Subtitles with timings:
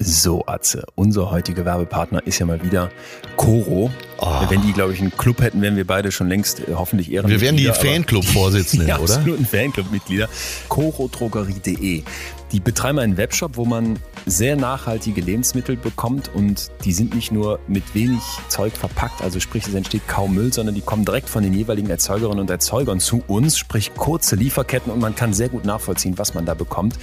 [0.00, 2.90] So, Atze, unser heutiger Werbepartner ist ja mal wieder
[3.36, 3.90] Coro.
[4.18, 4.26] Oh.
[4.48, 7.16] Wenn die, glaube ich, einen Club hätten, wären wir beide schon längst äh, hoffentlich Wir
[7.16, 7.42] Ehrenmitglieder.
[7.42, 9.00] wären die Fanclub-Vorsitzenden, oder?
[9.00, 10.28] absoluten Fanclub-Mitglieder.
[10.68, 12.04] Corodrogerie.de.
[12.52, 17.58] Die betreiben einen Webshop, wo man sehr nachhaltige Lebensmittel bekommt und die sind nicht nur
[17.66, 21.42] mit wenig Zeug verpackt, also sprich, es entsteht kaum Müll, sondern die kommen direkt von
[21.42, 25.64] den jeweiligen Erzeugerinnen und Erzeugern zu uns, sprich kurze Lieferketten und man kann sehr gut
[25.64, 26.94] nachvollziehen, was man da bekommt.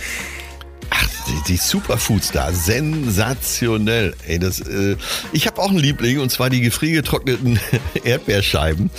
[1.27, 4.15] Die, die Superfoods da, sensationell.
[4.27, 4.95] Ey, das, äh,
[5.31, 7.59] ich habe auch einen Liebling und zwar die gefriergetrockneten
[8.03, 8.91] Erdbeerscheiben.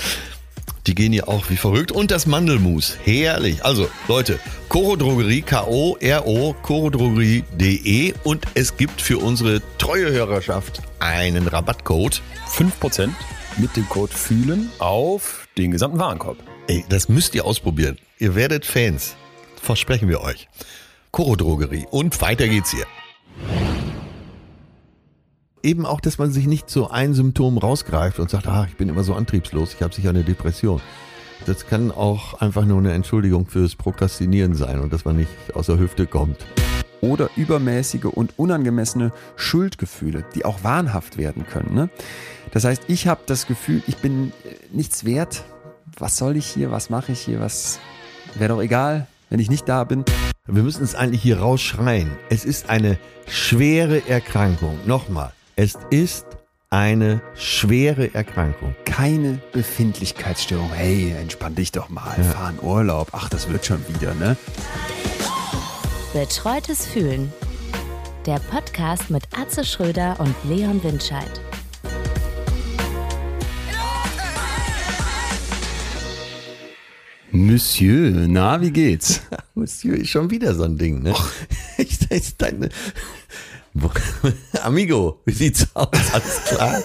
[0.86, 1.90] Die gehen hier auch wie verrückt.
[1.90, 2.96] Und das Mandelmus.
[3.04, 3.64] Herrlich.
[3.64, 12.22] Also, Leute, Coro Drogerie, K-O-R-O, corodrogerie.de und es gibt für unsere treue Hörerschaft einen Rabattcode.
[12.48, 13.10] 5%
[13.58, 16.38] mit dem Code FÜHLEN auf den gesamten Warenkorb.
[16.68, 17.98] Ey, das müsst ihr ausprobieren.
[18.18, 19.16] Ihr werdet Fans.
[19.60, 20.48] Versprechen wir euch.
[21.16, 21.86] Coro Drogerie.
[21.90, 22.84] Und weiter geht's hier.
[25.62, 28.90] Eben auch, dass man sich nicht so ein Symptom rausgreift und sagt, ah, ich bin
[28.90, 30.82] immer so antriebslos, ich habe sicher eine Depression.
[31.46, 35.66] Das kann auch einfach nur eine Entschuldigung fürs Prokrastinieren sein und dass man nicht aus
[35.66, 36.45] der Hüfte kommt.
[37.00, 41.74] oder übermäßige und unangemessene Schuldgefühle, die auch wahnhaft werden können.
[41.74, 41.88] Ne?
[42.51, 45.45] Das heißt, ich habe das Gefühl, ich bin äh, nichts wert.
[45.98, 46.70] Was soll ich hier?
[46.70, 47.40] Was mache ich hier?
[47.40, 47.80] Was
[48.34, 50.05] wäre doch egal, wenn ich nicht da bin.
[50.46, 52.10] Wir müssen es eigentlich hier rausschreien.
[52.30, 54.79] Es ist eine schwere Erkrankung.
[54.87, 56.27] Nochmal, es ist
[56.71, 58.74] eine schwere Erkrankung.
[58.85, 60.71] Keine Befindlichkeitsstörung.
[60.73, 63.09] Hey, entspann dich doch mal, fahr in Urlaub.
[63.13, 64.37] Ach, das wird schon wieder, ne?
[66.12, 67.32] Betreutes Fühlen.
[68.25, 71.41] Der Podcast mit Atze Schröder und Leon Windscheid.
[77.37, 79.20] Monsieur, na, wie geht's?
[79.54, 81.15] Monsieur ist schon wieder so ein Ding, ne?
[81.78, 82.70] Ich, ist deine
[84.62, 85.88] Amigo, wie sieht's aus?
[86.14, 86.82] Alles klar?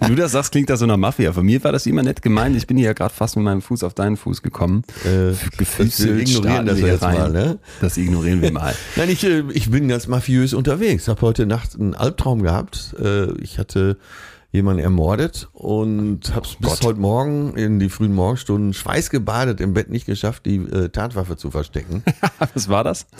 [0.00, 1.32] Wenn du das sagst, klingt das so nach Mafia.
[1.32, 2.54] Von mir war das immer nett gemeint.
[2.56, 4.82] Ich bin hier ja gerade fast mit meinem Fuß auf deinen Fuß gekommen.
[5.06, 7.14] Äh, Gefüßelt, wir ignorieren das wir jetzt rein.
[7.18, 7.58] mal, ne?
[7.80, 8.74] Das ignorieren wir mal.
[8.96, 11.08] Nein, ich, äh, ich bin ganz mafiös unterwegs.
[11.08, 12.94] Habe heute Nacht einen Albtraum gehabt.
[13.00, 13.96] Äh, Ich hatte
[14.52, 16.84] jemanden ermordet und habe es bis Gott.
[16.84, 21.50] heute Morgen in die frühen Morgenstunden schweißgebadet im Bett nicht geschafft, die äh, Tatwaffe zu
[21.50, 22.04] verstecken.
[22.54, 23.06] Was war das?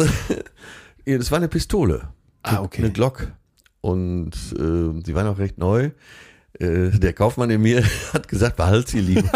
[1.05, 2.11] Das war eine Pistole.
[2.45, 2.81] Ah, okay.
[2.81, 3.33] Eine Glock.
[3.81, 5.91] Und äh, sie war noch recht neu.
[6.61, 7.83] Äh, der Kaufmann in mir
[8.13, 9.29] hat gesagt, behalt sie lieber.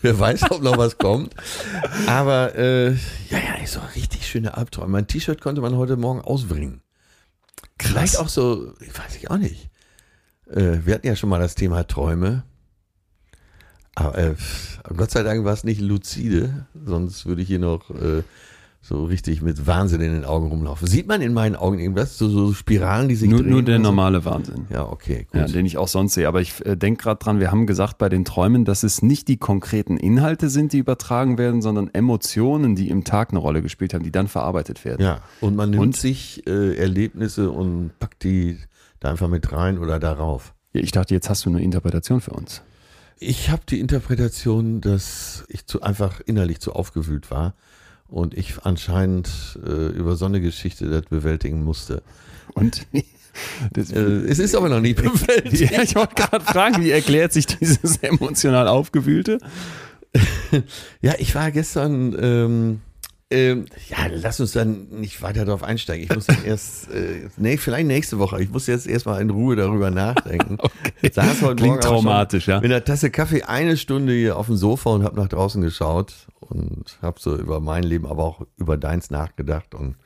[0.00, 1.34] Wer weiß, ob noch was kommt.
[2.06, 4.92] Aber äh, ja, ja, so richtig schöne Albträume.
[4.92, 6.80] Mein T-Shirt konnte man heute Morgen ausbringen.
[7.78, 9.68] Vielleicht auch so, ich weiß ich auch nicht.
[10.54, 12.44] Äh, wir hatten ja schon mal das Thema Träume.
[13.96, 14.34] Aber äh,
[14.96, 18.22] Gott sei Dank war es nicht lucide, sonst würde ich hier noch äh,
[18.86, 20.86] so richtig mit Wahnsinn in den Augen rumlaufen.
[20.86, 22.18] Sieht man in meinen Augen irgendwas?
[22.18, 23.50] So, so Spiralen, die sich Nur, drehen?
[23.50, 24.66] nur der normale Wahnsinn.
[24.68, 25.40] Ja, okay, gut.
[25.40, 26.28] Ja, den ich auch sonst sehe.
[26.28, 29.28] Aber ich äh, denke gerade dran, wir haben gesagt bei den Träumen, dass es nicht
[29.28, 33.94] die konkreten Inhalte sind, die übertragen werden, sondern Emotionen, die im Tag eine Rolle gespielt
[33.94, 35.00] haben, die dann verarbeitet werden.
[35.02, 35.96] Ja, und man nimmt Und?
[35.96, 38.58] sich äh, Erlebnisse und packt die
[39.00, 40.52] da einfach mit rein oder darauf.
[40.74, 42.60] Ja, ich dachte, jetzt hast du eine Interpretation für uns.
[43.18, 47.54] Ich habe die Interpretation, dass ich zu einfach innerlich zu aufgewühlt war
[48.14, 49.28] und ich anscheinend
[49.66, 52.00] äh, über so eine Geschichte das bewältigen musste.
[52.54, 52.86] Und
[53.72, 55.72] das, Äh, es ist aber noch nicht bewältigt.
[55.72, 59.38] ja, ich wollte gerade fragen, wie erklärt sich dieses emotional Aufgewühlte?
[61.02, 62.16] Ja, ich war gestern.
[62.20, 62.80] Ähm,
[63.30, 66.04] ähm, ja, lass uns dann nicht weiter darauf einsteigen.
[66.04, 68.40] Ich muss dann erst, äh, nee, vielleicht nächste Woche.
[68.40, 70.58] Ich muss jetzt erstmal in Ruhe darüber nachdenken.
[70.60, 71.10] okay.
[71.12, 72.60] Saß heute Klingt Morgen traumatisch, ja.
[72.60, 76.12] Mit einer Tasse Kaffee eine Stunde hier auf dem Sofa und habe nach draußen geschaut
[76.50, 79.74] und habe so über mein Leben, aber auch über deins nachgedacht.
[79.74, 79.96] Und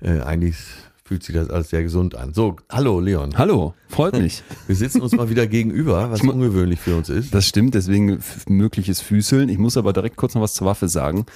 [0.00, 0.56] äh, eigentlich
[1.04, 2.32] fühlt sich das alles sehr gesund an.
[2.32, 3.36] So, hallo Leon.
[3.36, 4.42] Hallo, freut mich.
[4.66, 7.34] Wir sitzen uns mal wieder gegenüber, was ungewöhnlich für uns ist.
[7.34, 9.48] Das stimmt, deswegen mögliches Füßeln.
[9.48, 11.26] Ich muss aber direkt kurz noch was zur Waffe sagen.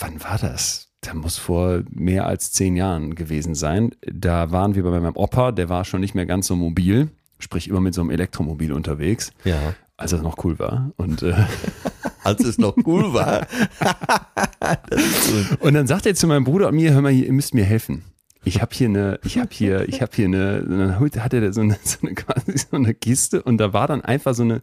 [0.00, 0.88] Wann war das?
[1.00, 3.90] Da muss vor mehr als zehn Jahren gewesen sein.
[4.00, 7.08] Da waren wir bei meinem Opa, der war schon nicht mehr ganz so mobil,
[7.38, 9.74] sprich immer mit so einem Elektromobil unterwegs, Ja.
[9.96, 10.90] als er noch cool war.
[10.96, 11.34] Und, äh,
[12.28, 13.46] Als es noch cool war.
[15.60, 18.04] und dann sagt er zu meinem Bruder und mir, hör mal, ihr müsst mir helfen.
[18.44, 21.62] Ich habe hier eine, ich habe hier, ich habe hier eine, dann hatte der so
[21.62, 24.60] eine, so eine quasi so eine Kiste und da war dann einfach so eine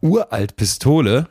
[0.00, 1.28] uralt Pistole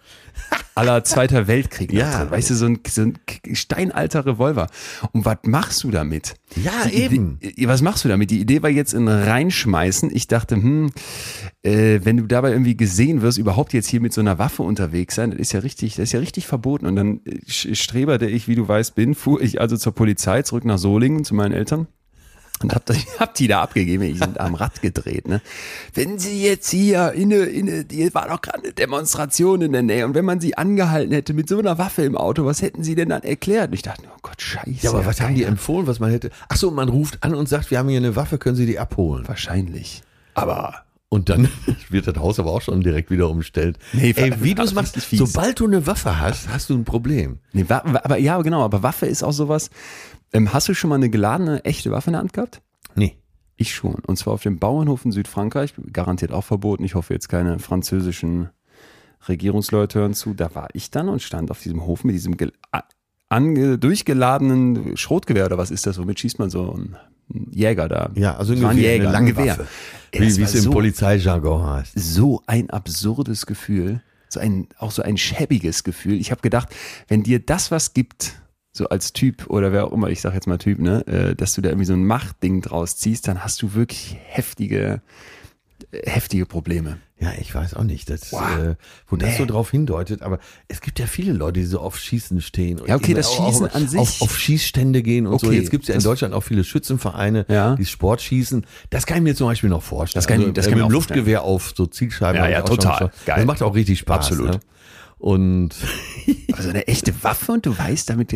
[0.75, 1.91] aller Zweiter Weltkrieg.
[1.91, 2.19] Ja.
[2.21, 2.31] drin.
[2.31, 3.17] weißt du, so ein, so ein
[3.53, 4.67] steinalter Revolver.
[5.11, 6.35] Und was machst du damit?
[6.55, 7.37] Ja, Die eben.
[7.41, 8.31] Idee, was machst du damit?
[8.31, 10.09] Die Idee war jetzt in reinschmeißen.
[10.15, 10.91] Ich dachte, hm,
[11.63, 15.15] äh, wenn du dabei irgendwie gesehen wirst, überhaupt jetzt hier mit so einer Waffe unterwegs
[15.15, 16.85] sein, das ist ja richtig, das ist ja richtig verboten.
[16.85, 19.93] Und dann äh, sch- Streber, der ich, wie du weißt, bin, fuhr ich also zur
[19.93, 21.87] Polizei zurück nach Solingen zu meinen Eltern.
[22.61, 22.83] Und hab,
[23.19, 25.27] hab die da abgegeben, die sind am Rad gedreht.
[25.27, 25.41] Ne?
[25.93, 29.71] Wenn sie jetzt hier in eine, in eine, die war doch gerade eine Demonstration in
[29.71, 32.61] der Nähe und wenn man sie angehalten hätte mit so einer Waffe im Auto, was
[32.61, 33.69] hätten sie denn dann erklärt?
[33.69, 34.79] Und ich dachte, oh Gott, scheiße.
[34.81, 35.53] Ja, aber was haben die keiner.
[35.53, 36.29] empfohlen, was man hätte?
[36.49, 38.79] Ach so, man ruft an und sagt, wir haben hier eine Waffe, können Sie die
[38.79, 39.27] abholen?
[39.27, 40.03] Wahrscheinlich.
[40.33, 41.47] Aber Und dann
[41.89, 43.79] wird das Haus aber auch schon direkt wieder umstellt.
[43.93, 45.19] Nee, Ey, wie du es ist machst, richtig fies.
[45.19, 47.39] sobald du eine Waffe hast, hast du ein Problem.
[47.51, 49.69] Nee, wa- aber ja, genau, aber Waffe ist auch sowas.
[50.31, 52.61] Ähm, hast du schon mal eine geladene, echte Waffe in der Hand gehabt?
[52.95, 53.17] Nee.
[53.57, 53.95] Ich schon.
[54.05, 56.83] Und zwar auf dem Bauernhof in Südfrankreich, garantiert auch verboten.
[56.85, 58.49] Ich hoffe jetzt keine französischen
[59.27, 60.33] Regierungsleute hören zu.
[60.33, 62.37] Da war ich dann und stand auf diesem Hof mit diesem
[63.29, 65.97] ange durchgeladenen Schrotgewehr oder was ist das?
[65.99, 66.95] Womit schießt man so einen
[67.51, 68.11] Jäger da?
[68.15, 69.57] Ja, also ein Gewehr, Jäger, eine ein lange Gewehr.
[70.11, 71.93] Ey, Wie es im so- Polizeijargon heißt.
[71.95, 76.19] so ein absurdes Gefühl, so ein auch so ein schäbiges Gefühl.
[76.19, 76.69] Ich habe gedacht,
[77.07, 78.33] wenn dir das was gibt,
[78.71, 81.53] so als Typ oder wer auch immer, ich sag jetzt mal Typ, ne, äh, dass
[81.53, 85.01] du da irgendwie so ein Machtding draus ziehst, dann hast du wirklich heftige
[85.91, 86.97] äh, heftige Probleme.
[87.21, 88.41] Ja, ich weiß auch nicht, das, Wow.
[88.59, 88.75] äh,
[89.09, 89.37] wo das Nee.
[89.39, 90.39] so drauf hindeutet, aber
[90.69, 92.79] es gibt ja viele Leute, die so auf Schießen stehen.
[92.79, 95.47] und Ja, okay, das Schießen auch, an sich- Auf, auf Schießstände gehen und so.
[95.47, 97.75] Okay, Jetzt gibt es ja in das- Deutschland auch viele Schützenvereine, Ja.
[97.75, 98.65] die Sport schießen.
[98.89, 100.19] Das kann ich mir zum Beispiel noch vorstellen.
[100.19, 102.41] Das kann ich- das kann ich mit mir dem auch Luftgewehr auf so Zielscheiben.
[102.41, 102.97] Ja, ja, total.
[102.97, 103.35] schon- Geil.
[103.37, 104.27] Das macht auch richtig Spaß.
[104.27, 104.51] Absolut.
[104.51, 104.59] Ne?
[105.17, 105.71] Und
[106.53, 108.31] Also eine echte Waffe und du weißt damit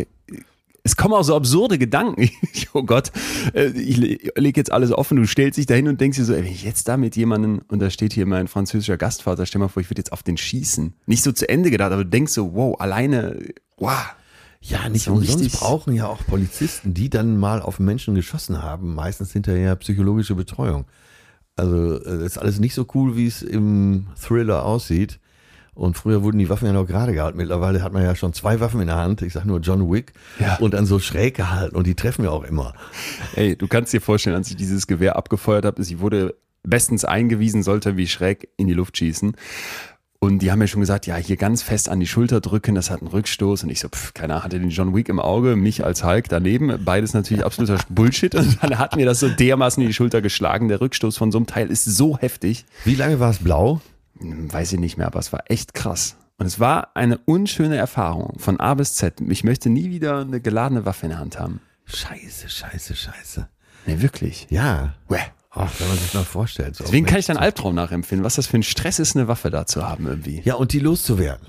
[0.84, 2.30] es kommen auch so absurde Gedanken.
[2.74, 3.12] oh Gott,
[3.54, 5.18] äh, ich lege jetzt alles offen.
[5.18, 7.62] Du stellst dich dahin und denkst dir so, ey, wenn ich jetzt da mit jemandem,
[7.70, 10.36] und da steht hier mein französischer Gastvater, stell mal vor, ich würde jetzt auf den
[10.38, 10.94] schießen.
[11.06, 13.40] Nicht so zu Ende gedacht, aber du denkst so, wow, alleine,
[13.78, 14.14] wow.
[14.62, 18.62] ja, nicht So umsonst richtig- brauchen ja auch Polizisten, die dann mal auf Menschen geschossen
[18.62, 20.86] haben, meistens hinterher psychologische Betreuung.
[21.56, 25.20] Also äh, das ist alles nicht so cool, wie es im Thriller aussieht.
[25.75, 27.38] Und früher wurden die Waffen ja noch gerade gehalten.
[27.38, 29.22] Mittlerweile hat man ja schon zwei Waffen in der Hand.
[29.22, 30.14] Ich sag nur John Wick.
[30.40, 30.58] Ja.
[30.58, 31.75] Und dann so schräg gehalten.
[31.75, 32.74] Und die treffen ja auch immer.
[33.36, 37.64] Ey, du kannst dir vorstellen, als ich dieses Gewehr abgefeuert habe, ich wurde bestens eingewiesen,
[37.64, 39.36] sollte wie schräg in die Luft schießen.
[40.20, 42.90] Und die haben mir schon gesagt, ja, hier ganz fest an die Schulter drücken, das
[42.90, 43.64] hat einen Rückstoß.
[43.64, 46.30] Und ich so, pff, keine Ahnung, hatte den John Wick im Auge, mich als Hulk
[46.30, 46.80] daneben.
[46.86, 48.34] Beides natürlich absoluter Bullshit.
[48.34, 50.70] Und dann hat mir das so dermaßen in die Schulter geschlagen.
[50.70, 52.64] Der Rückstoß von so einem Teil ist so heftig.
[52.86, 53.81] Wie lange war es blau?
[54.24, 56.16] Weiß ich nicht mehr, aber es war echt krass.
[56.38, 59.22] Und es war eine unschöne Erfahrung von A bis Z.
[59.30, 61.62] Ich möchte nie wieder eine geladene Waffe in der Hand haben.
[61.86, 63.48] Scheiße, scheiße, scheiße.
[63.86, 64.48] Nee, wirklich.
[64.50, 64.94] Ja.
[65.10, 65.20] Uäh.
[65.56, 66.75] Ach, wenn man sich mal vorstellt.
[66.75, 69.52] So Deswegen kann ich deinen Albtraum nachempfinden, was das für ein Stress ist, eine Waffe
[69.52, 70.42] da zu haben irgendwie.
[70.44, 71.48] Ja, und die loszuwerden.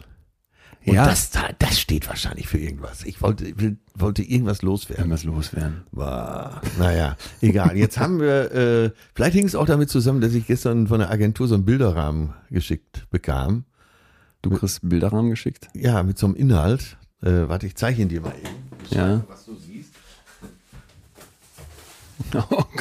[0.86, 1.06] Und Ja.
[1.06, 3.04] das, da- das steht wahrscheinlich für irgendwas.
[3.04, 3.54] Ich wollte,
[3.94, 5.04] wollte irgendwas loswerden.
[5.04, 5.84] Irgendwas loswerden.
[5.92, 7.74] War, naja, egal.
[7.76, 11.10] Jetzt haben wir, äh, vielleicht hing es auch damit zusammen, dass ich gestern von der
[11.10, 13.64] Agentur so einen Bilderrahmen geschickt bekam.
[14.42, 15.68] Du kriegst einen Bilderrahmen geschickt?
[15.74, 16.98] Ja, mit so einem Inhalt.
[17.22, 18.54] Äh, warte, ich zeige ihn dir mal eben.
[18.90, 19.24] Ja.
[19.28, 19.94] Was du siehst.
[22.50, 22.64] Oh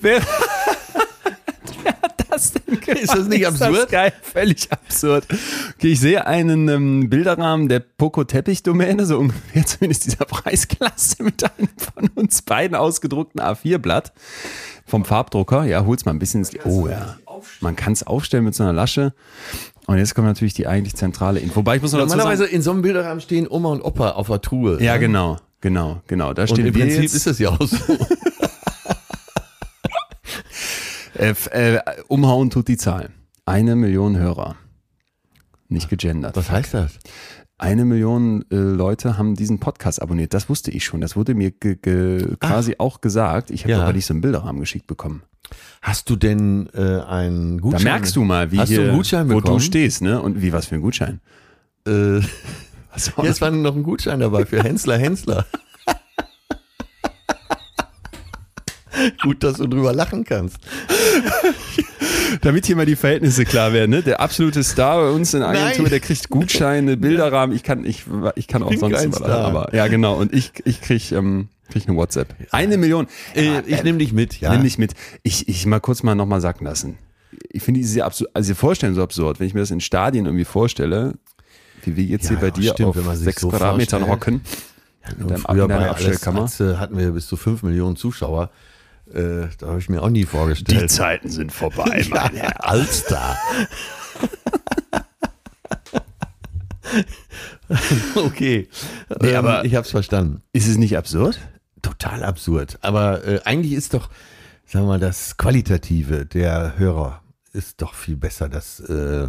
[0.00, 0.20] Wer,
[1.82, 2.63] wer hat das denn gemacht?
[3.00, 3.84] Ist das nicht Ist absurd?
[3.84, 5.26] Das geil, völlig absurd.
[5.76, 11.22] Okay, ich sehe einen ähm, Bilderrahmen der Poco Teppich Domäne, so ungefähr zumindest dieser Preisklasse
[11.22, 14.12] mit einem von uns beiden ausgedruckten A4-Blatt
[14.86, 15.64] vom Farbdrucker.
[15.64, 17.16] Ja, hol's mal ein bisschen ins Oh ja.
[17.60, 19.12] Man kann es aufstellen mit so einer Lasche.
[19.86, 21.56] Und jetzt kommt natürlich die eigentlich zentrale Info.
[21.56, 24.10] Wobei ich muss noch dazu Normalerweise sagen, in so einem Bilderrahmen stehen Oma und Opa
[24.10, 24.82] auf der Truhe.
[24.82, 25.00] ja ne?
[25.00, 26.32] genau, genau, genau.
[26.32, 27.76] Da Und stehen im wir Prinzip jetzt, ist das ja auch so.
[31.18, 33.10] Äh, äh, umhauen tut die Zahl.
[33.46, 34.56] Eine Million Hörer.
[35.68, 36.36] Nicht gegendert.
[36.36, 36.98] Was heißt das?
[37.56, 40.34] Eine Million äh, Leute haben diesen Podcast abonniert.
[40.34, 41.00] Das wusste ich schon.
[41.00, 43.50] Das wurde mir ge quasi auch gesagt.
[43.50, 43.82] Ich habe Ja.
[43.82, 45.22] aber nicht so einen Bilderrahmen geschickt bekommen.
[45.82, 47.84] Hast du denn äh, einen Da Gutschein?
[47.84, 48.98] merkst du mal, wie Hast hier, du
[49.30, 50.20] wo du stehst, ne?
[50.20, 51.20] Und wie was für ein Gutschein?
[51.86, 52.20] Äh,
[52.92, 55.46] Was war jetzt war noch ein Gutschein dabei für Hensler Hensler.
[59.22, 60.56] Gut, dass du drüber lachen kannst.
[62.42, 64.02] Damit hier mal die Verhältnisse klar werden, ne?
[64.02, 65.90] Der absolute Star bei uns in der Agentur, Nein.
[65.90, 67.54] der kriegt Gutscheine, Bilderrahmen.
[67.54, 69.44] Ich kann, ich, ich kann auch sonst Star.
[69.46, 70.16] aber ja genau.
[70.16, 72.34] Und ich, ich krieg, ähm, krieg eine WhatsApp.
[72.50, 73.06] Eine Million.
[73.34, 74.52] Äh, Ja, ich nehme dich mit, ja.
[74.52, 74.94] Nimm mich mit.
[75.22, 76.98] Ich, ich mal kurz mal nochmal sacken lassen.
[77.50, 79.40] Ich finde diese absurd, also diese Vorstellung so absurd.
[79.40, 81.14] Wenn ich mir das in Stadien irgendwie vorstelle,
[81.84, 84.40] wie wir jetzt Ja, hier bei dir stimmt, auf sechs so Quadratmetern hocken.
[85.18, 86.48] Deinem- früher bei Abstellkammer.
[86.48, 88.50] Hatten wir bis zu fünf Millionen Zuschauer.
[89.12, 90.90] Äh, da habe ich mir auch nie vorgestellt.
[90.90, 93.36] Zeiten sind vorbei, ja, Alster.
[98.16, 98.68] okay.
[99.20, 100.42] Nee, ähm, aber- ich habe es verstanden.
[100.52, 101.38] Ist es nicht absurd?
[101.82, 102.78] Total absurd.
[102.82, 104.08] Aber äh, eigentlich ist doch,
[104.66, 108.48] sagen wir mal, das Qualitative der Hörer ist doch viel besser.
[108.48, 109.28] Das, äh,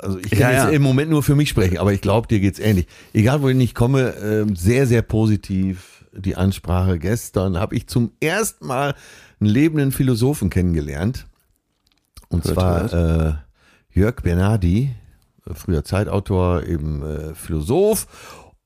[0.00, 0.68] also ich kann Ja, jetzt ja.
[0.70, 2.86] im Moment nur für mich sprechen, aber ich glaube, dir geht's ähnlich.
[3.12, 6.98] Egal, wohin ich komme, ähm, sehr, sehr positiv die Ansprache.
[6.98, 8.94] Gestern habe ich zum ersten Mal
[9.40, 11.26] einen lebenden Philosophen kennengelernt.
[12.28, 13.34] Und Hört, zwar äh,
[13.90, 14.94] Jörg Bernardi,
[15.48, 18.06] äh, früher Zeitautor, eben äh, Philosoph.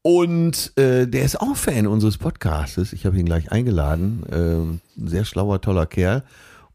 [0.02, 2.92] Und äh, der ist auch Fan unseres Podcastes.
[2.92, 4.22] Ich habe ihn gleich eingeladen.
[4.30, 6.22] Ähm, sehr schlauer, toller Kerl.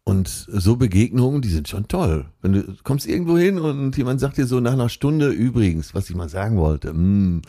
[0.06, 2.26] Und so Begegnungen, die sind schon toll.
[2.42, 6.10] Wenn du kommst irgendwo hin und jemand sagt dir so nach einer Stunde, übrigens, was
[6.10, 7.42] ich mal sagen wollte, mm,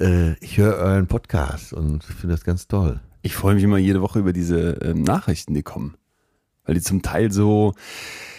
[0.00, 3.00] äh, ich höre euren Podcast und finde das ganz toll.
[3.20, 5.96] Ich freue mich immer jede Woche über diese ähm, Nachrichten, die kommen.
[6.64, 8.31] Weil die zum Teil so äh,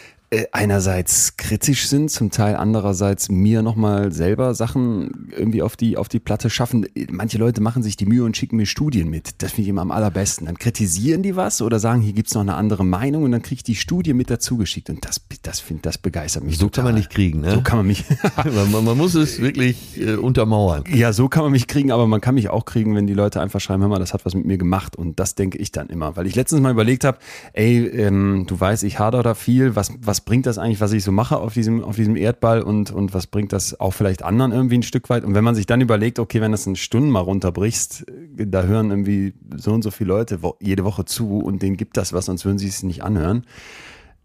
[0.51, 6.19] einerseits kritisch sind, zum Teil andererseits mir nochmal selber Sachen irgendwie auf die, auf die
[6.19, 6.85] Platte schaffen.
[7.09, 9.41] Manche Leute machen sich die Mühe und schicken mir Studien mit.
[9.41, 10.45] Das finde ich immer am allerbesten.
[10.45, 13.55] Dann kritisieren die was oder sagen, hier gibt's noch eine andere Meinung und dann kriege
[13.59, 14.89] ich die Studie mit dazu geschickt.
[14.89, 16.83] Und das, das, find, das begeistert mich So total.
[16.83, 17.51] kann man nicht kriegen, ne?
[17.51, 18.03] So kann man mich.
[18.71, 20.83] man, man, muss es wirklich äh, untermauern.
[20.93, 23.41] Ja, so kann man mich kriegen, aber man kann mich auch kriegen, wenn die Leute
[23.41, 24.95] einfach schreiben, hör mal, das hat was mit mir gemacht.
[24.95, 26.15] Und das denke ich dann immer.
[26.15, 27.17] Weil ich letztens mal überlegt habe,
[27.53, 29.75] ey, ähm, du weißt, ich hader da viel.
[29.75, 32.91] Was, was bringt das eigentlich, was ich so mache auf diesem, auf diesem Erdball und,
[32.91, 35.23] und was bringt das auch vielleicht anderen irgendwie ein Stück weit?
[35.23, 38.05] Und wenn man sich dann überlegt, okay, wenn das in Stunden mal runterbrichst,
[38.37, 41.97] äh, da hören irgendwie so und so viele Leute jede Woche zu und denen gibt
[41.97, 43.45] das was, sonst würden sie es nicht anhören.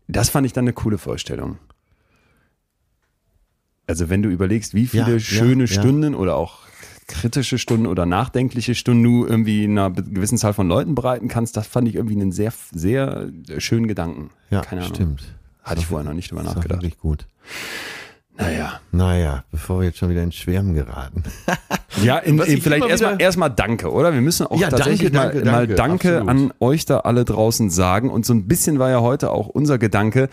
[0.06, 1.58] Das fand ich dann eine coole Vorstellung.
[3.86, 5.66] Also wenn du überlegst, wie viele Ja, ja, schöne ja.
[5.66, 6.60] Stunden oder auch
[7.06, 11.66] kritische Stunden oder nachdenkliche Stunden du irgendwie einer gewissen Zahl von Leuten bereiten kannst, das
[11.66, 14.30] fand ich irgendwie einen sehr, sehr schönen Gedanken.
[14.50, 14.94] Ja, Keine Ahnung.
[14.94, 15.37] stimmt.
[15.68, 16.68] Hatte ich vorher noch nicht drüber nachgedacht.
[16.82, 17.26] wirklich gut.
[18.38, 18.80] Naja.
[18.92, 21.24] Naja, bevor wir jetzt schon wieder ins Schwärmen geraten.
[22.02, 24.12] Ja, in, in, ich vielleicht erstmal erstmal Danke, oder?
[24.12, 27.70] Wir müssen auch Ja, tatsächlich danke, mal, danke, mal danke, an euch da alle draußen
[27.70, 28.10] sagen.
[28.10, 30.28] Und so ein bisschen war ja heute auch unser Gedanke.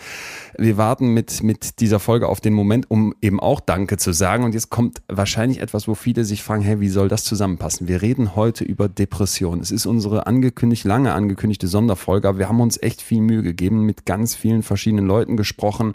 [0.58, 4.44] Wir warten mit, mit dieser Folge auf den Moment, um eben auch Danke zu sagen.
[4.44, 7.88] Und jetzt kommt wahrscheinlich etwas, wo viele sich fragen, hey, wie soll das zusammenpassen?
[7.88, 9.60] Wir reden heute über Depression.
[9.60, 13.82] Es ist unsere angekündigt, lange angekündigte Sonderfolge, aber wir haben uns echt viel Mühe gegeben,
[13.82, 15.94] mit ganz vielen verschiedenen Leuten gesprochen,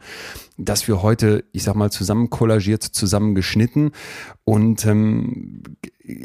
[0.66, 3.92] dass wir heute, ich sag mal, zusammen kollagiert, zusammen geschnitten.
[4.44, 5.64] Und ähm,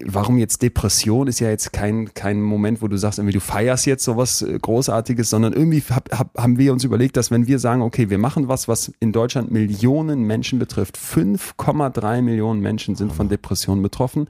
[0.05, 3.87] warum jetzt Depression ist ja jetzt kein, kein Moment, wo du sagst, irgendwie du feierst
[3.87, 7.59] jetzt sowas äh, Großartiges, sondern irgendwie hab, hab, haben wir uns überlegt, dass wenn wir
[7.59, 13.13] sagen, okay, wir machen was, was in Deutschland Millionen Menschen betrifft, 5,3 Millionen Menschen sind
[13.13, 14.29] von Depressionen betroffen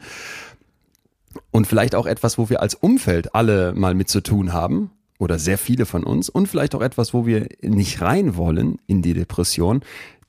[1.50, 5.38] und vielleicht auch etwas, wo wir als Umfeld alle mal mit zu tun haben oder
[5.38, 9.14] sehr viele von uns und vielleicht auch etwas, wo wir nicht rein wollen in die
[9.14, 9.80] Depression,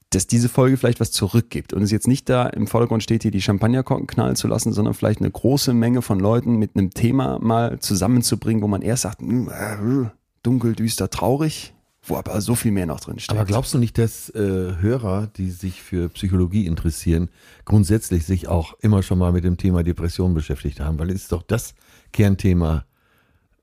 [0.10, 3.32] dass diese Folge vielleicht was zurückgibt und es jetzt nicht da im Vordergrund steht, hier
[3.32, 7.40] die Champagnerkorken knallen zu lassen, sondern vielleicht eine große Menge von Leuten mit einem Thema
[7.40, 10.10] mal zusammenzubringen, wo man erst sagt, "Hm, äh,
[10.44, 13.38] dunkel, düster, traurig, wo aber so viel mehr noch drin steckt.
[13.38, 17.30] Aber glaubst du nicht, dass äh, Hörer, die sich für Psychologie interessieren,
[17.66, 20.98] grundsätzlich sich auch immer schon mal mit dem Thema Depression beschäftigt haben?
[21.00, 21.76] Weil es ist doch das
[22.14, 22.86] Kernthema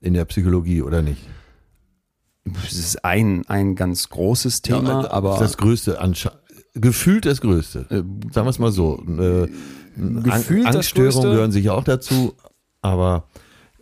[0.04, 1.22] in der Psychologie, oder nicht?
[2.66, 5.98] es ist ein, ein ganz großes Thema, Ja, aber das Größte,
[6.74, 7.86] gefühlt das Größte.
[7.90, 9.02] Äh, Sagen wir es mal so.
[9.18, 9.48] Äh,
[9.96, 12.34] Gefühlt Angststörungen gehören sicher auch dazu,
[12.82, 13.28] aber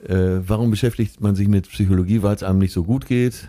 [0.06, 3.48] äh, warum beschäftigt man sich mit Psychologie, weil es einem nicht so gut geht?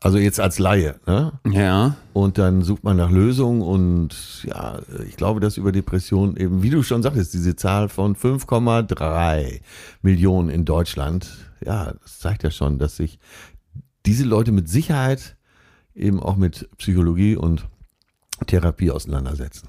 [0.00, 1.32] Also jetzt als Laie, ne?
[1.50, 6.62] ja, Und dann sucht man nach Lösungen und ja, ich glaube, dass über Depressionen eben,
[6.62, 9.60] wie du schon sagtest, diese Zahl von 5,3
[10.02, 13.18] Millionen in Deutschland, ja, das zeigt ja schon, dass sich
[14.04, 15.36] diese Leute mit Sicherheit
[15.94, 17.66] eben auch mit Psychologie und
[18.46, 19.68] Therapie auseinandersetzen.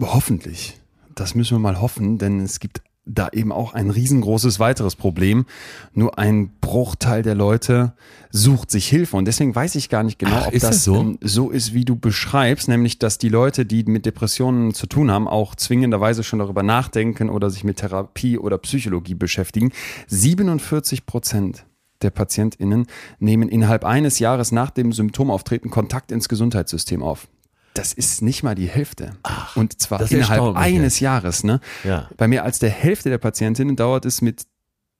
[0.00, 0.80] Hoffentlich.
[1.14, 5.46] Das müssen wir mal hoffen, denn es gibt da eben auch ein riesengroßes weiteres Problem.
[5.94, 7.94] Nur ein Bruchteil der Leute
[8.30, 9.16] sucht sich Hilfe.
[9.16, 10.96] Und deswegen weiß ich gar nicht genau, Ach, ob das so?
[10.96, 15.10] ähm, so ist, wie du beschreibst, nämlich dass die Leute, die mit Depressionen zu tun
[15.10, 19.72] haben, auch zwingenderweise schon darüber nachdenken oder sich mit Therapie oder Psychologie beschäftigen.
[20.08, 21.64] 47 Prozent
[22.02, 22.86] der PatientInnen
[23.20, 27.28] nehmen innerhalb eines Jahres nach dem Symptomauftreten Kontakt ins Gesundheitssystem auf.
[27.76, 29.12] Das ist nicht mal die Hälfte.
[29.54, 31.44] Und zwar innerhalb eines Jahres.
[31.44, 31.60] Ne?
[31.84, 32.08] Ja.
[32.16, 34.46] Bei mehr als der Hälfte der Patientinnen dauert es mit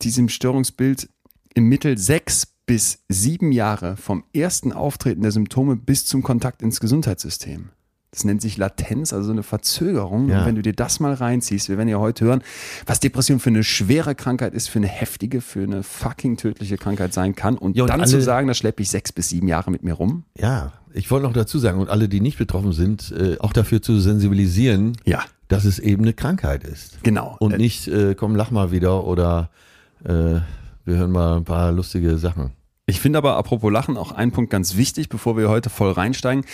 [0.03, 1.09] diesem Störungsbild
[1.55, 6.81] im Mittel sechs bis sieben Jahre vom ersten Auftreten der Symptome bis zum Kontakt ins
[6.81, 7.71] Gesundheitssystem.
[8.17, 10.31] Das nennt sich Latenz, also eine Verzögerung.
[10.31, 10.41] Ja.
[10.41, 12.43] Und wenn du dir das mal reinziehst, wir werden ja heute hören,
[12.87, 17.13] was Depression für eine schwere Krankheit ist, für eine heftige, für eine fucking tödliche Krankheit
[17.13, 17.59] sein kann.
[17.59, 19.83] Und, Ja, und dann alle- zu sagen, da schleppe ich sechs bis sieben Jahre mit
[19.83, 20.25] mir rum.
[20.35, 23.83] Ja, ich wollte noch dazu sagen, und alle, die nicht betroffen sind, äh, auch dafür
[23.83, 27.03] zu sensibilisieren, Ja, dass es eben eine Krankheit ist.
[27.03, 27.37] genau.
[27.39, 29.51] Und nicht, äh, komm, lach mal wieder oder
[30.05, 30.43] äh, wir
[30.87, 32.53] hören mal ein paar lustige Sachen.
[32.87, 36.45] Ich finde aber, apropos Lachen, auch ein Punkt ganz wichtig, bevor wir heute voll reinsteigen.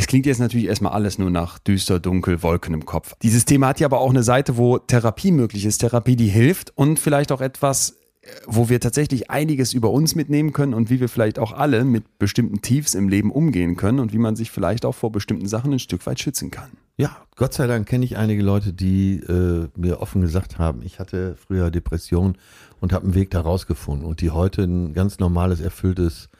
[0.00, 3.12] Es klingt jetzt natürlich erstmal alles nur nach düster, dunkel, Wolken im Kopf.
[3.20, 6.72] Dieses Thema hat ja aber auch eine Seite, wo Therapie möglich ist, Therapie, die hilft
[6.74, 7.98] und vielleicht auch etwas,
[8.46, 12.18] wo wir tatsächlich einiges über uns mitnehmen können und wie wir vielleicht auch alle mit
[12.18, 15.74] bestimmten Tiefs im Leben umgehen können und wie man sich vielleicht auch vor bestimmten Sachen
[15.74, 16.70] ein Stück weit schützen kann.
[16.96, 20.98] Ja, Gott sei Dank kenne ich einige Leute, die äh, mir offen gesagt haben, ich
[20.98, 22.38] hatte früher Depression
[22.80, 26.30] und habe einen Weg da rausgefunden und die heute ein ganz normales, erfülltes,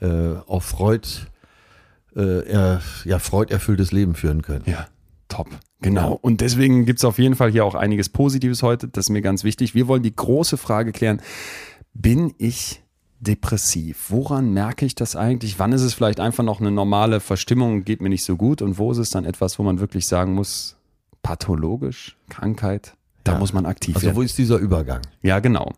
[0.00, 1.06] äh, auch Freud,
[2.16, 4.64] äh, ja, Freud erfülltes Leben führen können.
[4.66, 4.86] Ja,
[5.28, 5.48] top.
[5.80, 6.12] Genau.
[6.20, 8.88] Und deswegen gibt es auf jeden Fall hier auch einiges Positives heute.
[8.88, 9.74] Das ist mir ganz wichtig.
[9.74, 11.20] Wir wollen die große Frage klären.
[11.92, 12.82] Bin ich
[13.20, 14.06] depressiv?
[14.10, 15.58] Woran merke ich das eigentlich?
[15.58, 18.62] Wann ist es vielleicht einfach noch eine normale Verstimmung, geht mir nicht so gut?
[18.62, 20.76] Und wo ist es dann etwas, wo man wirklich sagen muss,
[21.22, 22.94] pathologisch, Krankheit?
[23.24, 23.38] Da Ja.
[23.38, 24.16] muss man aktiv Also werden.
[24.16, 25.00] wo ist dieser Übergang?
[25.22, 25.72] Ja, genau.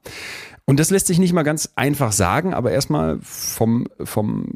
[0.69, 4.47] Und das lässt sich nicht mal ganz einfach sagen, aber erstmal vom, vom,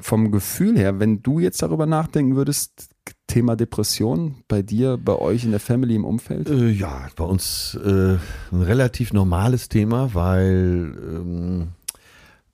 [0.00, 2.90] vom Gefühl her, wenn du jetzt darüber nachdenken würdest,
[3.26, 6.50] Thema Depression bei dir, bei euch in der Family im Umfeld?
[6.50, 8.18] Äh, ja, bei uns äh,
[8.52, 11.68] ein relativ normales Thema, weil ähm,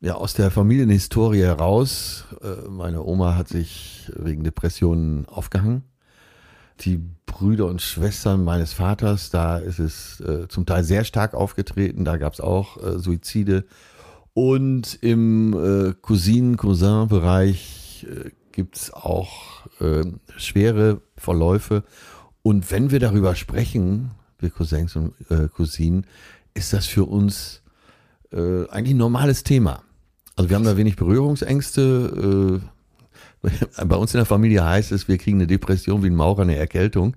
[0.00, 5.82] ja aus der Familienhistorie heraus, äh, meine Oma hat sich wegen Depressionen aufgehangen.
[6.80, 12.04] Die Brüder und Schwestern meines Vaters, da ist es äh, zum Teil sehr stark aufgetreten,
[12.04, 13.64] da gab es auch äh, Suizide.
[14.34, 20.04] Und im äh, Cousinen-Cousin-Bereich äh, gibt es auch äh,
[20.36, 21.84] schwere Verläufe.
[22.42, 26.06] Und wenn wir darüber sprechen, wir Cousins und äh, Cousinen,
[26.54, 27.62] ist das für uns
[28.32, 29.82] äh, eigentlich ein normales Thema.
[30.36, 32.60] Also wir haben da wenig Berührungsängste.
[33.86, 36.56] Bei uns in der Familie heißt es, wir kriegen eine Depression wie ein Maurer, eine
[36.56, 37.16] Erkältung.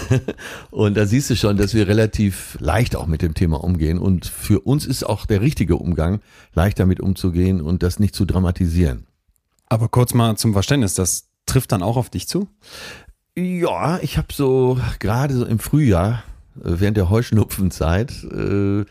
[0.70, 3.98] und da siehst du schon, dass wir relativ leicht auch mit dem Thema umgehen.
[3.98, 6.20] Und für uns ist auch der richtige Umgang,
[6.54, 9.06] leicht damit umzugehen und das nicht zu dramatisieren.
[9.68, 12.48] Aber kurz mal zum Verständnis, das trifft dann auch auf dich zu?
[13.36, 16.24] Ja, ich habe so gerade so im Frühjahr,
[16.58, 18.84] äh, während der Heuschnupfenzeit, äh,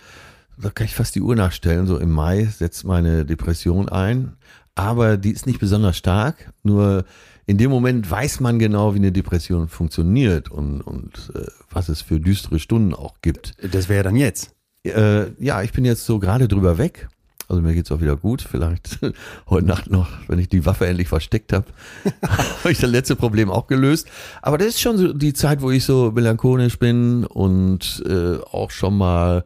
[0.58, 4.38] da kann ich fast die Uhr nachstellen, so im Mai setzt meine Depression ein.
[4.76, 7.06] Aber die ist nicht besonders stark, nur
[7.48, 12.02] in dem Moment weiß man genau, wie eine Depression funktioniert und, und äh, was es
[12.02, 13.54] für düstere Stunden auch gibt.
[13.74, 14.52] Das wäre dann jetzt.
[14.84, 17.08] Äh, ja, ich bin jetzt so gerade drüber weg.
[17.48, 18.42] Also mir geht's auch wieder gut.
[18.42, 19.00] Vielleicht
[19.50, 21.66] heute Nacht noch, wenn ich die Waffe endlich versteckt habe,
[22.24, 24.08] habe ich das letzte Problem auch gelöst.
[24.42, 28.72] Aber das ist schon so die Zeit, wo ich so melancholisch bin und äh, auch
[28.72, 29.46] schon mal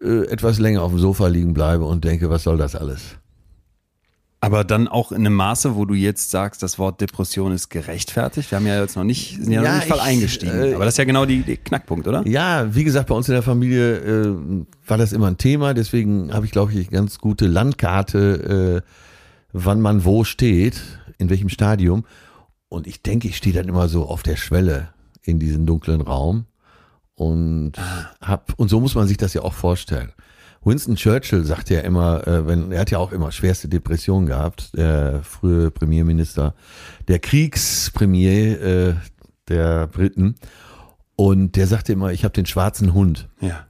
[0.00, 3.16] äh, etwas länger auf dem Sofa liegen bleibe und denke, was soll das alles?
[4.42, 8.50] Aber dann auch in einem Maße, wo du jetzt sagst, das Wort Depression ist gerechtfertigt.
[8.50, 10.62] Wir haben ja jetzt noch nicht, sind ja, Ja, noch nicht voll ich, eingestiegen.
[10.62, 12.26] äh, Aber das ist ja genau die Knackpunkt, oder?
[12.26, 15.74] Ja, wie gesagt, bei uns in der Familie äh, war das immer ein Thema.
[15.74, 18.90] Deswegen habe ich, glaube ich, eine ganz gute Landkarte, äh,
[19.52, 20.80] wann man wo steht,
[21.18, 22.06] in welchem Stadium.
[22.70, 24.88] Und ich denke, ich stehe dann immer so auf der Schwelle
[25.22, 26.46] in diesem dunklen Raum.
[27.14, 27.72] Und
[28.22, 30.12] hab, und so muss man sich das ja auch vorstellen.
[30.62, 34.76] Winston Churchill sagt ja immer, äh, wenn, er hat ja auch immer schwerste Depressionen gehabt,
[34.76, 36.54] der frühe Premierminister,
[37.08, 38.94] der Kriegspremier äh,
[39.48, 40.36] der Briten.
[41.16, 43.28] Und der sagte immer, ich habe den schwarzen Hund.
[43.40, 43.66] Ja.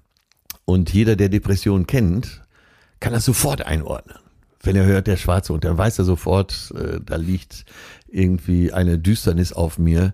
[0.65, 2.43] Und jeder, der Depressionen kennt,
[3.01, 4.19] kann das sofort einordnen.
[4.63, 7.65] Wenn er hört, der schwarze Hund, dann weiß er sofort, äh, da liegt
[8.09, 10.13] irgendwie eine Düsternis auf mir.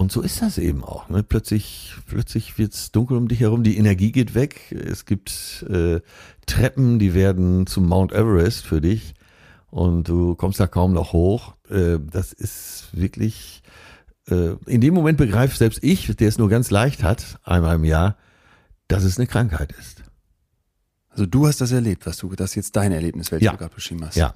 [0.00, 1.10] Und so ist das eben auch.
[1.10, 1.22] Ne?
[1.22, 4.72] Plötzlich, plötzlich wird's dunkel um dich herum, die Energie geht weg.
[4.72, 6.00] Es gibt äh,
[6.46, 9.12] Treppen, die werden zum Mount Everest für dich
[9.68, 11.54] und du kommst da kaum noch hoch.
[11.68, 13.62] Äh, das ist wirklich,
[14.26, 17.84] äh, in dem Moment begreift selbst ich, der es nur ganz leicht hat, einmal im
[17.84, 18.16] Jahr,
[18.88, 20.02] dass es eine Krankheit ist.
[21.10, 23.52] Also du hast das erlebt, was du, das ist jetzt dein Erlebnis, welches Ja.
[23.52, 24.16] du gerade beschrieben hast.
[24.16, 24.32] Ja.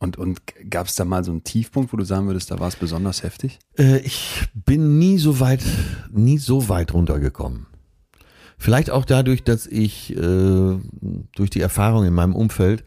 [0.00, 2.68] Und, und gab es da mal so einen Tiefpunkt, wo du sagen würdest, da war
[2.68, 3.58] es besonders heftig?
[3.76, 5.64] Äh, ich bin nie so weit,
[6.12, 7.66] nie so weit runtergekommen.
[8.58, 10.78] Vielleicht auch dadurch, dass ich äh,
[11.34, 12.84] durch die Erfahrung in meinem Umfeld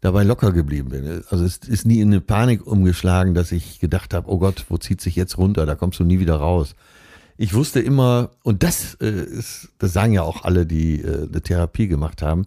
[0.00, 1.22] dabei locker geblieben bin.
[1.30, 4.76] Also es ist nie in eine Panik umgeschlagen, dass ich gedacht habe, oh Gott, wo
[4.76, 5.64] zieht sich jetzt runter?
[5.64, 6.74] Da kommst du nie wieder raus.
[7.36, 11.40] Ich wusste immer, und das äh, ist, das sagen ja auch alle, die äh, eine
[11.40, 12.44] Therapie gemacht haben,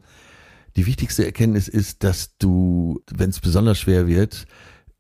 [0.78, 4.46] die wichtigste Erkenntnis ist, dass du, wenn es besonders schwer wird,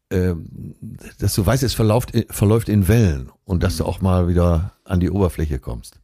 [0.09, 0.75] ähm,
[1.19, 4.99] dass du weißt, es verläuft, verläuft in Wellen und dass du auch mal wieder an
[4.99, 5.99] die Oberfläche kommst.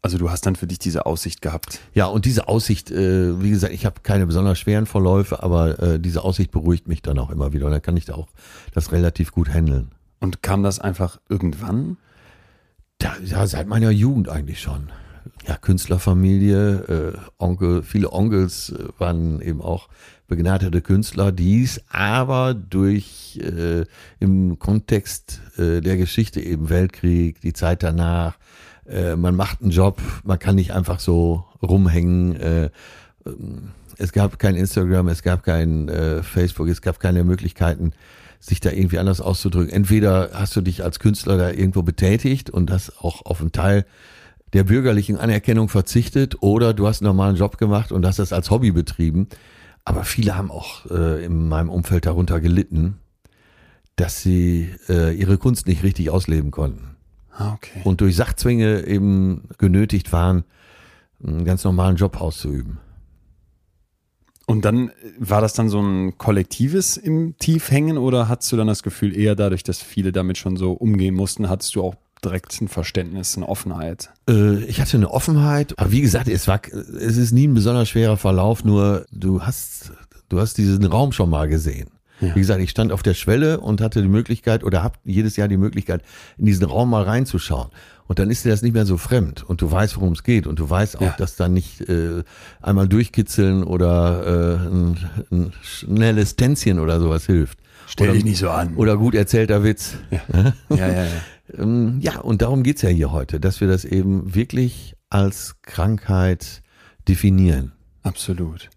[0.00, 1.80] Also du hast dann für dich diese Aussicht gehabt.
[1.94, 5.98] Ja, und diese Aussicht, äh, wie gesagt, ich habe keine besonders schweren Verläufe, aber äh,
[5.98, 8.28] diese Aussicht beruhigt mich dann auch immer wieder und dann kann ich da auch
[8.74, 9.90] das relativ gut handeln.
[10.20, 11.96] Und kam das einfach irgendwann?
[12.98, 14.90] Da, ja, seit meiner Jugend eigentlich schon.
[15.46, 17.14] Ja, Künstlerfamilie.
[17.14, 19.88] Äh, Onkel, viele Onkels äh, waren eben auch
[20.26, 23.84] begnadete Künstler, dies aber durch äh,
[24.20, 28.38] im Kontext äh, der Geschichte eben Weltkrieg, die Zeit danach,
[28.86, 32.36] äh, man macht einen Job, man kann nicht einfach so rumhängen.
[32.36, 32.70] Äh,
[33.26, 37.92] ähm, es gab kein Instagram, es gab kein äh, Facebook, es gab keine Möglichkeiten,
[38.40, 39.72] sich da irgendwie anders auszudrücken.
[39.72, 43.84] Entweder hast du dich als Künstler da irgendwo betätigt und hast auch auf einen Teil
[44.54, 48.50] der bürgerlichen Anerkennung verzichtet oder du hast einen normalen Job gemacht und hast das als
[48.50, 49.28] Hobby betrieben.
[49.84, 52.98] Aber viele haben auch äh, in meinem Umfeld darunter gelitten,
[53.96, 56.96] dass sie äh, ihre Kunst nicht richtig ausleben konnten.
[57.36, 57.80] Ah, okay.
[57.82, 60.44] Und durch Sachzwänge eben genötigt waren,
[61.22, 62.78] einen ganz normalen Job auszuüben.
[64.46, 68.82] Und dann war das dann so ein kollektives im Tiefhängen oder hattest du dann das
[68.82, 72.68] Gefühl, eher dadurch, dass viele damit schon so umgehen mussten, hattest du auch direkt ein
[72.68, 74.10] Verständnis, eine Offenheit?
[74.28, 77.88] Äh, ich hatte eine Offenheit, aber wie gesagt, es war, es ist nie ein besonders
[77.88, 79.92] schwerer Verlauf, nur du hast,
[80.28, 81.88] du hast diesen Raum schon mal gesehen.
[82.20, 82.34] Ja.
[82.34, 85.48] Wie gesagt, ich stand auf der Schwelle und hatte die Möglichkeit oder habe jedes Jahr
[85.48, 86.02] die Möglichkeit,
[86.38, 87.70] in diesen Raum mal reinzuschauen.
[88.06, 90.46] Und dann ist dir das nicht mehr so fremd und du weißt, worum es geht
[90.46, 91.14] und du weißt auch, Ja.
[91.18, 92.22] dass da nicht äh,
[92.62, 94.96] einmal durchkitzeln oder äh, ein,
[95.32, 97.58] ein schnelles Tänzchen oder sowas hilft.
[97.86, 98.76] Stell oder, dich nicht so an.
[98.76, 99.94] Oder gut erzählter Witz.
[100.10, 101.06] Ja, ja, ja.
[101.58, 106.62] Ähm, ja, und darum geht's ja hier heute, dass wir das eben wirklich als Krankheit
[107.08, 107.72] definieren.
[108.02, 108.70] Absolut.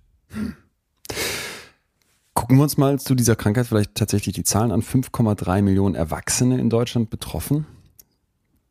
[2.33, 4.81] Gucken wir uns mal zu dieser Krankheit vielleicht tatsächlich die Zahlen an.
[4.81, 7.65] 5,3 Millionen Erwachsene in Deutschland betroffen.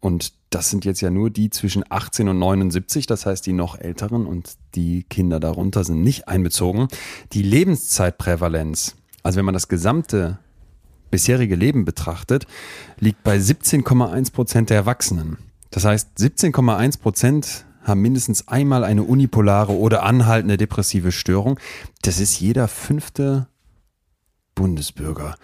[0.01, 3.77] Und das sind jetzt ja nur die zwischen 18 und 79, das heißt die noch
[3.77, 6.89] älteren und die Kinder darunter sind nicht einbezogen.
[7.33, 10.39] Die Lebenszeitprävalenz, also wenn man das gesamte
[11.11, 12.47] bisherige Leben betrachtet,
[12.99, 15.39] liegt bei 17,1 Prozent der Erwachsenen.
[15.71, 21.61] Das heißt, 17,1 Prozent haben mindestens einmal eine unipolare oder anhaltende depressive Störung.
[22.03, 23.47] Das ist jeder fünfte
[24.55, 25.37] Bundesbürger.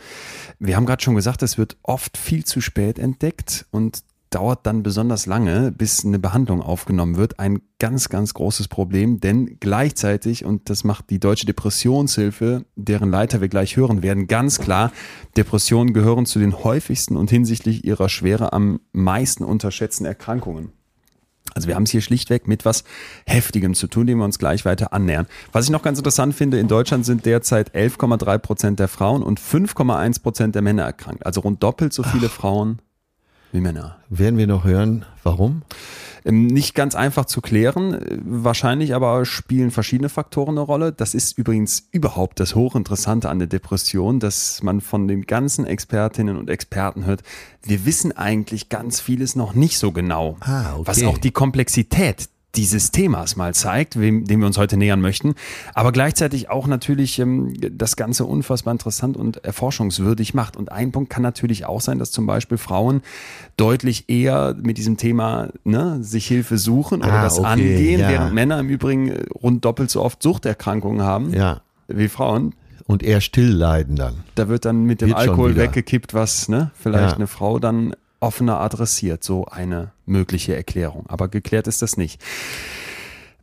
[0.59, 4.03] Wir haben gerade schon gesagt, es wird oft viel zu spät entdeckt und
[4.35, 7.39] dauert dann besonders lange, bis eine Behandlung aufgenommen wird.
[7.39, 13.41] Ein ganz, ganz großes Problem, denn gleichzeitig, und das macht die Deutsche Depressionshilfe, deren Leiter
[13.41, 14.93] wir gleich hören werden, ganz klar,
[15.37, 20.73] Depressionen gehören zu den häufigsten und hinsichtlich ihrer Schwere am meisten unterschätzten Erkrankungen.
[21.55, 22.85] Also wir haben es hier schlichtweg mit was
[23.27, 25.27] Heftigem zu tun, dem wir uns gleich weiter annähern.
[25.53, 29.41] Was ich noch ganz interessant finde, in Deutschland sind derzeit 11,3 Prozent der Frauen und
[29.41, 31.27] 5,1 Prozent der Männer erkrankt.
[31.27, 32.81] Also rund doppelt so viele Frauen
[33.53, 33.99] wie Männer.
[34.09, 35.63] Werden wir noch hören, warum?
[36.25, 40.93] Ähm, Nicht ganz einfach zu klären, wahrscheinlich aber spielen verschiedene Faktoren eine Rolle.
[40.93, 46.37] Das ist übrigens überhaupt das Hochinteressante an der Depression, dass man von den ganzen Expertinnen
[46.37, 47.23] und Experten hört,
[47.63, 50.37] wir wissen eigentlich ganz vieles noch nicht so genau.
[50.41, 50.83] Ah, okay.
[50.87, 55.35] Was auch die Komplexität dieses Themas mal zeigt, wem, dem wir uns heute nähern möchten,
[55.75, 60.57] aber gleichzeitig auch natürlich ähm, das Ganze unfassbar interessant und erforschungswürdig macht.
[60.59, 63.01] Und ein Punkt kann natürlich auch sein, dass zum Beispiel Frauen
[63.57, 68.09] deutlich eher mit diesem Thema ne, sich Hilfe suchen oder Ah, das okay, angehen, ja.
[68.09, 69.13] während Männer im Übrigen
[69.43, 71.63] rund doppelt so oft Suchterkrankungen haben Ja.
[71.89, 72.55] wie Frauen.
[72.85, 74.25] Und eher still leiden dann.
[74.35, 77.17] Da wird dann mit dem Wird Alkohol weggekippt, was ne, vielleicht Ja.
[77.17, 81.05] eine Frau dann offener adressiert, so eine mögliche Erklärung.
[81.09, 82.21] Aber geklärt ist das nicht.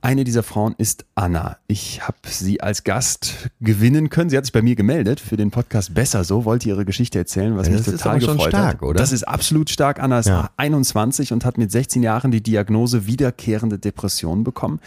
[0.02, 1.58] Eine dieser Frauen ist Anna.
[1.68, 4.30] Ich habe sie als Gast gewinnen können.
[4.30, 7.58] Sie hat sich bei mir gemeldet für den Podcast Besser so, wollte ihre Geschichte erzählen,
[7.58, 8.82] was Ja, mich das ist total gefreut stark, hat.
[8.84, 8.98] oder?
[8.98, 10.02] Das ist absolut stark.
[10.02, 10.52] Anna ist Ja.
[10.56, 14.80] 21 und hat mit 16 Jahren die Diagnose wiederkehrende Depression bekommen.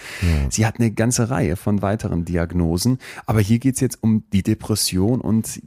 [0.48, 5.20] Sie hat eine ganze Reihe von weiteren Diagnosen, aber hier geht's jetzt um die Depression
[5.20, 5.60] und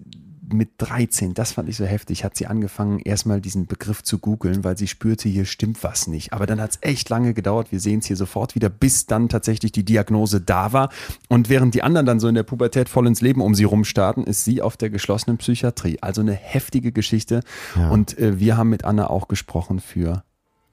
[0.51, 4.63] mit 13, das fand ich so heftig, hat sie angefangen, erstmal diesen Begriff zu googeln,
[4.63, 6.33] weil sie spürte, hier stimmt was nicht.
[6.33, 9.29] Aber dann hat es echt lange gedauert, wir sehen es hier sofort wieder, bis dann
[9.29, 10.89] tatsächlich die Diagnose da war.
[11.29, 14.23] Und während die anderen dann so in der Pubertät voll ins Leben um sie rumstarten,
[14.23, 15.97] ist sie auf der geschlossenen Psychiatrie.
[16.01, 17.41] Also eine heftige Geschichte.
[17.89, 20.23] Und äh, wir haben mit Anna auch gesprochen für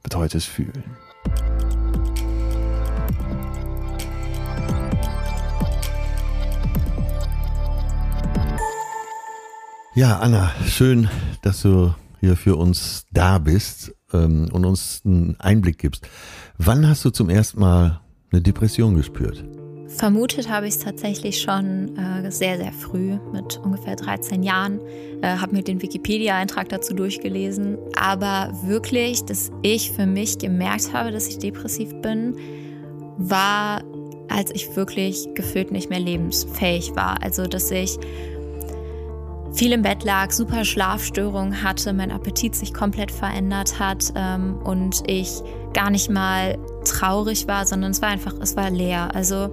[0.03, 0.83] betreutes Fühlen.
[9.95, 11.07] Ja, Anna, schön,
[11.43, 16.09] dass du hier für uns da bist ähm, und uns einen Einblick gibst.
[16.57, 18.01] Wann hast du zum ersten Mal
[18.31, 19.45] eine Depression gespürt?
[19.87, 24.79] Vermutet habe ich es tatsächlich schon äh, sehr, sehr früh, mit ungefähr 13 Jahren.
[25.21, 27.77] Äh, habe mir den Wikipedia-Eintrag dazu durchgelesen.
[27.95, 32.35] Aber wirklich, dass ich für mich gemerkt habe, dass ich depressiv bin,
[33.17, 33.83] war,
[34.27, 37.21] als ich wirklich gefühlt nicht mehr lebensfähig war.
[37.21, 37.99] Also, dass ich
[39.53, 45.03] viel im Bett lag, super Schlafstörungen hatte, mein Appetit sich komplett verändert hat ähm, und
[45.07, 45.41] ich
[45.73, 49.13] gar nicht mal traurig war, sondern es war einfach, es war leer.
[49.13, 49.49] Also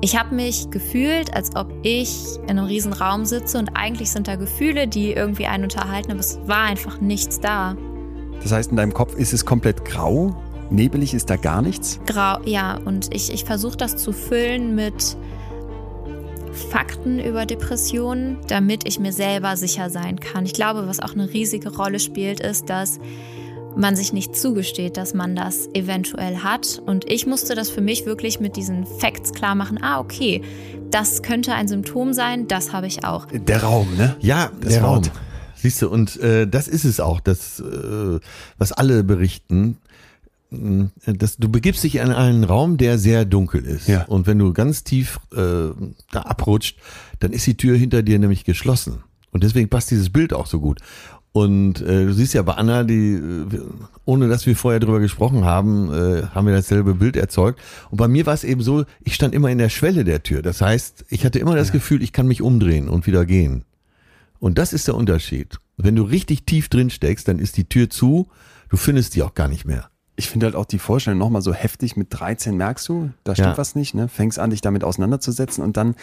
[0.00, 4.28] ich habe mich gefühlt, als ob ich in einem riesen Raum sitze und eigentlich sind
[4.28, 7.76] da Gefühle, die irgendwie einen unterhalten, aber es war einfach nichts da.
[8.42, 10.34] Das heißt, in deinem Kopf ist es komplett grau,
[10.70, 12.00] nebelig ist da gar nichts?
[12.06, 12.78] Grau, ja.
[12.84, 15.16] Und ich, ich versuche das zu füllen mit
[16.52, 20.44] Fakten über Depressionen, damit ich mir selber sicher sein kann.
[20.44, 22.98] Ich glaube, was auch eine riesige Rolle spielt, ist, dass
[23.76, 26.82] man sich nicht zugesteht, dass man das eventuell hat.
[26.84, 29.78] Und ich musste das für mich wirklich mit diesen Facts klar machen.
[29.82, 30.42] Ah, okay,
[30.90, 33.26] das könnte ein Symptom sein, das habe ich auch.
[33.32, 34.16] Der Raum, ne?
[34.20, 35.06] Ja, Das der Wort.
[35.08, 35.16] Raum.
[35.56, 38.18] Siehst du, und äh, das ist es auch, das, äh,
[38.58, 39.78] was alle berichten.
[40.52, 43.88] Mh, Das, du begibst dich in einen Raum, der sehr dunkel ist.
[43.88, 44.04] Ja.
[44.04, 45.70] Und wenn du ganz tief äh,
[46.10, 46.78] da abrutscht,
[47.20, 49.02] dann ist die Tür hinter dir nämlich geschlossen.
[49.30, 50.80] Und deswegen passt dieses Bild auch so gut.
[51.32, 53.46] Und äh, du siehst ja bei Anna, die, äh,
[54.04, 57.58] ohne dass wir vorher drüber gesprochen haben, äh, haben wir dasselbe Bild erzeugt.
[57.90, 60.42] Und bei mir war es eben so, ich stand immer in der Schwelle der Tür.
[60.42, 63.64] Das heißt, ich hatte immer das Gefühl, ich kann mich umdrehen und wieder gehen.
[64.40, 65.58] Und das ist der Unterschied.
[65.78, 68.28] Wenn du richtig tief drin steckst, dann ist die Tür zu,
[68.68, 69.88] du findest die auch gar nicht mehr.
[70.14, 71.96] Ich finde halt auch die Vorstellung nochmal so heftig.
[71.96, 73.58] Mit 13 merkst du, da stimmt Ja.
[73.58, 74.08] was nicht, ne?
[74.08, 75.94] Fängst an, dich damit auseinanderzusetzen und dann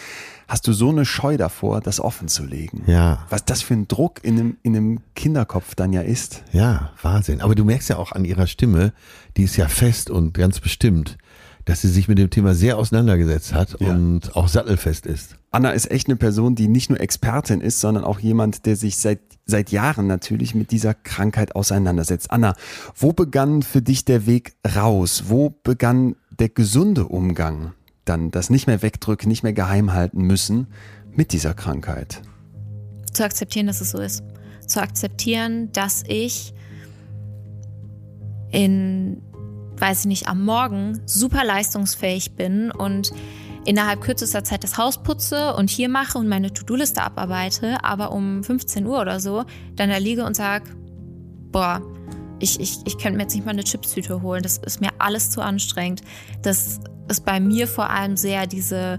[0.48, 2.84] hast du so eine Scheu davor, das offen zu legen.
[2.88, 3.26] Ja.
[3.30, 6.44] Was das für ein Druck in einem, in einem Kinderkopf dann ja ist.
[6.52, 7.42] Ja, Wahnsinn.
[7.42, 8.94] Aber du merkst ja auch an ihrer Stimme,
[9.38, 11.18] die ist ja fest und ganz bestimmt,
[11.70, 13.92] dass sie sich mit dem Thema sehr auseinandergesetzt hat Ja.
[13.92, 15.36] und auch sattelfest ist.
[15.52, 18.98] Anna ist echt eine Person, die nicht nur Expertin ist, sondern auch jemand, der sich
[18.98, 22.32] seit, seit Jahren natürlich mit dieser Krankheit auseinandersetzt.
[22.32, 22.56] Anna,
[22.96, 25.26] wo begann für dich der Weg raus?
[25.28, 27.74] Wo begann der gesunde Umgang?
[28.06, 30.68] Dann das nicht mehr wegdrücken, nicht mehr geheim halten müssen
[31.16, 32.22] mit dieser Krankheit.
[33.14, 34.24] zu akzeptieren, dass es so ist.
[34.68, 36.54] Zu akzeptieren, dass ich
[38.52, 39.22] in,
[39.80, 43.12] weiß ich nicht, am Morgen super leistungsfähig bin und
[43.66, 48.44] innerhalb kürzester Zeit das Haus putze und hier mache und meine To-Do-Liste abarbeite, aber um
[48.44, 50.64] 15 Uhr oder so dann da liege und sag,
[51.52, 51.82] boah,
[52.40, 55.30] ich, ich, ich könnte mir jetzt nicht mal eine Chipstüte holen, das ist mir alles
[55.30, 56.02] zu anstrengend.
[56.42, 58.98] Das ist bei mir vor allem sehr diese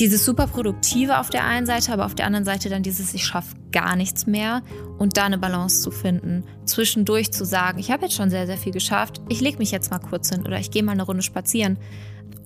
[0.00, 3.24] dieses super produktive auf der einen Seite, aber auf der anderen Seite dann dieses ich
[3.24, 4.62] schaffe gar nichts mehr
[4.98, 8.56] und da eine Balance zu finden, zwischendurch zu sagen, ich habe jetzt schon sehr sehr
[8.56, 11.22] viel geschafft, ich lege mich jetzt mal kurz hin oder ich gehe mal eine Runde
[11.22, 11.78] spazieren.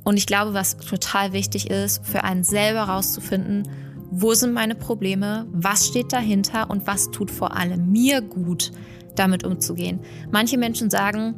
[0.04, 3.68] Und ich glaube, was total wichtig ist, für einen selber rauszufinden,
[4.10, 8.72] wo sind meine Probleme, was steht dahinter und was tut vor allem mir gut,
[9.14, 10.00] damit umzugehen.
[10.30, 11.36] Manche Menschen sagen,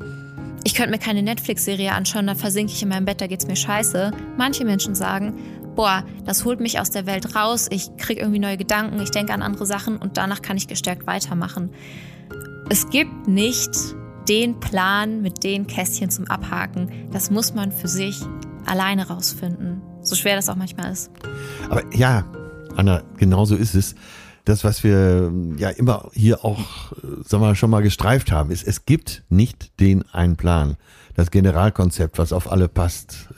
[0.65, 3.57] ich könnte mir keine Netflix-Serie anschauen, da versinke ich in meinem Bett, da geht's mir
[3.57, 4.13] scheiße.
[4.39, 5.35] Manche Menschen sagen,
[5.75, 9.33] boah, das holt mich aus der Welt raus, ich kriege irgendwie neue Gedanken, ich denke
[9.33, 11.71] an andere Sachen und danach kann ich gestärkt weitermachen.
[12.71, 13.71] Es gibt nicht
[14.29, 16.91] den Plan mit den Kästchen zum Abhaken.
[17.13, 18.21] Das muss man für sich
[18.65, 19.83] alleine rausfinden.
[20.01, 21.11] So schwer das auch manchmal ist.
[21.69, 22.25] Aber ja,
[22.77, 23.95] Anna, genau so ist es.
[24.45, 28.51] Das, was wir ähm, ja immer hier auch, äh, sagen wir, schon mal gestreift haben,
[28.51, 30.77] ist, es gibt nicht den einen Plan.
[31.15, 33.29] Das Generalkonzept, was auf alle passt.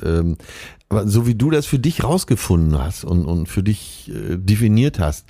[0.89, 4.99] Aber so wie du das für dich rausgefunden hast und, und für dich äh, definiert
[4.99, 5.27] hast,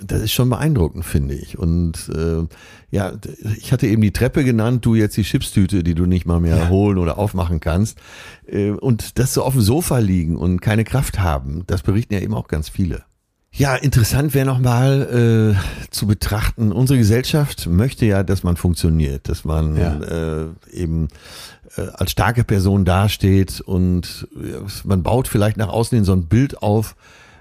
[0.00, 1.58] das ist schon beeindruckend, finde ich.
[1.58, 2.46] Und äh,
[2.90, 3.12] ja,
[3.56, 6.68] ich hatte eben die Treppe genannt, du jetzt die Chipstüte, die du nicht mal mehr
[6.68, 7.98] holen oder aufmachen kannst.
[8.46, 12.20] Äh, und das so auf dem Sofa liegen und keine Kraft haben, das berichten ja
[12.20, 13.04] eben auch ganz viele.
[13.54, 19.44] Ja, interessant wäre nochmal äh, zu betrachten, unsere Gesellschaft möchte ja, dass man funktioniert, dass
[19.44, 20.00] man Ja.
[20.00, 21.08] äh, eben
[21.76, 24.26] äh, als starke Person dasteht und
[24.84, 26.96] man baut vielleicht nach außen hin so ein Bild auf,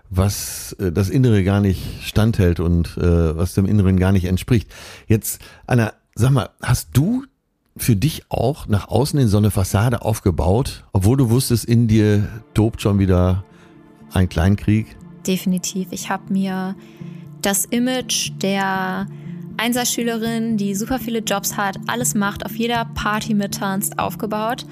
[0.09, 4.69] was äh, das Innere gar nicht standhält und äh, was dem Inneren gar nicht entspricht.
[5.07, 7.23] Jetzt, Anna, sag mal, hast du
[7.77, 12.27] für dich auch nach außen in so eine Fassade aufgebaut, obwohl du wusstest, in dir
[12.53, 13.45] tobt schon wieder
[14.13, 14.97] ein Kleinkrieg?
[15.27, 15.87] Definitiv.
[15.91, 16.75] Ich habe mir
[17.41, 19.07] das Image der
[19.57, 24.65] Einserschülerin, die super viele Jobs hat, alles macht, auf jeder Party mittanzt, aufgebaut.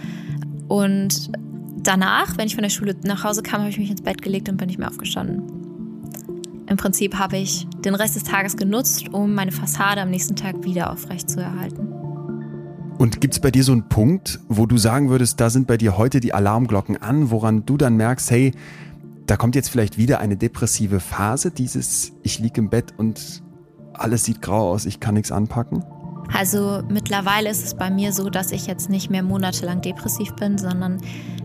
[0.68, 1.32] Und
[1.78, 4.50] danach, wenn ich von der Schule nach Hause kam, habe ich mich ins Bett gelegt
[4.50, 5.44] und bin nicht mehr aufgestanden.
[6.68, 10.64] Im Prinzip habe ich den Rest des Tages genutzt, um meine Fassade am nächsten Tag
[10.64, 11.88] wieder aufrecht zu erhalten.
[13.00, 15.98] Und gibt's bei dir so einen Punkt, wo du sagen würdest, da sind bei dir
[15.98, 18.52] heute die Alarmglocken an, woran du dann merkst, hey,
[19.30, 23.44] da kommt jetzt vielleicht wieder eine depressive Phase, dieses ich lieg im Bett und
[23.94, 25.84] alles sieht grau aus, ich kann nichts anpacken?
[26.36, 30.58] Also mittlerweile ist es bei mir so, dass ich jetzt nicht mehr monatelang depressiv bin,
[30.58, 31.00] sondern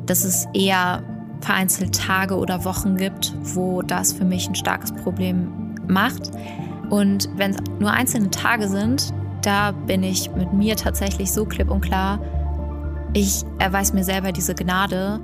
[0.06, 1.02] dass es eher
[1.40, 6.30] vereinzelt Tage oder Wochen gibt, wo das für mich ein starkes Problem macht.
[6.88, 11.70] Und wenn es nur einzelne Tage sind, da bin ich mit mir tatsächlich so klipp
[11.70, 12.18] und klar,
[13.12, 15.20] ich erweise mir selber diese Gnade,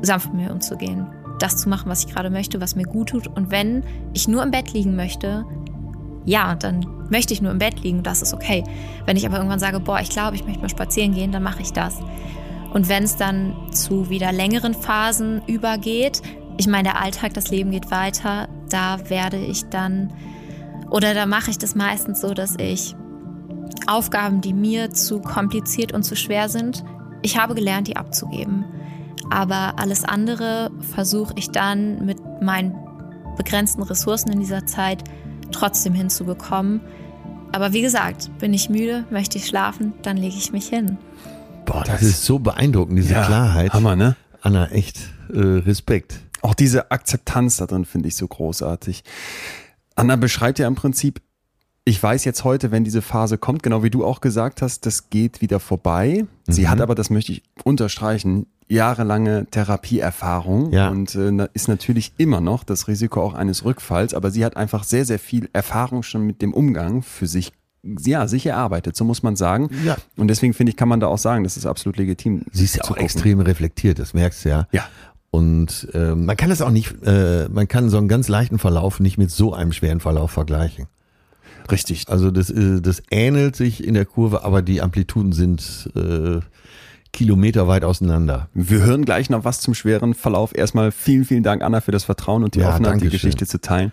[0.00, 1.06] sanft mit mir umzugehen.
[1.40, 3.26] Das zu machen, was ich gerade möchte, was mir gut tut.
[3.26, 5.44] Und wenn ich nur im Bett liegen möchte,
[6.24, 8.62] ja, dann möchte ich nur im Bett liegen, das ist okay.
[9.06, 11.62] Wenn ich aber irgendwann sage, boah, ich glaube, ich möchte mal spazieren gehen, dann mache
[11.62, 11.98] ich das.
[12.72, 16.22] Und wenn es dann zu wieder längeren Phasen übergeht,
[16.56, 20.12] ich meine, der Alltag, das Leben geht weiter, da werde ich dann,
[20.90, 22.94] oder da mache ich das meistens so, dass ich
[23.86, 26.84] Aufgaben, die mir zu kompliziert und zu schwer sind,
[27.22, 28.64] ich habe gelernt, die abzugeben.
[29.30, 32.76] Aber alles andere versuche ich dann mit meinen
[33.36, 35.04] begrenzten Ressourcen in dieser Zeit
[35.52, 36.80] trotzdem hinzubekommen.
[37.52, 40.98] Aber wie gesagt, bin ich müde, möchte ich schlafen, dann lege ich mich hin.
[41.64, 43.72] Boah, das, das ist so beeindruckend, diese ja, Klarheit.
[43.72, 44.16] Hammer, ne?
[44.42, 44.98] Anna, echt
[45.32, 46.20] äh, Respekt.
[46.42, 49.04] Auch diese Akzeptanz da drin finde ich so großartig.
[49.94, 51.20] Anna beschreibt ja im Prinzip,
[51.84, 55.10] ich weiß jetzt heute, wenn diese Phase kommt, genau wie du auch gesagt hast, das
[55.10, 56.24] geht wieder vorbei.
[56.46, 56.52] Mhm.
[56.52, 60.90] Sie hat aber, das möchte ich unterstreichen, jahrelange Therapieerfahrung ja.
[60.90, 64.84] und äh, ist natürlich immer noch das Risiko auch eines Rückfalls, aber sie hat einfach
[64.84, 69.22] sehr, sehr viel Erfahrung schon mit dem Umgang für sich ja, sich erarbeitet, so muss
[69.22, 69.70] man sagen.
[69.84, 69.96] Ja.
[70.18, 72.44] Und deswegen finde ich, kann man da auch sagen, das ist absolut legitim.
[72.52, 73.02] Sie ist ja auch gucken.
[73.02, 74.68] extrem reflektiert, das merkst du ja.
[74.70, 74.86] Ja.
[75.30, 79.00] Und äh, man kann das auch nicht, äh, man kann so einen ganz leichten Verlauf
[79.00, 80.88] nicht mit so einem schweren Verlauf vergleichen.
[81.70, 82.08] Richtig.
[82.08, 86.40] Also das, äh, das ähnelt sich in der Kurve, aber die Amplituden sind äh,
[87.12, 88.48] kilometerweit auseinander.
[88.54, 90.54] Wir hören gleich noch was zum schweren Verlauf.
[90.54, 93.60] Erstmal vielen, vielen Dank, Anna, für das Vertrauen und die ja, Offenheit, die Geschichte zu
[93.60, 93.92] teilen.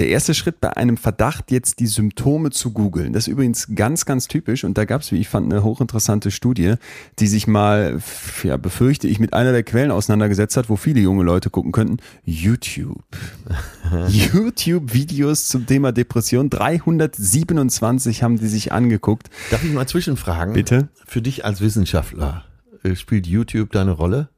[0.00, 3.12] Der erste Schritt bei einem Verdacht, jetzt die Symptome zu googeln.
[3.12, 6.30] Das ist übrigens ganz, ganz typisch und da gab es, wie ich fand, eine hochinteressante
[6.30, 6.76] Studie,
[7.18, 8.00] die sich mal,
[8.42, 11.98] ja, befürchte ich, mit einer der Quellen auseinandergesetzt hat, wo viele junge Leute gucken könnten.
[12.24, 13.04] YouTube.
[14.08, 16.48] YouTube-Videos zum Thema Depression.
[16.48, 19.28] 327 haben die sich angeguckt.
[19.50, 20.54] Darf ich mal zwischenfragen?
[20.54, 20.88] Bitte.
[21.04, 22.46] Für dich als Wissenschaftler,
[22.84, 24.30] äh, spielt YouTube deine Rolle?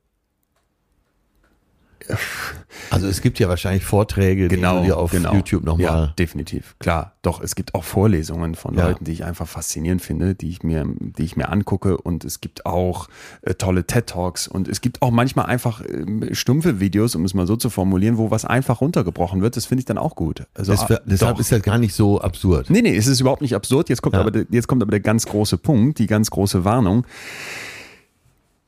[2.90, 5.35] Also es gibt ja wahrscheinlich Vorträge, genau, die du dir auf genau.
[5.35, 5.85] YouTube nochmal.
[5.85, 6.75] Ja, definitiv.
[6.79, 7.12] Klar.
[7.22, 8.88] Doch, es gibt auch Vorlesungen von ja.
[8.88, 11.96] Leuten, die ich einfach faszinierend finde, die ich mir, die ich mir angucke.
[11.96, 13.09] Und es gibt auch
[13.42, 17.35] äh, tolle TED Talks und es gibt auch manchmal einfach äh, stumpfe Videos, um es
[17.35, 19.57] mal so zu formulieren, wo was einfach runtergebrochen wird.
[19.57, 20.46] Das finde ich dann auch gut.
[20.55, 21.40] Also, das, deshalb doch.
[21.40, 22.70] ist das gar nicht so absurd.
[22.70, 23.88] Nee, nee, es ist überhaupt nicht absurd.
[23.88, 24.20] Jetzt kommt, ja.
[24.20, 27.07] aber, jetzt kommt aber der ganz große Punkt, die ganz große Warnung.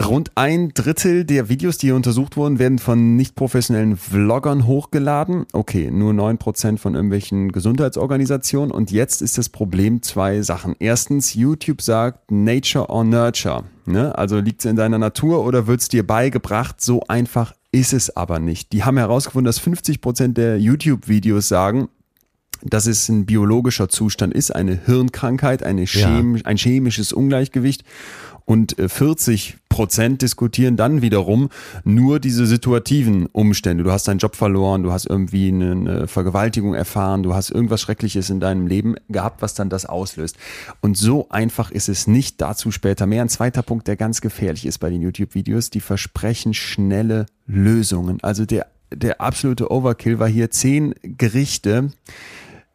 [0.02, 5.46] Rund ein Drittel der Videos, die hier untersucht wurden, werden von nicht professionellen Vloggern hochgeladen.
[5.52, 8.70] Okay, nur neun Prozent von irgendwelchen Gesundheitsorganisationen.
[8.70, 10.74] Und jetzt ist das Problem zwei Sachen.
[10.78, 13.64] Erstens, YouTube sagt Nature or Nurture.
[13.86, 14.16] Ne?
[14.18, 16.80] Also liegt es in deiner Natur oder wird es dir beigebracht?
[16.80, 18.72] So einfach ist es aber nicht.
[18.72, 21.88] Die haben herausgefunden, dass 50 Prozent der YouTube-Videos sagen,
[22.62, 26.44] dass es ein biologischer Zustand ist, eine Hirnkrankheit, eine Chem ja.
[26.44, 27.84] ein chemisches Ungleichgewicht
[28.44, 31.48] und 40 äh, Prozent diskutieren dann wiederum
[31.82, 33.82] nur diese situativen Umstände.
[33.82, 38.30] Du hast deinen Job verloren, du hast irgendwie eine Vergewaltigung erfahren, du hast irgendwas Schreckliches
[38.30, 40.36] in deinem Leben gehabt, was dann das auslöst.
[40.80, 42.40] Und so einfach ist es nicht.
[42.40, 43.22] Dazu später mehr.
[43.22, 48.22] Ein zweiter Punkt, der ganz gefährlich ist bei den YouTube-Videos, die versprechen schnelle Lösungen.
[48.22, 51.90] Also der, der absolute Overkill war hier zehn Gerichte,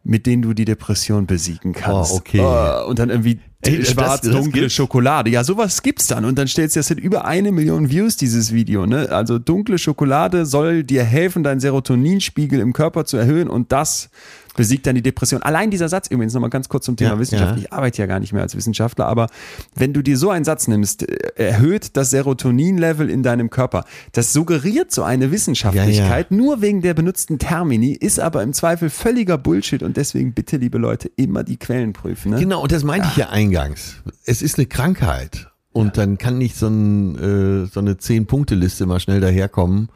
[0.03, 2.11] mit denen du die Depression besiegen kannst.
[2.11, 2.41] Oh, okay.
[2.41, 5.29] Oh, und dann irgendwie schwarz-dunkle Schokolade.
[5.29, 6.25] Ja, sowas gibt's dann.
[6.25, 8.85] Und dann stellst du, das sind über eine Million Views, dieses Video.
[8.85, 9.09] Ne?
[9.11, 14.09] Also dunkle Schokolade soll dir helfen, deinen Serotoninspiegel im Körper zu erhöhen und das
[14.55, 15.41] besiegt dann die Depression.
[15.41, 17.57] Allein dieser Satz, übrigens nochmal ganz kurz zum Thema ja, Wissenschaft.
[17.57, 17.57] Ja.
[17.57, 19.27] Ich arbeite ja gar nicht mehr als Wissenschaftler, aber
[19.75, 23.85] wenn du dir so einen Satz nimmst, äh, erhöht das Serotonin-Level in deinem Körper.
[24.11, 28.89] Das suggeriert so eine Wissenschaftlichkeit, ja, nur wegen der benutzten Termini, ist aber im Zweifel
[28.89, 32.31] völliger Bullshit und deswegen bitte, liebe Leute, immer die Quellen prüfen.
[32.31, 32.39] Ne?
[32.39, 33.95] Genau, und das meinte ich ja eingangs.
[34.25, 35.47] Es ist eine Krankheit.
[35.71, 39.89] Und dann kann nicht so, ein, äh, so eine Zehn-Punkte-Liste mal schnell daherkommen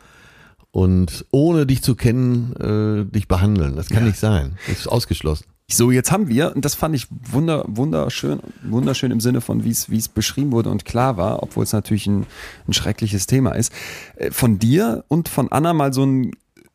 [0.74, 3.76] und ohne dich zu kennen, äh, dich behandeln.
[3.76, 4.08] Das kann ja.
[4.08, 4.58] nicht sein.
[4.68, 5.46] Das ist ausgeschlossen.
[5.72, 9.70] So, jetzt haben wir, und das fand ich wunder, wunderschön, wunderschön im Sinne von, wie
[9.70, 12.26] es, wie es beschrieben wurde und klar war, obwohl es natürlich ein,
[12.68, 13.72] ein schreckliches Thema ist,
[14.16, 16.32] äh, von dir und von Anna mal so einen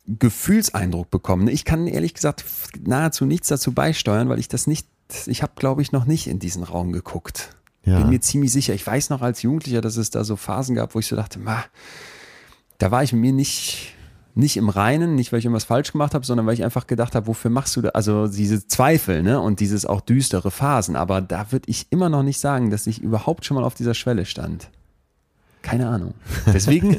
[0.06, 1.48] Gefühlseindruck bekommen.
[1.48, 2.44] Ich kann ehrlich gesagt
[2.80, 4.86] nahezu nichts dazu beisteuern, weil ich das nicht,
[5.26, 7.50] ich habe, glaube ich, noch nicht in diesen Raum geguckt.
[7.84, 7.98] Ja.
[7.98, 8.74] Bin mir ziemlich sicher.
[8.74, 11.40] Ich weiß noch als Jugendlicher, dass es da so Phasen gab, wo ich so dachte,
[11.40, 11.64] ma,
[12.78, 13.94] da war ich mir nicht,
[14.34, 17.14] nicht im Reinen, nicht weil ich irgendwas falsch gemacht habe, sondern weil ich einfach gedacht
[17.14, 20.96] habe, wofür machst du da, also diese Zweifel, ne, und dieses auch düstere Phasen.
[20.96, 23.94] Aber da würde ich immer noch nicht sagen, dass ich überhaupt schon mal auf dieser
[23.94, 24.70] Schwelle stand.
[25.62, 26.14] Keine Ahnung.
[26.52, 26.96] Deswegen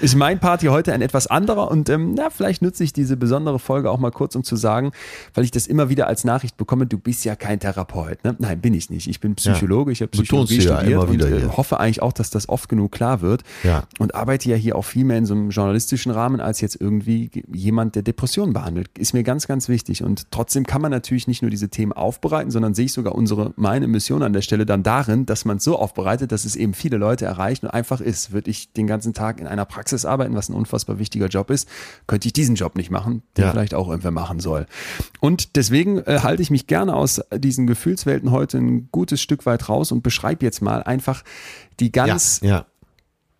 [0.00, 3.16] ist mein Part hier heute ein etwas anderer und ähm, na, vielleicht nutze ich diese
[3.16, 4.92] besondere Folge auch mal kurz, um zu sagen,
[5.34, 8.22] weil ich das immer wieder als Nachricht bekomme, du bist ja kein Therapeut.
[8.24, 8.36] Ne?
[8.38, 9.08] Nein, bin ich nicht.
[9.08, 12.48] Ich bin Psychologe, ich habe Psychologie ja studiert und äh, hoffe eigentlich auch, dass das
[12.48, 13.84] oft genug klar wird Ja.
[13.98, 17.30] und arbeite ja hier auch viel mehr in so einem journalistischen Rahmen als jetzt irgendwie
[17.52, 18.88] jemand, der Depressionen behandelt.
[18.98, 20.02] Ist mir ganz, ganz wichtig.
[20.02, 23.52] Und trotzdem kann man natürlich nicht nur diese Themen aufbereiten, sondern sehe ich sogar unsere,
[23.56, 26.74] meine Mission an der Stelle dann darin, dass man es so aufbereitet, dass es eben
[26.74, 28.32] viele Leute erreicht und einfach ist.
[28.32, 31.68] Würde ich den ganzen Tag in einer Praxis arbeiten, was ein unfassbar wichtiger Job ist,
[32.06, 33.50] könnte ich diesen Job nicht machen, den Ja.
[33.50, 34.66] vielleicht auch irgendwer machen soll.
[35.20, 39.68] Und deswegen äh, halte ich mich gerne aus diesen Gefühlswelten heute ein gutes Stück weit
[39.68, 41.22] raus und beschreibe jetzt mal einfach
[41.80, 42.66] die ganz ja, ja.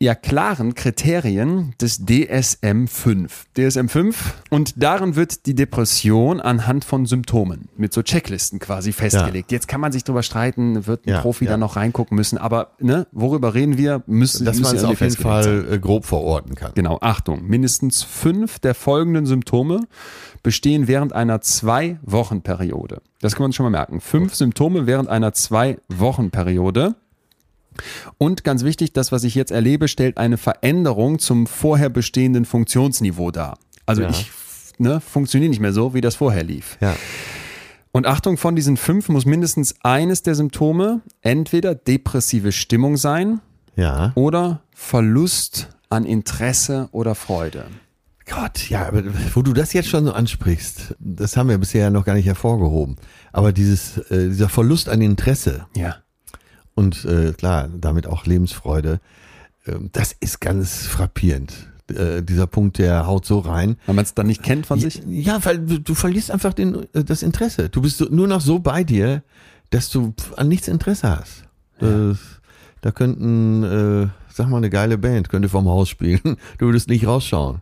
[0.03, 3.31] Ja klaren Kriterien des DSM-5.
[3.57, 4.15] DSM-5
[4.51, 9.53] und darin wird die Depression anhand von Symptomen mit so Checklisten quasi festgelegt.
[9.53, 11.53] Jetzt kann man sich drüber streiten, wird ein Ja, Profi ja.
[11.53, 14.03] da noch reingucken müssen, aber ne, worüber reden wir?
[14.07, 15.65] Müssen, Dass man es auf jeden festgelegt sein.
[15.65, 16.73] Fall äh, grob verorten kann.
[16.75, 19.87] Genau, Achtung, mindestens fünf der folgenden Symptome
[20.43, 23.03] bestehen während einer Zwei-Wochen-Periode.
[23.21, 24.01] Das kann man schon mal merken.
[24.01, 26.97] Fünf Symptome während einer Zwei-Wochen-Periode.
[28.19, 33.31] Und ganz wichtig, das, was ich jetzt erlebe, stellt eine Veränderung zum vorher bestehenden Funktionsniveau
[33.31, 33.59] dar.
[33.87, 34.11] Also Ja.
[34.11, 34.31] ich
[34.79, 36.79] ne, funktioniere nicht mehr so, wie das vorher lief.
[36.81, 36.95] Ja.
[37.93, 43.41] Und Achtung, von diesen fünf muss mindestens eines der Symptome entweder depressive Stimmung sein
[43.77, 44.13] Ja.
[44.15, 47.67] oder Verlust an Interesse oder Freude.
[48.25, 49.03] Gott, ja, aber
[49.35, 52.25] wo du das jetzt schon so ansprichst, das haben wir bisher ja noch gar nicht
[52.27, 52.97] hervorgehoben.
[53.33, 55.97] Aber dieses, äh, dieser Verlust an Interesse Ja.
[56.75, 59.01] Und äh, klar, damit auch Lebensfreude,
[59.67, 61.53] äh, das ist ganz frappierend.
[61.93, 63.77] Äh, dieser Punkt, der haut so rein.
[63.87, 65.03] Wenn man es dann nicht kennt von sich.
[65.07, 67.69] Ja, weil du, du verlierst einfach den, äh, das Interesse.
[67.69, 69.23] Du bist nur noch so bei dir,
[69.71, 71.45] dass du an nichts Interesse hast.
[71.79, 72.19] Das,
[72.81, 76.21] da könnten, äh, sag mal, eine geile Band könnte vom Haus spielen.
[76.59, 77.61] Du würdest nicht rausschauen.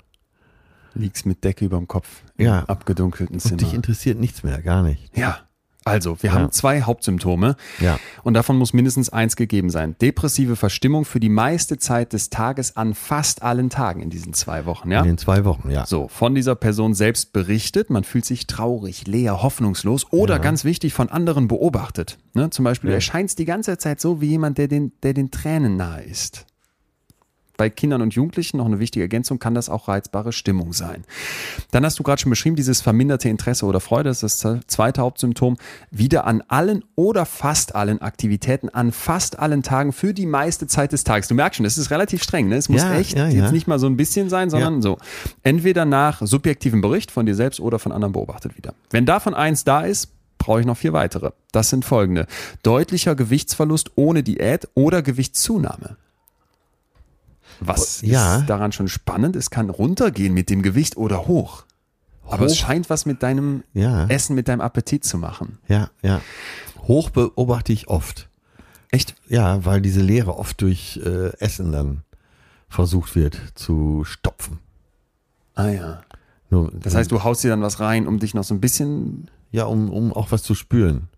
[0.94, 2.64] Liegst mit Decke über dem Kopf Ja.
[2.64, 3.56] abgedunkelten Und Zimmer.
[3.58, 5.16] dich interessiert nichts mehr, gar nicht.
[5.16, 5.38] Ja.
[5.84, 6.36] Also, wir Ja.
[6.36, 7.98] haben zwei Hauptsymptome Ja.
[8.22, 9.96] und davon muss mindestens eins gegeben sein.
[10.00, 14.66] Depressive Verstimmung für die meiste Zeit des Tages an fast allen Tagen in diesen zwei
[14.66, 14.90] Wochen.
[14.90, 15.00] Ja?
[15.00, 15.86] In den zwei Wochen, ja.
[15.86, 20.92] So, von dieser Person selbst berichtet, man fühlt sich traurig, leer, hoffnungslos oder ganz wichtig,
[20.92, 22.18] von anderen beobachtet.
[22.34, 22.50] Ne?
[22.50, 25.76] Zum Beispiel, du erscheinst die ganze Zeit so wie jemand, der den, der den Tränen
[25.76, 26.44] nahe ist.
[27.60, 31.04] Bei Kindern und Jugendlichen, noch eine wichtige Ergänzung, kann das auch reizbare Stimmung sein.
[31.72, 35.02] Dann hast du gerade schon beschrieben, dieses verminderte Interesse oder Freude, das ist das zweite
[35.02, 35.58] Hauptsymptom,
[35.90, 40.92] wieder an allen oder fast allen Aktivitäten, an fast allen Tagen für die meiste Zeit
[40.92, 41.28] des Tages.
[41.28, 42.56] Du merkst schon, das ist relativ streng, ne?
[42.56, 43.52] Es muss Ja, echt ja, jetzt ja.
[43.52, 44.96] nicht mal so ein bisschen sein, sondern so.
[45.42, 48.72] Entweder nach subjektivem Bericht von dir selbst oder von anderen beobachtet wieder.
[48.88, 50.08] Wenn davon eins da ist,
[50.38, 51.32] brauche ich noch vier weitere.
[51.52, 52.26] Das sind folgende.
[52.62, 55.98] Deutlicher Gewichtsverlust ohne Diät oder Gewichtszunahme.
[57.60, 58.38] Was Ja.
[58.38, 59.36] ist daran schon spannend?
[59.36, 61.64] Es kann runtergehen mit dem Gewicht oder hoch.
[62.26, 62.58] Aber es Hoch?
[62.58, 64.06] scheint was mit deinem Ja.
[64.06, 65.58] Essen, mit deinem Appetit zu machen.
[65.68, 66.20] Ja, ja.
[66.86, 68.28] Hoch beobachte ich oft.
[68.90, 69.14] Echt?
[69.28, 72.02] Ja, weil diese Leere oft durch äh, Essen dann
[72.68, 74.58] versucht wird zu stopfen.
[75.54, 76.00] Ah ja.
[76.50, 79.30] Nur, Das heißt, du haust dir dann was rein, um dich noch so ein bisschen.
[79.52, 81.08] ja, um, um auch was zu spüren.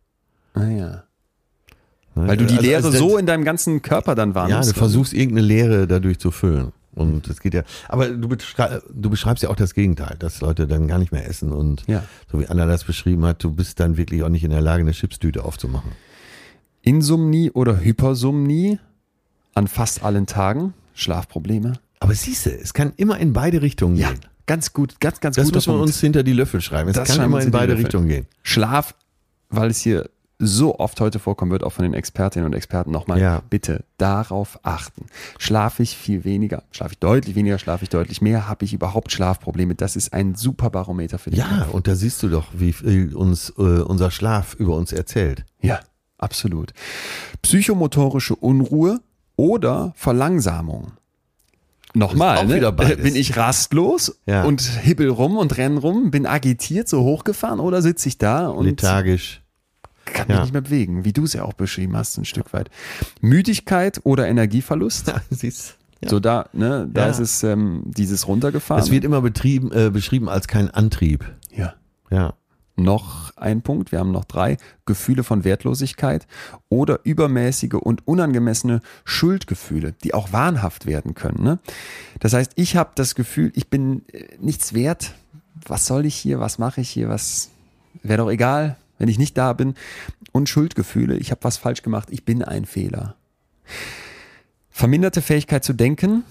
[0.55, 1.05] Ah ja.
[2.15, 2.29] Ne?
[2.29, 4.71] Weil du die Also- Leere also so in deinem ganzen Körper dann Ja, wahrnimmst.
[4.71, 6.73] du versuchst irgendeine Leere dadurch zu füllen.
[6.95, 10.67] Und es geht ja, aber du, beschrei du beschreibst ja auch das Gegenteil, dass Leute
[10.67, 12.05] dann gar nicht mehr essen und Ja.
[12.31, 14.83] so wie Anna das beschrieben hat, du bist dann wirklich auch nicht in der Lage,
[14.83, 15.93] eine Chipstüte aufzumachen.
[16.83, 18.79] Insomnie oder Hypersomnie
[19.55, 20.75] an fast allen Tagen.
[20.95, 21.75] Schlafprobleme.
[22.01, 24.21] Aber siehst du, es kann immer in beide Richtungen Ja, gehen.
[24.47, 26.91] ganz gut, ganz, ganz Das guter müssen wir uns hinter die Löffel schreiben.
[26.91, 27.79] Es Das kann immer in beide.
[27.79, 28.27] Richtungen gehen.
[28.43, 28.95] Schlaf,
[29.49, 30.11] weil es hier
[30.45, 33.43] so oft heute vorkommen wird, auch von den Expertinnen und Experten nochmal, Ja.
[33.49, 35.07] bitte darauf achten.
[35.39, 39.13] Schlafe ich viel weniger, schlafe ich deutlich weniger, schlafe ich deutlich mehr, habe ich überhaupt
[39.13, 39.77] Schlafprobleme?
[39.77, 41.75] Das ist ein super Barometer für den Ja, Kopf.
[41.75, 45.45] und da siehst du doch, wie viel uns äh, unser Schlaf über uns erzählt.
[45.61, 45.79] Ja,
[46.19, 46.73] absolut.
[47.43, 49.01] Psychomotorische Unruhe
[49.37, 50.93] oder Verlangsamung.
[51.95, 52.73] Nochmal, ne?
[52.73, 54.45] bin ich rastlos Ja.
[54.45, 58.65] und hibbel rum und renn rum, bin agitiert, so hochgefahren oder sitze ich da und
[58.65, 59.42] Lethargisch.
[60.13, 60.43] Kann mich Ja.
[60.43, 62.71] nicht mehr bewegen, wie du es ja auch beschrieben hast, ein Stück weit.
[63.21, 65.13] Müdigkeit oder Energieverlust.
[65.31, 66.09] Siehst ja.
[66.09, 67.11] So da, ne, da Ja.
[67.11, 68.83] ist es ähm, dieses runtergefahren.
[68.83, 71.25] Es wird immer betrieben, äh, beschrieben als kein Antrieb.
[71.55, 71.75] ja.
[72.11, 72.35] Ja.
[72.75, 74.57] Noch ein Punkt, wir haben noch drei.
[74.87, 76.27] Gefühle von Wertlosigkeit
[76.71, 81.43] oder übermäßige und unangemessene Schuldgefühle, die auch wahnhaft werden können.
[81.45, 81.59] Ne?
[82.19, 85.13] Das heißt, ich habe das Gefühl, ich bin äh, nichts wert.
[85.67, 86.41] Was soll ich hier?
[86.41, 87.11] Was mache ich hier?
[87.11, 87.51] Was
[88.03, 89.75] wäre doch egal, wenn ich nicht da bin.
[90.31, 93.17] Und Schuldgefühle, ich habe was falsch gemacht, ich bin ein Fehler.
[94.71, 96.25] Verminderte Fähigkeit zu denken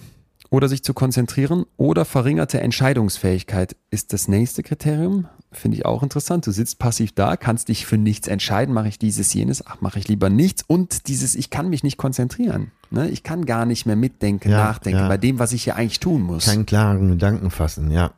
[0.50, 5.28] oder sich zu konzentrieren oder verringerte Entscheidungsfähigkeit ist das nächste Kriterium.
[5.52, 6.48] Finde ich auch interessant.
[6.48, 8.74] Du sitzt passiv da, kannst dich für nichts entscheiden.
[8.74, 9.66] Mache ich dieses, jenes?
[9.68, 10.64] Ach, mache ich lieber nichts.
[10.66, 12.72] Und dieses, ich kann mich nicht konzentrieren.
[12.90, 13.10] Ne?
[13.10, 15.08] Ich kann gar nicht mehr mitdenken, Ja, nachdenken ja.
[15.10, 16.46] bei dem, was ich hier eigentlich tun muss.
[16.46, 18.14] Keinen klaren Gedanken fassen, ja.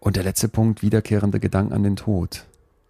[0.00, 2.44] Und der letzte Punkt, wiederkehrende Gedanken an den Tod.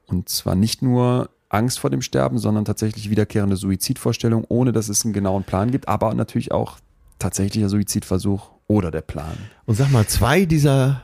[0.07, 5.05] Und zwar nicht nur Angst vor dem Sterben, sondern tatsächlich wiederkehrende Suizidvorstellung, ohne dass es
[5.05, 6.79] einen genauen Plan gibt, aber natürlich auch
[7.19, 9.37] tatsächlicher Suizidversuch oder der Plan.
[9.65, 11.03] Und sag mal, zwei dieser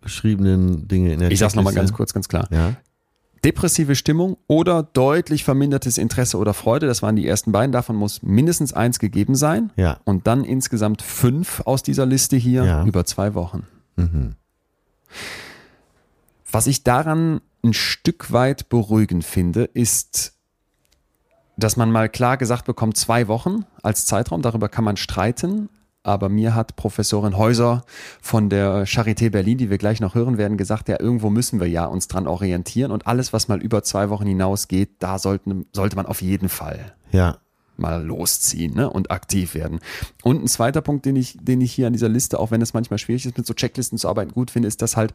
[0.00, 2.48] beschriebenen Dinge in der Ich sag's nochmal ganz kurz, ganz klar.
[2.50, 2.74] Ja,
[3.44, 7.72] Depressive Stimmung oder deutlich vermindertes Interesse oder Freude, das waren die ersten beiden.
[7.72, 9.70] Davon muss mindestens eins gegeben sein.
[9.76, 9.98] ja.
[10.04, 12.84] Und dann insgesamt fünf aus dieser Liste hier Ja.
[12.84, 13.66] über zwei Wochen.
[13.96, 14.34] Mhm.
[16.50, 20.34] Was ich daran ein Stück weit beruhigend finde, ist,
[21.56, 25.68] dass man mal klar gesagt bekommt, zwei Wochen als Zeitraum, darüber kann man streiten.
[26.02, 27.84] Aber mir hat Professorin Häuser
[28.22, 31.68] von der Charité Berlin, die wir gleich noch hören werden, gesagt, ja, irgendwo müssen wir
[31.68, 32.90] ja uns dran orientieren.
[32.90, 36.94] Und alles, was mal über zwei Wochen hinausgeht, da sollten, sollte man auf jeden Fall
[37.12, 37.36] Ja,
[37.80, 38.88] mal losziehen ne?
[38.88, 39.80] und aktiv werden.
[40.22, 42.74] Und ein zweiter Punkt, den ich, den ich hier an dieser Liste, auch wenn es
[42.74, 45.12] manchmal schwierig ist, mit so Checklisten zu arbeiten, gut finde, ist, dass halt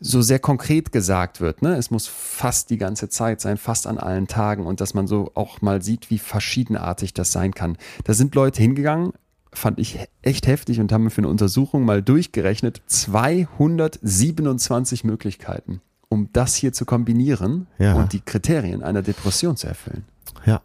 [0.00, 1.62] so sehr konkret gesagt wird.
[1.62, 1.74] Ne?
[1.76, 5.30] Es muss fast die ganze Zeit sein, fast an allen Tagen und dass man so
[5.34, 7.76] auch mal sieht, wie verschiedenartig das sein kann.
[8.04, 9.12] Da sind Leute hingegangen,
[9.52, 16.54] fand ich echt heftig und haben für eine Untersuchung mal durchgerechnet, 227 Möglichkeiten, um das
[16.54, 17.94] hier zu kombinieren Ja.
[17.94, 20.04] und die Kriterien einer Depression zu erfüllen.
[20.46, 20.62] ja.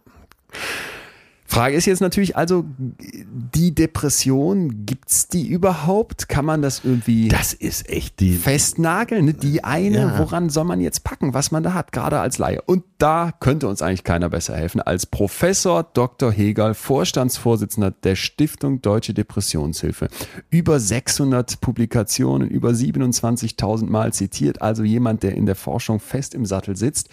[1.53, 6.27] Frage ist jetzt natürlich also, die Depression, gibt's die überhaupt?
[6.27, 8.33] Kann man das irgendwie Das ist echt die.
[8.33, 9.25] festnageln?
[9.25, 9.33] Ne?
[9.35, 10.19] Die eine, Ja.
[10.19, 12.59] woran soll man jetzt packen, was man da hat, gerade als Laie?
[12.65, 16.31] Und da könnte uns eigentlich keiner besser helfen als Professor Dr.
[16.31, 20.07] Hegel, Vorstandsvorsitzender der Stiftung Deutsche Depressionshilfe.
[20.49, 26.45] Über 600 Publikationen, über 27.000 Mal zitiert, also jemand, der in der Forschung fest im
[26.45, 27.09] Sattel sitzt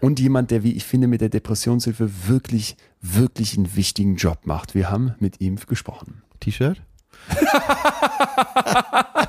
[0.00, 2.76] und jemand, der, wie ich finde, mit der Depressionshilfe wirklich,
[3.14, 4.74] wirklich einen wichtigen Job macht.
[4.74, 6.22] Wir haben mit ihm gesprochen.
[6.40, 6.82] T-Shirt?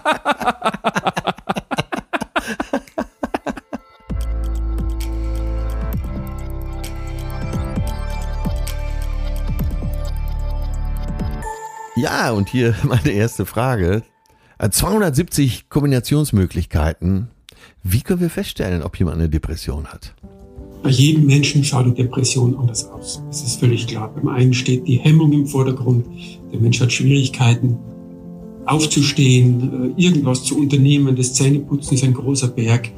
[11.97, 14.03] Ja, und hier meine erste Frage.
[14.59, 17.29] Äh, 270 Kombinationsmöglichkeiten.
[17.81, 20.13] Wie können wir feststellen, ob jemand eine Depression hat?
[20.87, 23.21] Bei jedem Menschen schaut die Depression anders aus.
[23.27, 24.09] Das ist völlig klar.
[24.15, 26.05] Beim einen steht die Hemmung im Vordergrund.
[26.53, 27.75] Der Mensch hat Schwierigkeiten
[28.65, 31.13] aufzustehen, äh, irgendwas zu unternehmen.
[31.17, 32.89] Das Zähneputzen ist ein großer Berg.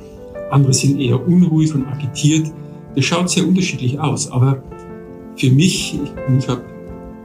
[0.51, 2.51] Andere sind eher unruhig und agitiert.
[2.95, 4.29] Das schaut sehr unterschiedlich aus.
[4.29, 4.61] Aber
[5.35, 6.61] für mich, ich, ich habe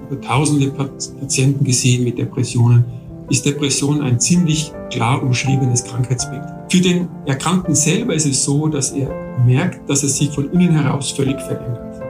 [0.09, 2.87] über tausende Pat- Patienten gesehen mit Depressionen,
[3.31, 6.43] ist Depression ein ziemlich klar umschriebenes Krankheitsbild.
[6.69, 9.09] Für den Erkrankten selber ist es so, dass er
[9.47, 12.03] merkt, dass er sich von innen heraus völlig verändert.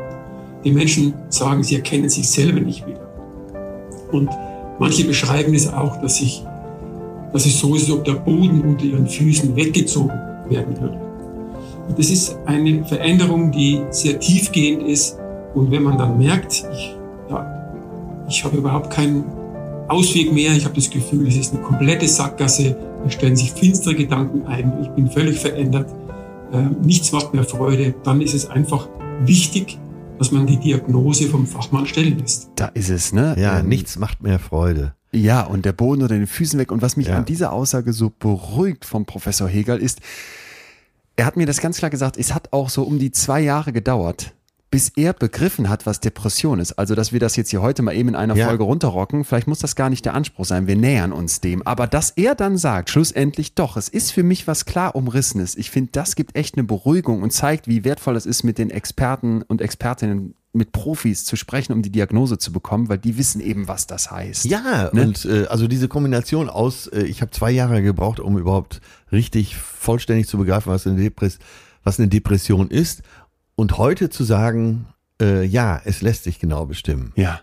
[0.64, 3.00] Die Menschen sagen, sie erkennen sich selber nicht wieder.
[4.12, 4.30] Und
[4.78, 6.44] manche beschreiben es auch, dass, sich,
[7.32, 10.98] dass es so ist, als ob der Boden unter ihren Füßen weggezogen werden würde.
[11.88, 15.18] Und das ist eine Veränderung, die sehr tiefgehend ist.
[15.54, 16.96] Und wenn man dann merkt, ich,
[17.28, 17.46] ja,
[18.28, 19.24] ich habe überhaupt keinen
[19.88, 22.76] Ausweg mehr, ich habe das Gefühl, es ist eine komplette Sackgasse,
[23.06, 25.92] es stellen sich finstere Gedanken ein, ich bin völlig verändert,
[26.52, 28.88] äh, nichts macht mehr Freude, dann ist es einfach
[29.24, 29.78] wichtig,
[30.18, 32.48] dass man die Diagnose vom Fachmann stellen lässt.
[32.56, 33.34] Da ist es, ne?
[33.38, 34.94] Ja, Ähm, nichts macht mehr Freude.
[35.12, 36.72] Ja, und der Boden unter den Füßen weg.
[36.72, 37.16] Und was mich Ja.
[37.18, 40.00] an dieser Aussage so beruhigt vom Professor Hegel ist,
[41.16, 43.72] er hat mir das ganz klar gesagt, es hat auch so um die zwei Jahre
[43.72, 44.32] gedauert,
[44.74, 46.72] bis er begriffen hat, was Depression ist.
[46.72, 48.48] Also, dass wir das jetzt hier heute mal eben in einer Ja.
[48.48, 51.62] Folge runterrocken, vielleicht muss das gar nicht der Anspruch sein, wir nähern uns dem.
[51.66, 55.56] Aber dass er dann sagt, schlussendlich doch, es ist für mich was klar umrissenes.
[55.56, 58.70] Ich finde, das gibt echt eine Beruhigung und zeigt, wie wertvoll es ist, mit den
[58.70, 63.40] Experten und Expertinnen, mit Profis zu sprechen, um die Diagnose zu bekommen, weil die wissen
[63.40, 64.44] eben, was das heißt.
[64.44, 65.02] Ja, Ne?
[65.02, 68.80] und äh, also diese Kombination aus, äh, ich habe zwei Jahre gebraucht, um überhaupt
[69.12, 71.38] richtig vollständig zu begreifen, was eine, Depress
[71.84, 73.02] was eine Depression ist.
[73.56, 74.86] Und heute zu sagen,
[75.20, 77.12] äh, ja, es lässt sich genau bestimmen.
[77.16, 77.40] Ja.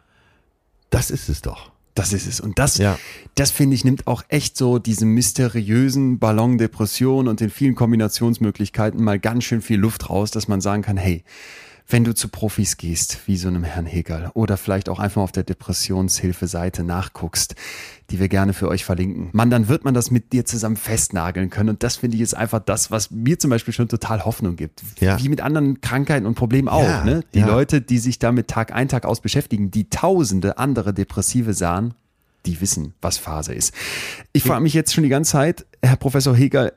[0.89, 1.71] Das ist es doch.
[1.95, 2.39] Das ist es.
[2.39, 2.97] Und das, Ja.
[3.35, 9.03] das finde ich, nimmt auch echt so diesem mysteriösen Ballon Depression und den vielen Kombinationsmöglichkeiten
[9.03, 11.23] mal ganz schön viel Luft raus, dass man sagen kann, hey,
[11.91, 15.23] wenn du zu Profis gehst, wie so einem Herrn Hegel, oder vielleicht auch einfach mal
[15.23, 17.55] auf der Depressionshilfe-Seite nachguckst,
[18.09, 21.49] die wir gerne für euch verlinken, man, dann wird man das mit dir zusammen festnageln
[21.49, 21.69] können.
[21.69, 24.83] Und das finde ich ist einfach das, was mir zum Beispiel schon total Hoffnung gibt.
[24.99, 25.19] Ja.
[25.19, 26.83] Wie mit anderen Krankheiten und Problemen auch.
[26.83, 27.23] Ja, ne?
[27.33, 27.47] Die ja.
[27.47, 31.93] Leute, die sich damit Tag ein, Tag aus beschäftigen, die tausende andere Depressive sahen,
[32.45, 33.73] die wissen, was Phase ist.
[34.33, 36.73] Ich frage mich jetzt schon die ganze Zeit, Herr Professor Hegel,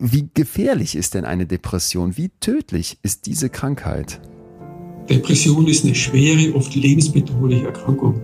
[0.00, 2.16] wie gefährlich ist denn eine Depression?
[2.16, 4.18] Wie tödlich ist diese Krankheit?
[5.10, 8.22] Depression ist eine schwere, oft lebensbedrohliche Erkrankung.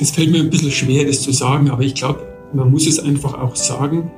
[0.00, 2.98] Es fällt mir ein bisschen schwer, das zu sagen, aber ich glaube, man muss es
[2.98, 4.10] einfach auch sagen,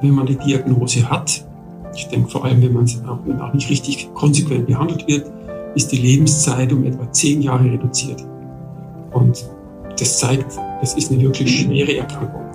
[0.00, 1.46] wenn man die Diagnose hat.
[1.94, 5.30] Ich denke vor allem, wenn man es auch, auch nicht richtig konsequent behandelt wird,
[5.74, 8.24] ist die Lebenszeit um etwa zehn Jahre reduziert.
[9.12, 9.44] Und
[9.98, 12.49] das zeigt, es ist eine wirklich schwere Erkrankung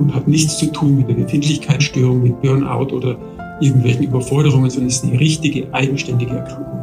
[0.00, 3.16] und hat nichts zu tun mit der Befindlichkeitsstörung, mit Burnout oder
[3.60, 6.80] irgendwelchen Überforderungen, sondern ist eine richtige, eigenständige Erkrankung.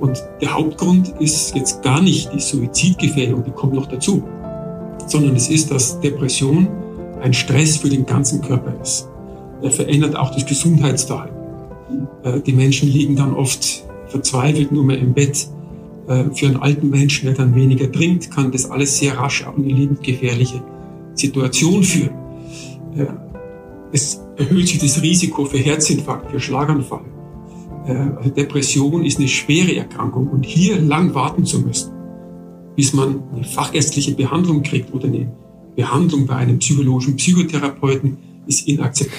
[0.00, 4.24] Und der Hauptgrund ist jetzt gar nicht die Suizidgefährdung, die kommt noch dazu,
[5.06, 6.66] sondern es ist, dass Depression
[7.20, 9.08] ein Stress für den ganzen Körper ist.
[9.60, 11.36] Er verändert auch das Gesundheitsverhalten.
[12.24, 15.46] Äh, Die Menschen liegen dann oft verzweifelt nur mehr im Bett.
[16.08, 19.56] Äh, Für einen alten Menschen, der dann weniger trinkt, kann das alles sehr rasch auch
[19.56, 20.62] in eine lebensgefährliche
[21.14, 22.21] Situation führen.
[22.96, 23.06] Äh,
[23.92, 27.04] Es erhöht sich das Risiko für Herzinfarkt, für Schlaganfall.
[27.86, 31.92] Äh, Also Depression ist eine schwere Erkrankung und hier lang warten zu müssen,
[32.76, 35.30] bis man eine fachärztliche Behandlung kriegt oder eine
[35.76, 39.18] Behandlung bei einem psychologischen Psychotherapeuten, ist inakzeptabel.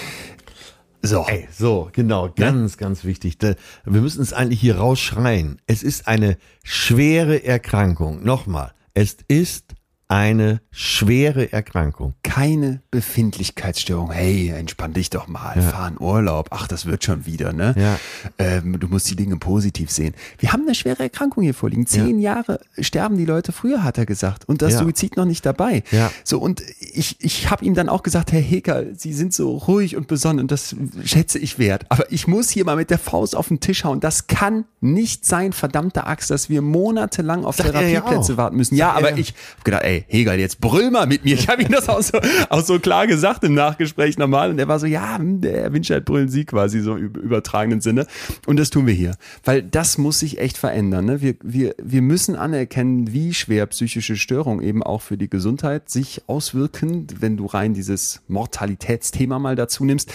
[1.05, 1.25] So.
[1.27, 3.37] Ey, so, genau, ganz, ganz wichtig.
[3.41, 3.55] Wir
[4.01, 5.59] müssen es eigentlich hier rausschreien.
[5.67, 8.23] Es ist eine schwere Erkrankung.
[8.23, 9.75] Nochmal, es ist
[10.13, 12.13] eine schwere Erkrankung.
[12.21, 14.11] Keine Befindlichkeitsstörung.
[14.11, 16.49] Hey, entspann dich doch mal, fahr in Urlaub.
[16.51, 17.73] Ach, das wird schon wieder, ne?
[17.75, 17.99] Ja.
[18.37, 20.13] Ähm, du musst die Dinge positiv sehen.
[20.37, 21.87] Wir haben eine schwere Erkrankung hier vorliegen.
[21.87, 24.47] Zehn Jahre sterben die Leute früher, hat er gesagt.
[24.47, 24.79] Und das Ja.
[24.79, 25.81] Suizid noch nicht dabei.
[25.89, 26.11] Ja.
[26.23, 29.95] So, und ich, ich habe ihm dann auch gesagt, Herr Heker, Sie sind so ruhig
[29.95, 31.87] und besonnen und das schätze ich wert.
[31.89, 33.99] Aber ich muss hier mal mit der Faust auf den Tisch hauen.
[33.99, 38.75] Das kann nicht sein, verdammte Axt, dass wir monatelang auf ja Therapieplätze warten müssen.
[38.75, 39.17] Ja, er aber ja.
[39.17, 41.35] ich hab gedacht, ey, Hegel, jetzt brüll mal mit mir.
[41.35, 44.51] Ich habe ihm das auch so, auch so klar gesagt im Nachgespräch normal.
[44.51, 47.81] Und er war so, ja, hm, der Herr Winscheid brüllen Sie quasi so im übertragenen
[47.81, 48.07] Sinne.
[48.45, 49.15] Und das tun wir hier.
[49.43, 51.05] Weil das muss sich echt verändern.
[51.05, 51.21] Ne?
[51.21, 56.23] Wir, wir, wir müssen anerkennen, wie schwer psychische Störungen eben auch für die Gesundheit sich
[56.27, 60.11] auswirken, wenn du rein dieses Mortalitätsthema mal dazu nimmst.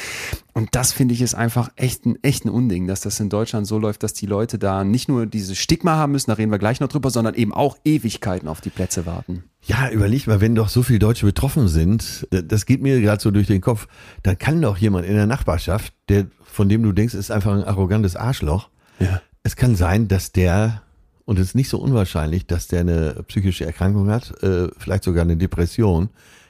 [0.59, 3.67] Und das finde ich ist einfach echt ein, echt ein Unding, dass das in Deutschland
[3.67, 6.59] so läuft, dass die Leute da nicht nur dieses Stigma haben müssen, da reden wir
[6.59, 9.45] gleich noch drüber, sondern eben auch Ewigkeiten auf die Plätze warten.
[9.69, 13.23] Ja, überleg mal, wenn doch so viele Deutsche betroffen sind, äh, das geht mir gerade
[13.23, 13.87] so durch den Kopf,
[14.23, 17.65] dann kann doch jemand in der Nachbarschaft, der, von dem du denkst, ist einfach ein
[17.65, 18.71] arrogantes Arschloch.
[18.99, 19.21] Ja.
[19.43, 20.83] Es kann sein, dass der,
[21.27, 25.23] und es ist nicht so unwahrscheinlich, dass der eine psychische Erkrankung hat, äh, vielleicht sogar
[25.23, 26.09] eine Depression,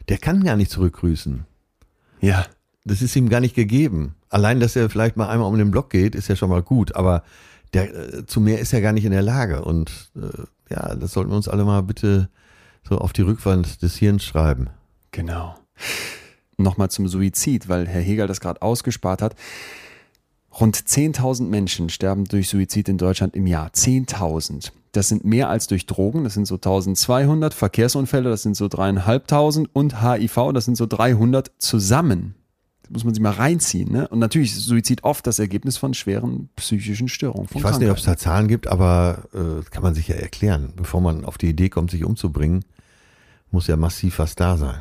[0.09, 1.45] der kann gar nicht zurückgrüßen.
[2.21, 2.47] Ja.
[2.85, 4.15] Das ist ihm gar nicht gegeben.
[4.31, 6.95] Allein, dass er vielleicht mal einmal um den Block geht, ist ja schon mal gut,
[6.95, 7.25] aber
[7.75, 9.65] der, äh, zu mehr ist er gar nicht in der Lage.
[9.65, 12.29] Und äh, ja, das sollten wir uns alle mal bitte
[12.89, 14.71] so auf die Rückwand des Hirns schreiben.
[15.11, 15.57] Genau.
[16.57, 19.35] Nochmal zum Suizid, weil Herr Hegel das gerade ausgespart hat.
[20.59, 23.69] Rund 10.000 Menschen sterben durch Suizid in Deutschland im Jahr.
[23.69, 24.73] 10.000.
[24.93, 27.55] Das sind mehr als durch Drogen, das sind so 1200.
[27.55, 29.69] Verkehrsunfälle, das sind so dreieinhalbtausend.
[29.73, 32.35] Und HIV, das sind so 300 zusammen.
[32.89, 33.93] Das muss man sich mal reinziehen.
[33.93, 34.09] Ne?
[34.09, 37.49] Und natürlich ist Suizid oft das Ergebnis von schweren psychischen Störungen.
[37.55, 40.73] Ich weiß nicht, ob es da Zahlen gibt, aber äh, kann man sich ja erklären.
[40.77, 42.65] Bevor man auf die Idee kommt, sich umzubringen,
[43.51, 44.81] muss ja massiv was da sein.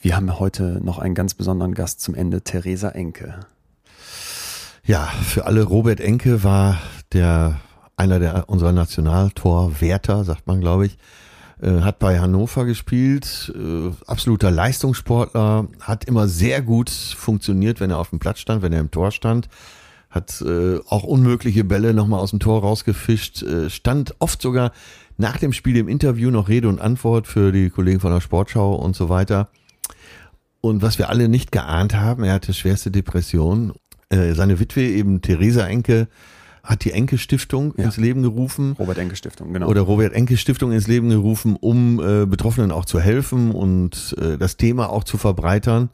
[0.00, 3.40] Wir haben heute noch einen ganz besonderen Gast zum Ende, Theresa Enke.
[4.84, 6.80] Ja, für alle Robert Enke war
[7.12, 7.60] der
[7.96, 10.96] einer der unserer Nationaltorwärter, sagt man, glaube ich,
[11.62, 17.98] äh, hat bei Hannover gespielt, äh, absoluter Leistungssportler, hat immer sehr gut funktioniert, wenn er
[17.98, 19.48] auf dem Platz stand, wenn er im Tor stand,
[20.10, 24.72] hat äh, auch unmögliche Bälle nochmal aus dem Tor rausgefischt, äh, stand oft sogar
[25.16, 28.74] nach dem Spiel im Interview noch Rede und Antwort für die Kollegen von der Sportschau
[28.74, 29.48] und so weiter.
[30.60, 33.72] Und was wir alle nicht geahnt haben, er hatte schwerste Depression.
[34.08, 36.08] Äh, seine Witwe, eben Theresa Enke,
[36.62, 37.84] hat die Enke Stiftung Ja.
[37.84, 38.76] ins Leben gerufen.
[38.78, 39.66] Robert Enke Stiftung, genau.
[39.68, 44.36] Oder Robert Enke Stiftung ins Leben gerufen, um äh, Betroffenen auch zu helfen und äh,
[44.38, 45.90] das Thema auch zu verbreitern.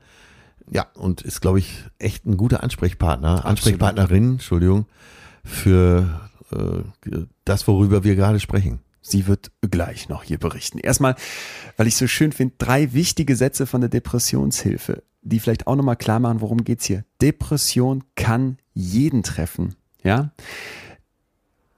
[0.71, 4.87] Ja, und ist, glaube ich, echt ein guter Ansprechpartner, Ansprechpartnerin, Entschuldigung,
[5.45, 8.81] für äh, das, worüber wir gerade sprechen.
[9.01, 10.79] Sie wird gleich noch hier berichten.
[10.79, 11.15] Erstmal,
[11.77, 15.95] weil ich so schön finde, drei wichtige Sätze von der Depressionshilfe, die vielleicht auch nochmal
[15.95, 17.05] klar machen, worum geht's hier.
[17.23, 19.77] Depression kann jeden treffen.
[20.03, 20.31] Ja?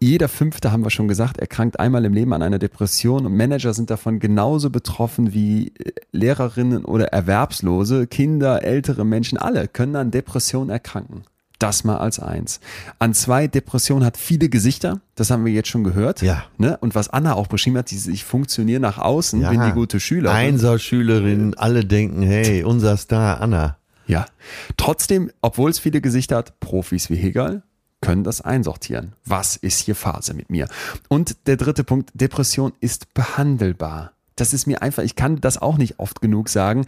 [0.00, 3.74] Jeder Fünfte, haben wir schon gesagt, erkrankt einmal im Leben an einer Depression und Manager
[3.74, 10.12] sind davon genauso betroffen wie äh, Lehrerinnen oder Erwerbslose, Kinder, ältere Menschen, alle können an
[10.12, 11.24] Depressionen erkranken.
[11.58, 12.60] Das mal als eins.
[13.00, 15.00] An zwei, Depression hat viele Gesichter.
[15.16, 16.22] Das haben wir jetzt schon gehört.
[16.22, 16.44] Ja.
[16.56, 16.76] Ne?
[16.80, 19.50] Und was Anna auch beschrieben hat, die ich funktioniere nach außen, Ja.
[19.50, 20.36] bin die gute Schülerin.
[20.36, 23.76] Einser-Schülerin, alle denken, hey, unser Star, Anna.
[24.06, 24.26] Ja.
[24.76, 27.64] Trotzdem, obwohl es viele Gesichter hat, Profis wie Hegel
[28.08, 29.12] können das einsortieren.
[29.26, 30.66] Was ist hier Phase mit mir?
[31.08, 34.12] Und der dritte Punkt, Depression ist behandelbar.
[34.34, 36.86] Das ist mir einfach, ich kann das auch nicht oft genug sagen.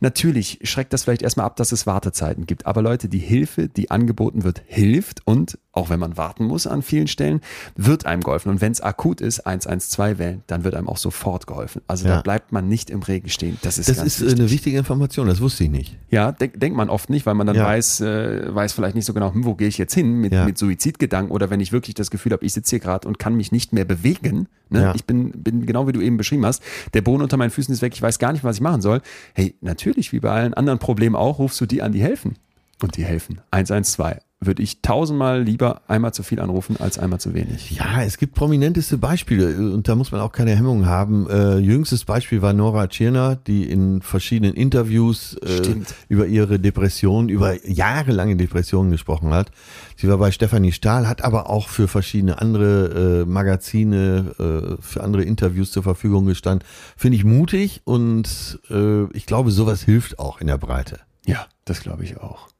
[0.00, 2.64] Natürlich schreckt das vielleicht erstmal ab, dass es Wartezeiten gibt.
[2.64, 5.26] Aber Leute, die Hilfe, die angeboten wird, hilft.
[5.26, 7.40] Und auch wenn man warten muss an vielen Stellen,
[7.76, 8.50] wird einem geholfen.
[8.50, 11.80] Und wenn es akut ist, 112 wählen, dann wird einem auch sofort geholfen.
[11.86, 12.16] Also Ja.
[12.16, 13.58] da bleibt man nicht im Regen stehen.
[13.62, 14.38] Das ist Das ist äh, wichtig.
[14.40, 15.96] eine wichtige Information, das wusste ich nicht.
[16.10, 17.64] Ja, denk, denkt man oft nicht, weil man dann Ja.
[17.64, 20.44] weiß, äh, weiß vielleicht nicht so genau, hm, wo gehe ich jetzt hin mit, Ja.
[20.44, 23.34] mit Suizidgedanken oder wenn ich wirklich das Gefühl habe, ich sitze hier gerade und kann
[23.34, 24.48] mich nicht mehr bewegen.
[24.68, 24.92] Ne?
[24.94, 26.62] Ich bin, bin genau wie du eben beschrieben hast,
[26.94, 29.00] der Boden unter meinen Füßen ist weg, ich weiß gar nicht, was ich machen soll.
[29.34, 32.34] Hey, natürlich, wie bei allen anderen Problemen auch, rufst du die an, die helfen.
[32.82, 33.40] Und die helfen.
[33.52, 34.18] 112.
[34.44, 37.70] Würde ich tausendmal lieber einmal zu viel anrufen als einmal zu wenig.
[37.70, 41.30] Ja, es gibt prominenteste Beispiele und da muss man auch keine Hemmung haben.
[41.30, 45.76] Äh, jüngstes Beispiel war Nora Tschirner, die in verschiedenen Interviews äh,
[46.08, 49.52] über ihre Depression, über jahrelange Depressionen gesprochen hat.
[49.96, 55.04] Sie war bei Stefanie Stahl, hat aber auch für verschiedene andere äh, Magazine, äh, für
[55.04, 56.66] andere Interviews zur Verfügung gestanden.
[56.96, 60.98] Finde ich mutig und äh, ich glaube, sowas hilft auch in der Breite.
[61.26, 62.51] Ja, das glaube ich auch.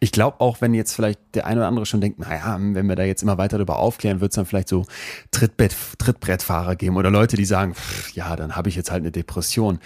[0.00, 2.96] Ich glaube auch, wenn jetzt vielleicht der eine oder andere schon denkt, naja, wenn wir
[2.96, 4.86] da jetzt immer weiter darüber aufklären, wird es dann vielleicht so
[5.30, 9.12] Trittbett, Trittbrettfahrer geben oder Leute, die sagen, pff, ja, dann habe ich jetzt halt eine
[9.12, 9.78] Depression.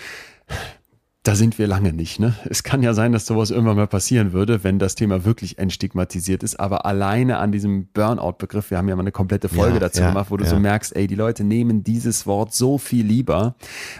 [1.25, 2.19] Da sind wir lange nicht.
[2.19, 2.35] Ne?
[2.47, 6.43] Es kann ja sein, dass sowas irgendwann mal passieren würde, wenn das Thema wirklich entstigmatisiert
[6.43, 6.59] ist.
[6.59, 10.09] Aber alleine an diesem Burnout-Begriff, wir haben ja mal eine komplette Folge Ja, dazu ja,
[10.09, 10.51] gemacht, wo du ja.
[10.51, 13.55] so merkst, ey, die Leute nehmen dieses Wort so viel lieber,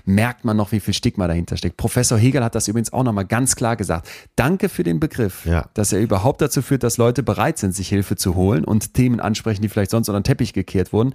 [0.05, 1.77] merkt man noch, wie viel Stigma dahinter steckt.
[1.77, 4.09] Professor Hegel hat das übrigens auch nochmal ganz klar gesagt.
[4.35, 8.17] Danke für den Begriff, dass er überhaupt dazu führt, dass Leute bereit sind, sich Hilfe
[8.17, 11.15] zu holen und Themen ansprechen, die vielleicht sonst unter den Teppich gekehrt wurden.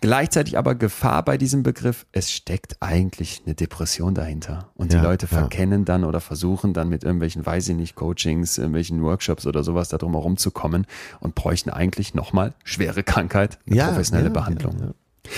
[0.00, 4.70] Gleichzeitig aber Gefahr bei diesem Begriff, es steckt eigentlich eine Depression dahinter.
[4.76, 5.47] Und die Leute ja.
[5.48, 9.88] Verkennen dann oder versuchen dann mit irgendwelchen, weiß ich nicht, Coachings, irgendwelchen Workshops oder sowas
[9.88, 10.86] darum herumzukommen
[11.20, 14.76] und bräuchten eigentlich nochmal schwere Krankheit, eine professionelle ja, Behandlung.
[14.78, 15.30] ja, ja.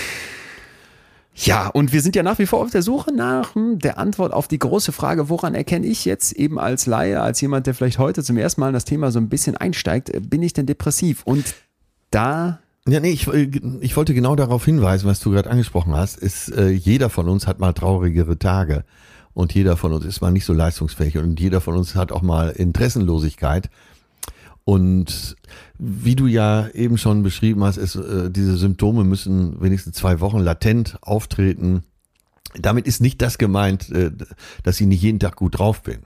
[1.33, 4.33] Ja, und wir sind ja nach wie vor auf der Suche nach hm, der Antwort
[4.33, 7.97] auf die große Frage, woran erkenne ich jetzt eben als Laie, als jemand, der vielleicht
[7.97, 10.65] heute zum ersten Mal in das Thema so ein bisschen einsteigt, äh, bin ich denn
[10.65, 11.23] depressiv?
[11.23, 11.55] Und
[12.11, 13.49] da, Ja, nee, ich, äh,
[13.79, 17.47] ich wollte genau darauf hinweisen, was du gerade angesprochen hast, ist, äh, jeder von uns
[17.47, 18.83] hat mal traurigere Tage
[19.33, 22.21] und jeder von uns ist mal nicht so leistungsfähig und jeder von uns hat auch
[22.21, 23.69] mal Interessenlosigkeit.
[24.63, 25.35] Und
[25.79, 30.39] wie du ja eben schon beschrieben hast, ist, äh, diese Symptome müssen wenigstens zwei Wochen
[30.39, 31.83] latent auftreten.
[32.53, 34.11] Damit ist nicht das gemeint, äh,
[34.63, 36.03] dass ich nicht jeden Tag gut drauf bin.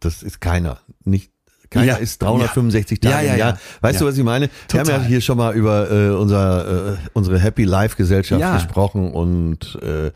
[0.00, 0.80] Das ist keiner.
[1.04, 1.32] Nicht,
[1.70, 1.94] keiner Ja.
[1.96, 3.10] ist 365 Ja.
[3.10, 3.54] Tage Ja, im ja, Jahr.
[3.54, 3.60] ja.
[3.80, 4.48] Weißt du, was ich meine?
[4.70, 5.08] Wir haben ja Total.
[5.08, 10.10] hier schon mal über äh, unser, äh, unsere Happy Life Gesellschaft gesprochen und äh,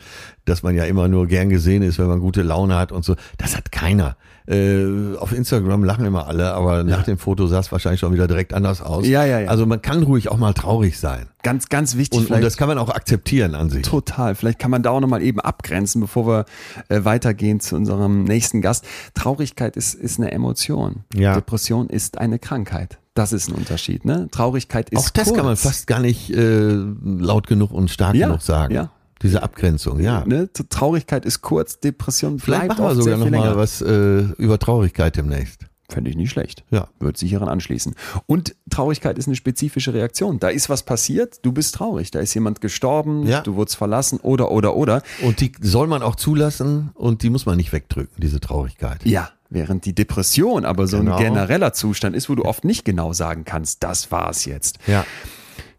[0.45, 3.15] dass man ja immer nur gern gesehen ist, wenn man gute Laune hat und so.
[3.39, 4.17] Das hat keiner.
[4.51, 8.27] Äh, auf Instagram lachen immer alle, aber nach dem Foto sah es wahrscheinlich schon wieder
[8.27, 9.07] direkt anders aus.
[9.07, 9.49] Ja, ja, ja.
[9.49, 11.29] Also man kann ruhig auch mal traurig sein.
[11.45, 13.83] ganz, ganz wichtig, Und, und das kann man auch akzeptieren an sich.
[13.83, 14.35] Total.
[14.35, 16.45] Vielleicht kann man da auch nochmal eben abgrenzen, bevor wir
[16.89, 18.85] äh, weitergehen zu unserem nächsten Gast.
[19.15, 21.05] Traurigkeit ist, ist eine Emotion.
[21.15, 21.35] Ja.
[21.35, 22.99] Depression ist eine Krankheit.
[23.15, 24.05] Das ist ein Unterschied.
[24.05, 24.29] Ne?
[24.33, 25.37] Traurigkeit ist Auch das kurz.
[25.37, 26.73] kann man fast gar nicht äh,
[27.05, 28.75] laut genug und stark Ja, genug sagen.
[28.75, 28.91] ja.
[29.23, 30.25] Diese Abgrenzung, ja.
[30.27, 30.49] Ne?
[30.71, 33.57] Traurigkeit ist kurz, Depression Vielleicht bleibt machen wir sogar sehr viel noch mal länger.
[33.59, 35.67] was äh, über Traurigkeit demnächst.
[35.91, 36.63] Fände ich nicht schlecht.
[36.71, 36.87] Ja.
[37.01, 37.97] Wird sich hieran anschließen.
[38.27, 40.39] Und Traurigkeit ist eine spezifische Reaktion.
[40.39, 42.13] Da ist was passiert, du bist traurig.
[42.13, 43.41] Da ist jemand gestorben, Ja.
[43.41, 45.03] du wurdest verlassen oder, oder, oder.
[45.23, 49.05] Und die soll man auch zulassen und die muss man nicht wegdrücken, diese Traurigkeit.
[49.05, 51.17] Ja, während die Depression aber so Genau.
[51.17, 54.79] ein genereller Zustand ist, wo du oft nicht genau sagen kannst, das war's jetzt.
[54.87, 55.05] Ja.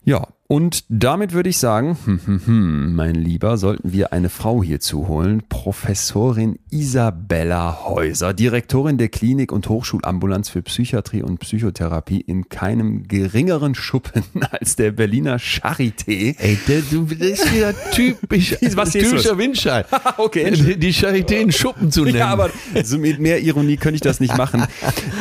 [0.04, 4.62] Ja, und damit würde ich sagen, hm, hm, hm, mein Lieber, sollten wir eine Frau
[4.62, 5.42] hierzu holen.
[5.48, 13.74] Professorin Isabella Häuser, Direktorin der Klinik und Hochschulambulanz für Psychiatrie und Psychotherapie in keinem geringeren
[13.74, 16.36] Schuppen als der Berliner Charité.
[16.38, 19.38] Ey, der, du das ist wieder typisch, Was typischer los?
[19.38, 19.86] Windscheid.
[20.18, 22.18] Okay, die, die Charité in Schuppen zu nennen.
[22.18, 22.50] Ja, aber
[22.84, 24.64] so mit mehr Ironie könnte ich das nicht machen.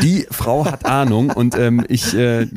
[0.04, 2.48] Die Frau hat Ahnung und ähm, ich äh,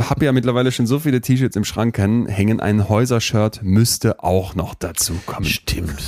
[0.00, 1.96] habe ja mittlerweile schon so viele T-Shirts im Schrank
[2.26, 2.60] hängen.
[2.60, 5.46] Ein Häusershirt müsste auch noch dazu kommen.
[5.46, 6.02] Stimmt.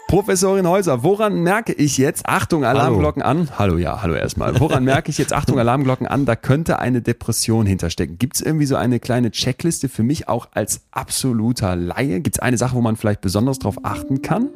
[0.08, 3.40] Professorin Häuser, woran merke ich jetzt, Achtung, Alarmglocken hallo.
[3.42, 7.02] an, hallo, ja, hallo erstmal, woran merke ich jetzt, Achtung, Alarmglocken an, da könnte eine
[7.02, 8.16] Depression hinterstecken.
[8.16, 12.22] Gibt es irgendwie so eine kleine Checkliste für mich auch als absoluter Laie?
[12.22, 14.48] Gibt es eine Sache, wo man vielleicht besonders drauf achten kann?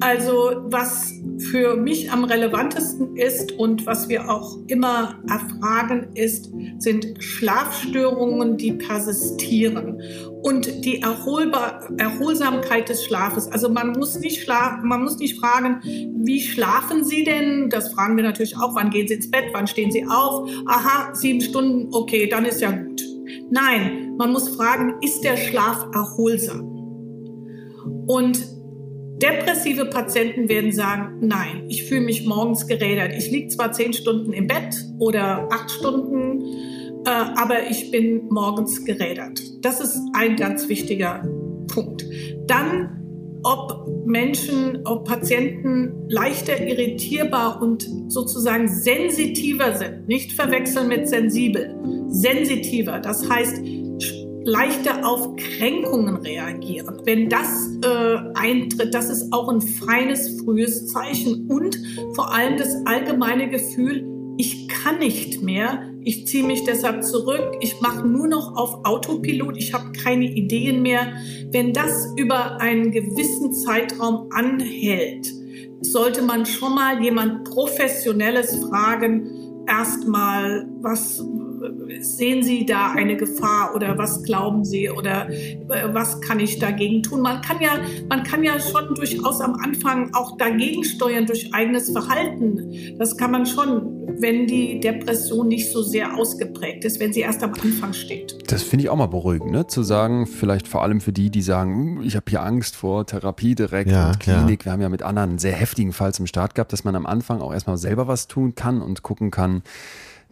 [0.00, 1.12] Also was
[1.50, 8.72] für mich am relevantesten ist und was wir auch immer erfragen ist, sind Schlafstörungen, die
[8.72, 10.00] persistieren
[10.42, 13.46] und die Erholbar Erholsamkeit des Schlafes.
[13.52, 15.80] Also man muss nicht schlafen, man muss nicht fragen,
[16.24, 17.68] wie schlafen Sie denn?
[17.68, 18.74] Das fragen wir natürlich auch.
[18.74, 19.44] Wann gehen Sie ins Bett?
[19.52, 20.48] Wann stehen Sie auf?
[20.66, 21.88] Aha, sieben Stunden.
[21.92, 23.04] Okay, dann ist ja gut.
[23.50, 26.62] Nein, man muss fragen, ist der Schlaf erholsam?
[28.06, 28.59] Und
[29.22, 33.12] Depressive Patienten werden sagen, nein, ich fühle mich morgens gerädert.
[33.16, 36.42] Ich liege zwar zehn Stunden im Bett oder acht Stunden,
[37.04, 39.40] äh, aber ich bin morgens gerädert.
[39.60, 41.22] Das ist ein ganz wichtiger
[41.68, 42.06] Punkt.
[42.46, 50.08] Dann, ob Menschen, ob Patienten leichter irritierbar und sozusagen sensitiver sind.
[50.08, 51.74] Nicht verwechseln mit sensibel.
[52.08, 53.00] Sensitiver.
[53.00, 53.60] Das heißt,
[54.44, 57.02] leichter auf Kränkungen reagieren.
[57.04, 61.46] Wenn das äh, eintritt, das ist auch ein feines, frühes Zeichen.
[61.48, 61.78] Und
[62.14, 67.80] vor allem das allgemeine Gefühl, ich kann nicht mehr, ich ziehe mich deshalb zurück, ich
[67.82, 71.12] mache nur noch auf Autopilot, ich habe keine Ideen mehr.
[71.50, 75.30] Wenn das über einen gewissen Zeitraum anhält,
[75.82, 81.22] sollte man schon mal jemand Professionelles fragen, erstmal, was,
[82.00, 85.56] sehen Sie da eine Gefahr oder was glauben Sie oder äh,
[85.92, 87.20] was kann ich dagegen tun?
[87.20, 91.90] Man kann ja, man kann ja schon durchaus am Anfang auch dagegen steuern durch eigenes
[91.90, 92.96] Verhalten.
[92.98, 97.42] Das kann man schon, wenn die Depression nicht so sehr ausgeprägt ist, wenn sie erst
[97.42, 98.38] am Anfang steht.
[98.50, 99.66] Das finde ich auch mal beruhigend, ne?
[99.66, 103.06] zu sagen, vielleicht vor allem für die, die sagen, hm, ich habe hier Angst vor
[103.06, 104.62] Therapie direkt ja, und Klinik.
[104.62, 104.66] Ja.
[104.66, 107.06] Wir haben ja mit anderen einen sehr heftigen Fall zum Start gehabt, dass man am
[107.06, 109.62] Anfang auch erstmal selber was tun kann und gucken kann,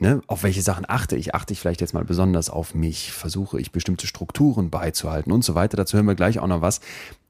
[0.01, 1.35] Ne, auf welche Sachen achte ich?
[1.35, 3.13] Achte ich vielleicht jetzt mal besonders auf mich?
[3.13, 5.77] Versuche ich bestimmte Strukturen beizuhalten und so weiter?
[5.77, 6.81] Dazu hören wir gleich auch noch was.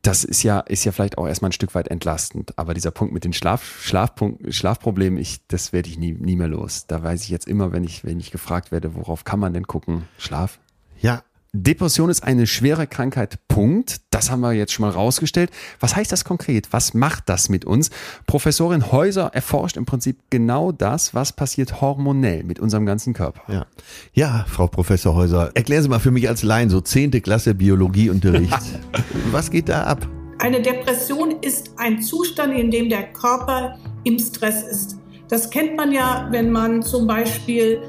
[0.03, 2.59] Das ist ja, ist ja vielleicht auch erstmal ein Stück weit entlastend.
[2.59, 6.49] Aber dieser Punkt mit den Schlaf, Schlafpunkt, Schlafproblemen, ich, das werde ich nie, nie mehr
[6.49, 6.87] los.
[6.87, 9.67] Da weiß ich jetzt immer, wenn ich, wenn ich gefragt werde, worauf kann man denn
[9.67, 10.07] gucken?
[10.19, 10.59] Schlaf?
[11.01, 11.23] Ja,
[11.63, 14.01] Depression ist eine schwere Krankheit, Punkt.
[14.11, 15.51] Das haben wir jetzt schon mal rausgestellt.
[15.81, 16.69] Was heißt das konkret?
[16.71, 17.91] Was macht das mit uns?
[18.27, 23.43] Professorin Häuser erforscht im Prinzip genau das, was passiert hormonell mit unserem ganzen Körper.
[23.53, 23.67] Ja,
[24.13, 28.53] ja Frau Professor Häuser, erklären Sie mal für mich als Laien, so zehnte Klasse Biologieunterricht.
[29.33, 30.07] was geht da ab?
[30.39, 34.97] Eine Depression ist ein Zustand, in dem der Körper im Stress ist.
[35.29, 37.83] Das kennt man ja, wenn man zum Beispiel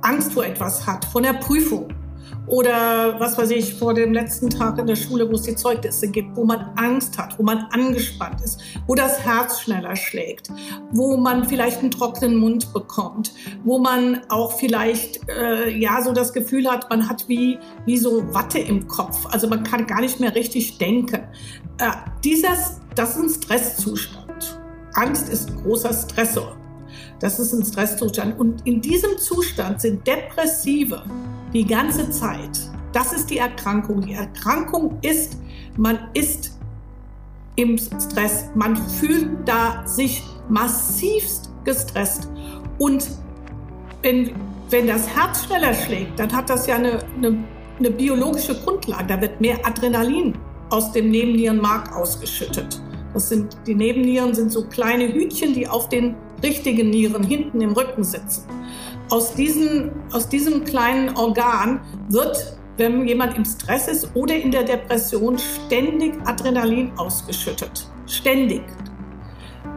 [0.00, 1.88] Angst vor etwas hat, vor einer Prüfung
[2.50, 6.08] oder was weiß ich, vor dem letzten Tag in der Schule, wo es die Zeugnisse
[6.08, 10.50] gibt, wo man Angst hat, wo man angespannt ist, wo das Herz schneller schlägt,
[10.90, 13.32] wo man vielleicht einen trockenen Mund bekommt,
[13.62, 18.34] wo man auch vielleicht äh, ja so das Gefühl hat, man hat wie, wie so
[18.34, 19.26] Watte im Kopf.
[19.30, 21.20] Also man kann gar nicht mehr richtig denken.
[21.78, 21.92] Äh,
[22.24, 24.60] dieses, das ist ein Stresszustand.
[24.94, 26.56] Angst ist ein großer Stressor.
[27.20, 28.38] Das ist ein Stresszustand.
[28.38, 31.02] Und in diesem Zustand sind Depressive
[31.52, 32.58] die ganze Zeit.
[32.92, 34.00] Das ist die Erkrankung.
[34.00, 35.36] Die Erkrankung ist,
[35.76, 36.58] man ist
[37.56, 38.46] im Stress.
[38.54, 42.28] Man fühlt da sich massivst gestresst.
[42.78, 43.06] Und
[44.02, 44.32] wenn,
[44.70, 47.44] wenn das Herz schneller schlägt, dann hat das ja eine, eine,
[47.78, 49.06] eine biologische Grundlage.
[49.06, 50.34] Da wird mehr Adrenalin
[50.70, 52.80] aus dem Nebennierenmark ausgeschüttet.
[53.12, 57.72] Das sind, die Nebennieren sind so kleine Hütchen, die auf den richtigen Nieren hinten im
[57.72, 58.44] Rücken sitzen.
[59.10, 64.62] Aus, diesen, aus diesem kleinen Organ wird, wenn jemand im Stress ist oder in der
[64.62, 67.88] Depression, ständig Adrenalin ausgeschüttet.
[68.06, 68.62] Ständig.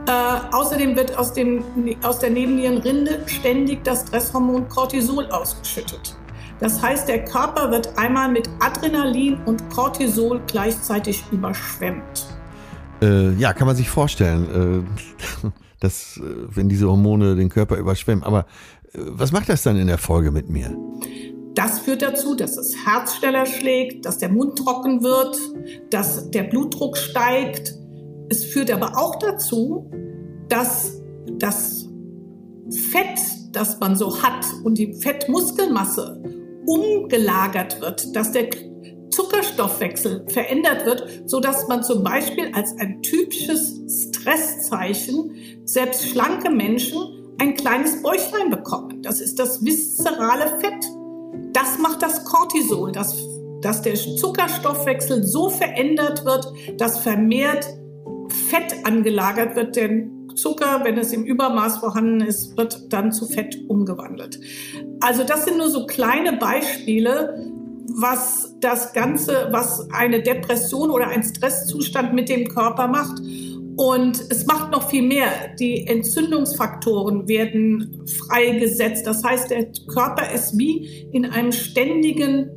[0.05, 0.11] Äh,
[0.51, 1.64] außerdem wird aus, dem,
[2.03, 6.16] aus der Nebennierenrinde ständig das Stresshormon Cortisol ausgeschüttet.
[6.59, 12.28] Das heißt, der Körper wird einmal mit Adrenalin und Cortisol gleichzeitig überschwemmt.
[13.01, 14.86] Äh, ja, kann man sich vorstellen,
[15.43, 15.47] äh,
[15.84, 18.24] dass, äh, wenn diese Hormone den Körper überschwemmen.
[18.24, 18.46] Aber
[18.94, 20.76] äh, was macht das dann in der Folge mit mir?
[21.56, 25.38] Das führt dazu, dass das Herz schneller schlägt, dass der Mund trocken wird,
[25.92, 27.76] dass der Blutdruck steigt.
[28.30, 29.92] Es führt aber auch dazu,
[30.50, 31.00] dass
[31.38, 31.88] das
[32.92, 33.20] Fett,
[33.52, 36.24] das man so hat und die Fettmuskelmasse
[36.66, 38.50] umgelagert wird, dass der
[39.14, 45.32] Zuckerstoffwechsel verändert wird, so dass man zum Beispiel als ein typisches Stresszeichen
[45.66, 46.97] selbst schlanke Menschen
[47.39, 49.01] ein kleines Bäuchlein bekommen.
[49.01, 50.86] Das ist das viszerale Fett.
[51.53, 53.16] Das macht das Cortisol, dass,
[53.61, 57.66] dass der Zuckerstoffwechsel so verändert wird, dass vermehrt
[58.49, 63.55] Fett angelagert wird, denn Zucker, wenn es im Übermaß vorhanden ist, wird dann zu Fett
[63.68, 64.39] umgewandelt.
[64.99, 67.51] Also das sind nur so kleine Beispiele,
[67.96, 73.20] was das Ganze, was eine Depression oder ein Stresszustand mit dem Körper macht.
[73.76, 75.30] Und es macht noch viel mehr.
[75.60, 79.08] Die Entzündungsfaktoren werden freigesetzt.
[79.08, 82.50] Das heißt, der Körper ist wie in einem ständigen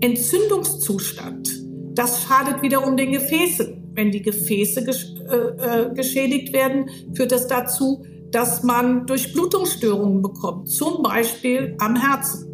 [0.00, 1.48] Entzündungszustand.
[1.94, 3.92] Das schadet wiederum den Gefäßen.
[3.94, 10.68] Wenn die Gefäße gesch äh, äh, geschädigt werden, führt das dazu, dass man Durchblutungsstörungen bekommt.
[10.68, 12.50] Zum Beispiel am Herzen.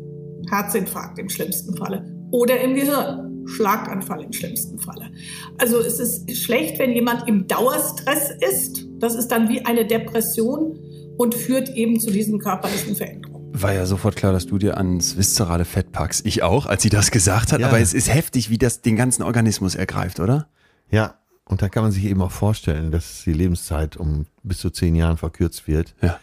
[0.51, 2.20] Herzinfarkt im schlimmsten Falle.
[2.31, 3.27] Oder im Gehirn.
[3.47, 5.11] Schlaganfall im schlimmsten Falle.
[5.59, 8.87] Also es ist schlecht, wenn jemand im Dauerstress ist.
[8.99, 10.79] Das ist dann wie eine Depression
[11.17, 13.53] und führt eben zu diesen körperlichen Veränderungen.
[13.53, 16.25] War ja sofort klar, dass du dir ans viszerale Fett packst.
[16.25, 17.61] Ich auch, als sie das gesagt hat.
[17.61, 17.69] Ja.
[17.69, 20.49] Aber es ist heftig, wie das den ganzen Organismus ergreift, oder?
[20.91, 24.71] Ja, und da kann man sich eben auch vorstellen, dass die Lebenszeit um bis zu
[24.71, 25.95] zehn Jahren verkürzt wird.
[26.01, 26.21] Ja.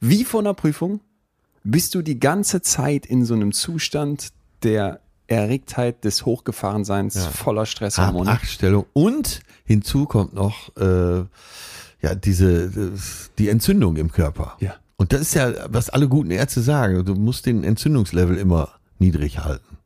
[0.00, 1.00] Wie vor einer Prüfung
[1.62, 4.28] bist du die ganze Zeit in so einem Zustand
[4.62, 5.00] der
[5.30, 7.20] Erregtheit des Hochgefahrenseins Ja.
[7.30, 8.30] voller Stresshormone.
[8.30, 8.84] Achtstellung.
[8.92, 11.24] Und hinzu kommt noch äh,
[12.02, 12.92] ja diese
[13.38, 14.56] die Entzündung im Körper.
[14.60, 14.74] Ja.
[14.96, 17.04] Und das ist ja, was alle guten Ärzte sagen.
[17.04, 18.68] Du musst den Entzündungslevel immer
[18.98, 19.78] niedrig halten.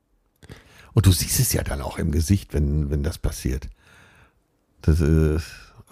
[0.92, 3.68] Und du siehst es ja dann auch im Gesicht, wenn, wenn das passiert.
[4.82, 5.38] Das, äh,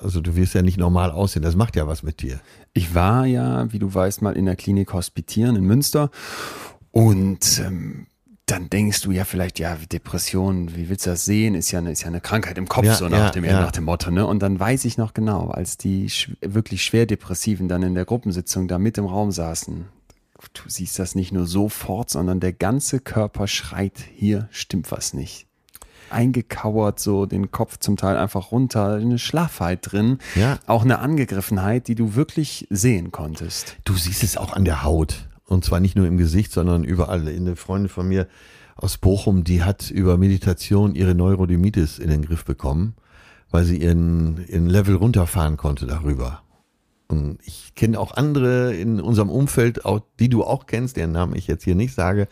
[0.00, 1.42] also du wirst ja nicht normal aussehen.
[1.42, 2.40] Das macht ja was mit dir.
[2.72, 6.10] Ich war ja, wie du weißt, mal in der Klinik hospitieren in Münster
[6.90, 8.06] und ähm,
[8.52, 11.54] dann denkst du ja vielleicht, ja, Depression, wie willst du das sehen?
[11.54, 13.60] Ist ja eine, ist ja eine Krankheit im Kopf, Ja, so nach, ja, dem, ja.
[13.60, 14.10] nach dem Motto.
[14.10, 14.26] Ne?
[14.26, 18.04] Und dann weiß ich noch genau, als die sch wirklich schwer Depressiven dann in der
[18.04, 19.86] Gruppensitzung da mit im Raum saßen,
[20.54, 25.46] du siehst das nicht nur sofort, sondern der ganze Körper schreit, hier stimmt was nicht.
[26.10, 30.58] Eingekauert, so den Kopf zum Teil einfach runter, eine Schlaffheit drin, Ja.
[30.66, 33.76] auch eine Angegriffenheit, die du wirklich sehen konntest.
[33.84, 35.28] Du siehst es auch an der Haut.
[35.52, 37.28] Und zwar nicht nur im Gesicht, sondern überall.
[37.28, 38.26] Eine Freundin von mir
[38.74, 42.94] aus Bochum, die hat über Meditation ihre Neurodermitis in den Griff bekommen,
[43.50, 46.40] weil sie ihren, ihren Level runterfahren konnte darüber.
[47.08, 51.36] Und ich kenne auch andere in unserem Umfeld, auch, die du auch kennst, deren Namen
[51.36, 52.28] ich jetzt hier nicht sage,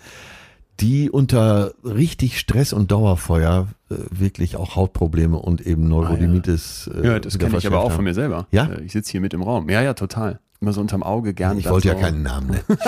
[0.80, 6.88] die unter richtig Stress und Dauerfeuer äh, wirklich auch Hautprobleme und eben Neurodermitis.
[6.94, 7.96] äh, Ja, das kenne ich aber auch haben.
[7.96, 8.46] von mir selber.
[8.50, 8.64] Ja?
[8.70, 9.68] Äh, Ich sitze hier mit im Raum.
[9.68, 10.40] Ja, ja, total.
[10.60, 11.58] Immer so unterm Auge gern.
[11.58, 11.94] Ich wollte so.
[11.94, 12.64] ja keinen Namen nennen.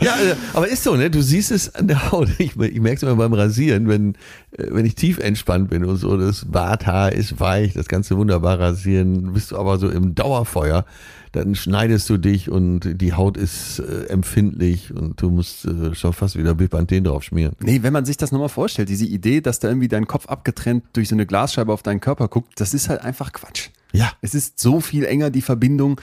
[0.00, 1.10] ja, äh, aber ist so, ne?
[1.10, 2.28] Du siehst es an der Haut.
[2.38, 4.14] Ich, ich merke es immer beim Rasieren, wenn,
[4.50, 8.58] äh, wenn ich tief entspannt bin und so, das Barthaar ist weich, das du wunderbar
[8.58, 10.84] rasieren, bist du aber so im Dauerfeuer,
[11.30, 16.12] dann schneidest du dich und die Haut ist äh, empfindlich und du musst äh, schon
[16.12, 17.54] fast wieder Bepanthen drauf schmieren.
[17.60, 20.84] Nee, wenn man sich das nochmal vorstellt, diese Idee, dass da irgendwie dein Kopf abgetrennt
[20.94, 23.70] durch so eine Glasscheibe auf deinen Körper guckt, das ist halt einfach Quatsch.
[23.94, 24.12] Ja.
[24.22, 26.00] Es ist so viel enger die Verbindung,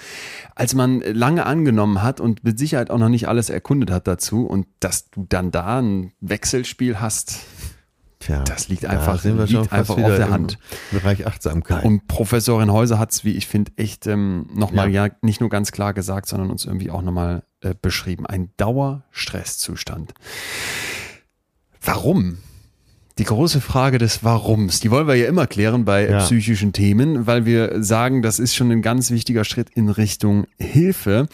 [0.56, 4.46] als man lange angenommen hat und mit Sicherheit auch noch nicht alles erkundet hat dazu.
[4.46, 7.40] Und dass du dann da ein Wechselspiel hast,
[8.20, 10.60] Tja, Das liegt da einfach- schon liegt einfach auf der Hand.
[10.92, 11.84] Bereich Achtsamkeit.
[11.84, 15.08] Und Professorin Häuser hat es, wie ich finde, echt ähm, nochmal Ja.
[15.08, 15.14] ja.
[15.24, 18.28] nicht nur ganz klar gesagt, sondern uns irgendwie auch nochmal äh, beschrieben.
[18.28, 20.14] Ein Dauerstresszustand.
[21.82, 22.38] Warum?
[23.22, 26.18] Die große Frage des Warums, die wollen wir ja immer klären bei Ja.
[26.26, 31.28] psychischen Themen, weil wir sagen, das ist schon ein ganz wichtiger Schritt in Richtung Hilfe.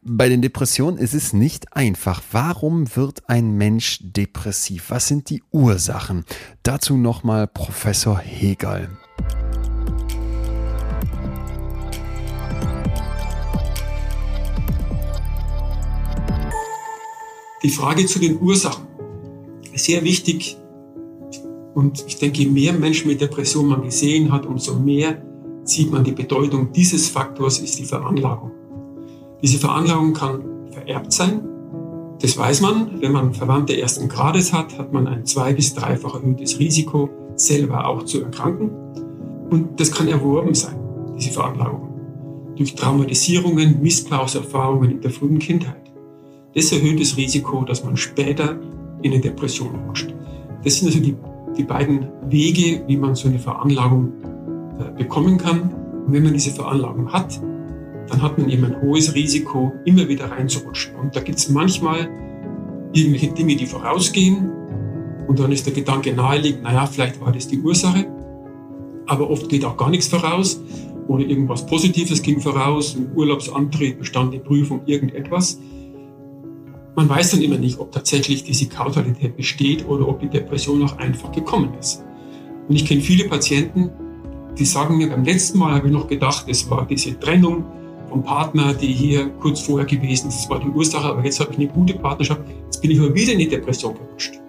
[0.00, 2.22] Bei den Depressionen ist es nicht einfach.
[2.30, 4.90] Warum wird ein Mensch depressiv?
[4.90, 6.24] Was sind die Ursachen?
[6.62, 8.88] Dazu nochmal Professor Hegel.
[17.64, 18.86] Die Frage zu den Ursachen
[19.72, 20.58] ist sehr wichtig.
[21.74, 25.22] Und ich denke, je mehr Menschen mit Depression man gesehen hat, umso mehr
[25.64, 28.52] sieht man die Bedeutung dieses Faktors ist die Veranlagung.
[29.42, 31.42] Diese Veranlagung kann vererbt sein.
[32.20, 33.00] Das weiß man.
[33.00, 37.86] Wenn man Verwandte ersten Grades hat, hat man ein zwei- bis dreifach erhöhtes Risiko, selber
[37.86, 38.70] auch zu erkranken.
[39.50, 40.76] Und das kann erworben sein,
[41.18, 41.90] diese Veranlagung.
[42.56, 45.92] Durch Traumatisierungen, Missbrauchserfahrungen in der frühen Kindheit.
[46.54, 48.60] Das erhöht das Risiko, dass man später
[49.02, 50.14] in eine Depression rutscht.
[50.62, 51.16] Das sind also die,
[51.56, 54.12] die beiden Wege, wie man so eine Veranlagung
[54.78, 55.72] äh, bekommen kann.
[56.06, 57.40] Und wenn man diese Veranlagung hat,
[58.08, 60.94] dann hat man eben ein hohes Risiko, immer wieder reinzurutschen.
[60.96, 62.08] Und da gibt es manchmal
[62.92, 64.50] irgendwelche Dinge, die vorausgehen.
[65.26, 68.06] Und dann ist der Gedanke naheliegend, naja, vielleicht war das die Ursache.
[69.06, 70.60] Aber oft geht auch gar nichts voraus.
[71.08, 75.60] Oder irgendwas Positives ging voraus, ein Urlaubsantrieb, bestandene Prüfung, irgendetwas.
[76.96, 80.96] Man weiß dann immer nicht, ob tatsächlich diese Kausalität besteht oder ob die Depression auch
[80.98, 82.04] einfach gekommen ist.
[82.68, 83.90] Und ich kenne viele Patienten,
[84.56, 87.64] die sagen mir, beim letzten Mal habe ich noch gedacht, es war diese Trennung
[88.08, 90.42] vom Partner, die hier kurz vorher gewesen ist.
[90.42, 92.42] Das war die Ursache, aber jetzt habe ich eine gute Partnerschaft.
[92.66, 94.40] Jetzt bin ich aber wieder in die Depression gerutscht.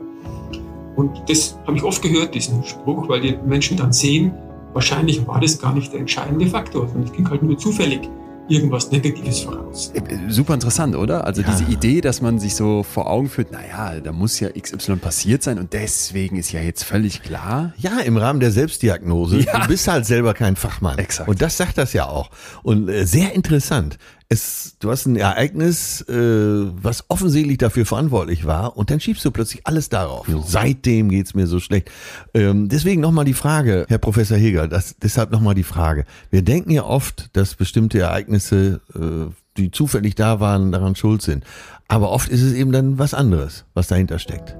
[0.95, 4.31] Und das habe ich oft gehört, diesen Spruch, weil die Menschen dann sehen,
[4.73, 8.07] wahrscheinlich war das gar nicht der entscheidende Faktor, sondern es ging halt nur zufällig
[8.47, 9.91] irgendwas Negatives voraus.
[9.93, 11.25] Äh, äh, super interessant, oder?
[11.25, 11.49] Also ja.
[11.49, 15.43] diese Idee, dass man sich so vor Augen führt, naja, da muss ja XY passiert
[15.43, 17.73] sein und deswegen ist ja jetzt völlig klar.
[17.77, 19.39] Ja, im Rahmen der Selbstdiagnose.
[19.45, 19.59] Ja.
[19.59, 20.97] Du bist halt selber kein Fachmann.
[20.97, 21.29] Exakt.
[21.29, 22.29] Und das sagt das ja auch.
[22.63, 23.97] Und äh, sehr interessant
[24.27, 29.31] es, du hast ein Ereignis, äh, was offensichtlich dafür verantwortlich war, und dann schiebst du
[29.31, 30.27] plötzlich alles darauf.
[30.27, 30.41] Ja.
[30.45, 31.91] Seitdem geht's mir so schlecht.
[32.33, 36.05] Ähm, deswegen nochmal die Frage, Herr Professor Heger, das, deshalb nochmal die Frage.
[36.31, 41.43] Wir denken ja oft, dass bestimmte Ereignisse, äh, die zufällig da waren, daran schuld sind.
[41.87, 44.55] Aber oft ist es eben dann was anderes, was dahinter steckt.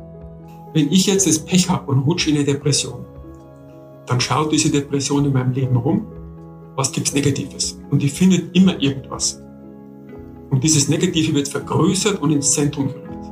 [0.73, 3.05] Wenn ich jetzt das Pech habe und rutsche in eine Depression,
[4.05, 6.05] dann schaut diese Depression in meinem Leben rum,
[6.75, 7.79] was gibt's Negatives?
[7.89, 9.41] Und die findet immer irgendwas.
[10.55, 13.25] Und dieses Negative wird vergrößert und ins Zentrum gerückt.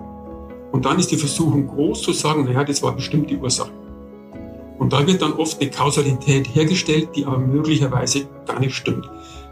[0.74, 3.72] Und dann ist die Versuchung groß zu sagen, naja, das war bestimmt die Ursache.
[4.78, 9.10] Und da wird dann oft eine Kausalität hergestellt, die aber möglicherweise gar nicht stimmt.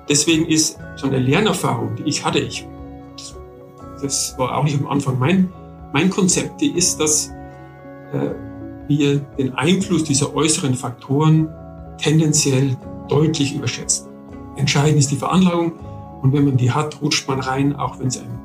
[0.10, 2.68] Deswegen ist so eine Lernerfahrung, die ich hatte, ich,
[4.02, 5.48] das war auch nicht am Anfang mein,
[5.94, 7.30] mein Konzept, die ist, dass
[8.12, 8.32] äh,
[8.90, 11.48] wir den Einfluss dieser äußeren Faktoren
[11.98, 12.76] tendenziell
[13.08, 14.10] deutlich überschätzen.
[14.58, 15.72] Entscheidend ist die Veranlagung,
[16.22, 18.40] und wenn man die hat, rutscht man rein, auch wenn es einem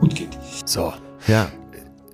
[0.00, 0.36] gut geht.
[0.64, 0.92] So,
[1.26, 1.48] ja.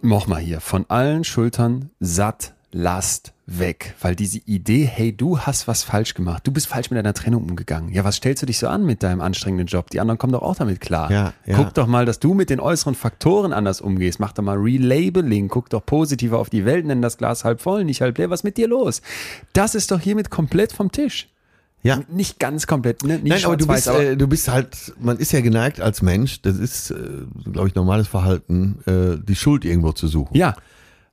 [0.00, 0.60] Mach mal hier.
[0.60, 3.94] Von allen Schultern satt, Last weg.
[4.00, 7.42] Weil diese Idee, hey, du hast was falsch gemacht, du bist falsch mit deiner Trennung
[7.42, 7.92] umgegangen.
[7.92, 9.90] Ja, was stellst du dich so an mit deinem anstrengenden Job?
[9.90, 11.10] Die anderen kommen doch auch damit klar.
[11.10, 11.56] Ja, ja.
[11.56, 14.20] Guck doch mal, dass du mit den äußeren Faktoren anders umgehst.
[14.20, 15.48] Mach doch mal Relabeling.
[15.48, 18.30] Guck doch positiver auf die Welt, nenn das Glas halb voll, nicht halb leer.
[18.30, 19.02] Was ist mit dir los?
[19.52, 21.28] Das ist doch hiermit komplett vom Tisch.
[21.82, 22.00] Ja.
[22.08, 23.18] Nicht ganz komplett, ne?
[23.18, 26.40] Nicht Nein, aber du bist, äh, du bist halt, man ist ja geneigt als Mensch,
[26.42, 26.94] das ist, äh,
[27.52, 30.36] glaube ich, normales Verhalten, äh, die Schuld irgendwo zu suchen.
[30.36, 30.54] Ja.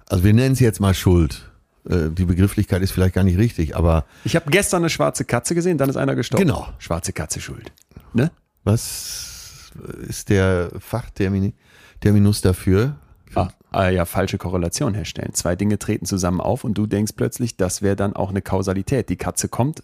[0.07, 1.49] Also wir nennen es jetzt mal Schuld.
[1.89, 4.05] Äh, die Begrifflichkeit ist vielleicht gar nicht richtig, aber.
[4.23, 6.45] Ich habe gestern eine schwarze Katze gesehen, dann ist einer gestorben.
[6.45, 6.67] Genau.
[6.77, 7.71] Schwarze Katze schuld.
[8.13, 8.31] Ne?
[8.63, 9.71] Was
[10.07, 12.95] ist der Fachterminus dafür?
[13.35, 15.33] Ah, ah, ja, falsche Korrelation herstellen.
[15.33, 19.09] Zwei Dinge treten zusammen auf und du denkst plötzlich, das wäre dann auch eine Kausalität.
[19.09, 19.83] Die Katze kommt,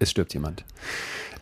[0.00, 0.64] es stirbt jemand.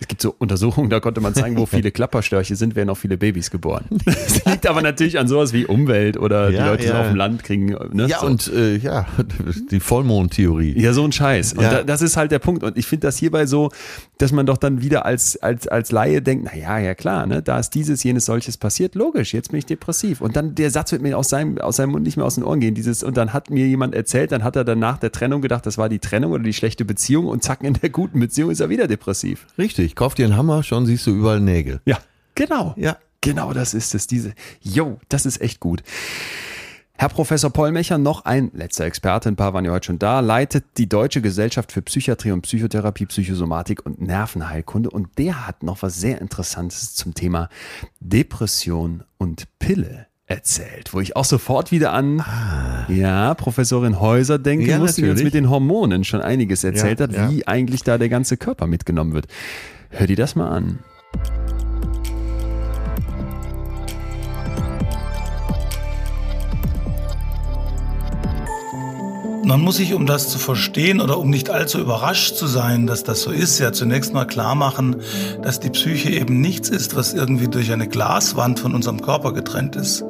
[0.01, 3.17] Es gibt so Untersuchungen, da konnte man zeigen, wo viele Klapperstörche sind, werden auch viele
[3.17, 3.85] Babys geboren.
[4.29, 7.01] Das liegt aber natürlich an sowas wie Umwelt oder ja, die Leute ja.
[7.01, 7.75] auf dem Land kriegen.
[7.93, 8.07] Ne?
[8.09, 8.27] Ja, so.
[8.27, 9.07] und äh, ja,
[9.71, 10.79] die Vollmondtheorie.
[10.79, 11.55] Ja, so ein Scheiß.
[11.55, 11.71] Und ja.
[11.71, 12.63] da, das ist halt der Punkt.
[12.63, 13.71] Und ich finde das hierbei so,
[14.19, 17.43] dass man doch dann wieder als, als, als Laie denkt, na ja, ja klar, ne,
[17.43, 20.21] da ist dieses, jenes, solches passiert, logisch, jetzt bin ich depressiv.
[20.21, 22.45] Und dann der Satz wird mir aus seinem, aus seinem Mund nicht mehr aus den
[22.45, 22.75] Ohren gehen.
[22.75, 25.67] Dieses, und dann hat mir jemand erzählt, dann hat er dann nach der Trennung gedacht,
[25.67, 28.61] das war die Trennung oder die schlechte Beziehung und zack, in der guten Beziehung ist
[28.61, 29.47] er wieder depressiv.
[29.59, 31.80] Richtig, kauf dir einen Hammer, schon siehst du überall Nägel.
[31.84, 31.99] Ja,
[32.34, 32.74] genau.
[32.76, 32.97] Ja.
[33.20, 34.07] Genau das ist es.
[34.07, 35.82] Diese, yo, das ist echt gut.
[37.01, 40.64] Herr Professor Pollmecher, noch ein letzter Experte, ein paar waren ja heute schon da, leitet
[40.78, 46.01] die Deutsche Gesellschaft für Psychiatrie und Psychotherapie, Psychosomatik und Nervenheilkunde und der hat noch was
[46.01, 47.51] sehr Interessantes zum Thema
[48.01, 52.86] Depression und Pille erzählt, wo ich auch sofort wieder an ah.
[52.89, 57.05] ja, Professorin Häuser denken ja, muss, die uns mit den Hormonen schon einiges erzählt ja,
[57.05, 57.30] hat, ja.
[57.30, 59.28] wie eigentlich da der ganze Körper mitgenommen wird.
[59.91, 60.78] Hör dir das mal an.
[69.45, 73.03] Man muss sich, um das zu verstehen oder um nicht allzu überrascht zu sein, dass
[73.03, 74.97] das so ist, ja zunächst mal klar machen,
[75.43, 79.76] dass die Psyche eben nichts ist, was irgendwie durch eine Glaswand von unserem Körper getrennt
[79.76, 80.05] ist,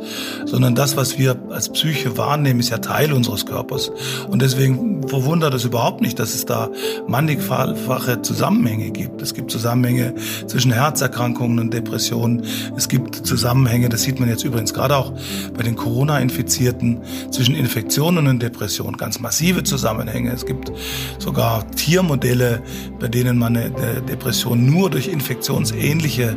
[0.44, 3.92] sondern das, was wir als Psyche wahrnehmen, ist ja Teil unseres Körpers.
[4.28, 6.68] Und deswegen verwundert es überhaupt nicht, dass es da
[7.06, 9.22] mannigfache Zusammenhänge gibt.
[9.22, 10.14] Es gibt Zusammenhänge
[10.46, 12.44] zwischen Herzerkrankungen und Depressionen.
[12.76, 15.12] Es gibt Zusammenhänge, das sieht man jetzt übrigens gerade auch
[15.56, 17.00] bei den Corona-Infizierten,
[17.30, 18.96] zwischen Infektionen und Depressionen.
[18.96, 20.32] Ganz massive Zusammenhänge.
[20.32, 20.72] Es gibt
[21.18, 22.62] sogar Tiermodelle,
[22.98, 23.70] bei denen man eine
[24.02, 26.36] Depression nur durch infektionsähnliche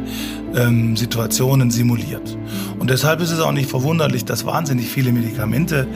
[0.55, 2.37] ähm, Situationen simuliert.
[2.79, 5.87] Und deshalb ist es auch nicht verwunderlich, dass wahnsinnig viele Medikamente,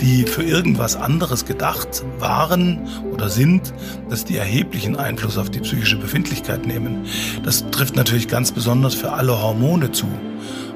[0.00, 2.80] die für irgendwas anderes gedacht waren
[3.12, 3.72] oder sind,
[4.10, 7.06] dass die erheblichen Einfluss auf die psychische Befindlichkeit nehmen.
[7.44, 10.06] Das trifft natürlich ganz besonders für alle Hormone zu.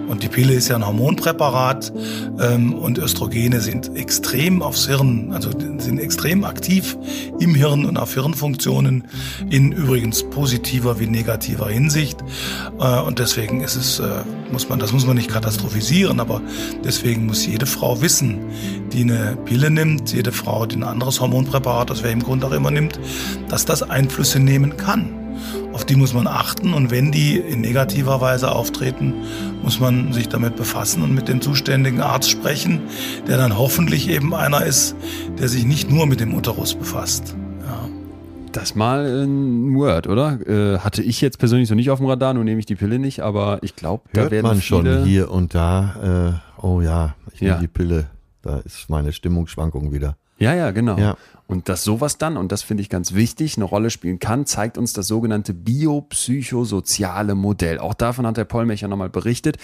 [0.09, 1.93] Und die Pille ist ja ein Hormonpräparat
[2.39, 6.97] ähm, und Östrogene sind extrem aufs Hirn, also sind extrem aktiv
[7.41, 9.05] im Hirn und auf Hirnfunktionen
[9.51, 12.23] in übrigens positiver wie negativer Hinsicht.
[12.78, 14.23] Äh, und deswegen ist es, äh,
[14.53, 16.41] muss man, das muss man nicht katastrophisieren, aber
[16.85, 18.39] deswegen muss jede Frau wissen,
[18.93, 22.70] die eine Pille nimmt, jede Frau, die ein anderes Hormonpräparat, aus welchem Grund auch immer
[22.70, 23.01] nimmt,
[23.49, 25.26] dass das Einflüsse nehmen kann.
[25.77, 29.12] Auf die muss man achten und wenn die in negativer Weise auftreten,
[29.62, 32.81] muss man sich damit befassen und mit dem zuständigen Arzt sprechen,
[33.28, 34.97] der dann hoffentlich eben einer ist,
[35.39, 37.36] der sich nicht nur mit dem Uterus befasst.
[37.61, 37.89] Ja.
[38.53, 40.39] Das mal ein Word, oder?
[40.48, 42.98] Äh, hatte ich jetzt persönlich so nicht auf dem Radar, nun nehme ich die Pille
[42.98, 46.81] nicht, aber ich glaube, da Hört werden man schon viele, hier und da, äh, oh
[46.81, 47.61] ja, ich nehme Ja.
[47.61, 48.07] die Pille.
[48.40, 50.16] Da ist meine Stimmungsschwankung wieder.
[50.39, 50.97] Ja, ja, genau.
[50.98, 51.16] Ja.
[51.47, 54.78] Und dass sowas dann, und das finde ich ganz wichtig, eine Rolle spielen kann, zeigt
[54.78, 57.78] uns das sogenannte biopsychosoziale Modell.
[57.78, 59.56] Auch davon hat der Pollmecher nochmal berichtet.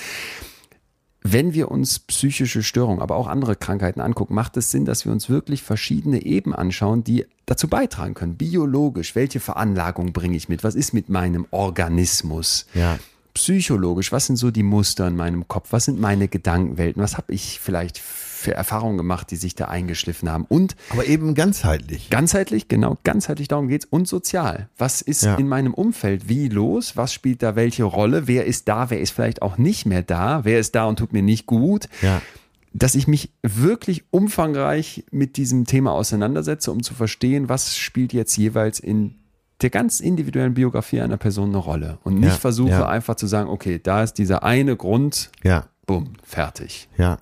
[1.24, 5.12] Wenn wir uns psychische Störungen, aber auch andere Krankheiten angucken, macht es Sinn, dass wir
[5.12, 8.36] uns wirklich verschiedene Eben anschauen, die dazu beitragen können.
[8.36, 10.64] Biologisch, welche Veranlagung bringe ich mit?
[10.64, 12.66] Was ist mit meinem Organismus?
[12.74, 12.98] Ja.
[13.34, 15.68] Psychologisch, was sind so die Muster in meinem Kopf?
[15.70, 17.02] Was sind meine Gedankenwelten?
[17.02, 18.00] Was habe ich vielleicht
[18.42, 20.44] für Erfahrungen gemacht, die sich da eingeschliffen haben?
[20.48, 22.10] Und Aber eben ganzheitlich.
[22.10, 24.68] Ganzheitlich, genau, ganzheitlich darum geht's und sozial.
[24.76, 25.36] Was ist Ja.
[25.36, 26.96] in meinem Umfeld wie los?
[26.96, 28.26] Was spielt da welche Rolle?
[28.28, 28.90] Wer ist da?
[28.90, 30.44] Wer ist vielleicht auch nicht mehr da?
[30.44, 31.88] Wer ist da und tut mir nicht gut?
[32.02, 32.20] Ja.
[32.74, 38.36] Dass ich mich wirklich umfangreich mit diesem Thema auseinandersetze, um zu verstehen, was spielt jetzt
[38.36, 39.14] jeweils in
[39.60, 41.98] der ganz individuellen Biografie einer Person eine Rolle.
[42.02, 42.88] Und nicht Ja, versuche ja.
[42.88, 45.66] einfach zu sagen, okay, da ist dieser eine Grund, Ja.
[45.86, 46.88] bumm, fertig.
[46.98, 47.18] Ja.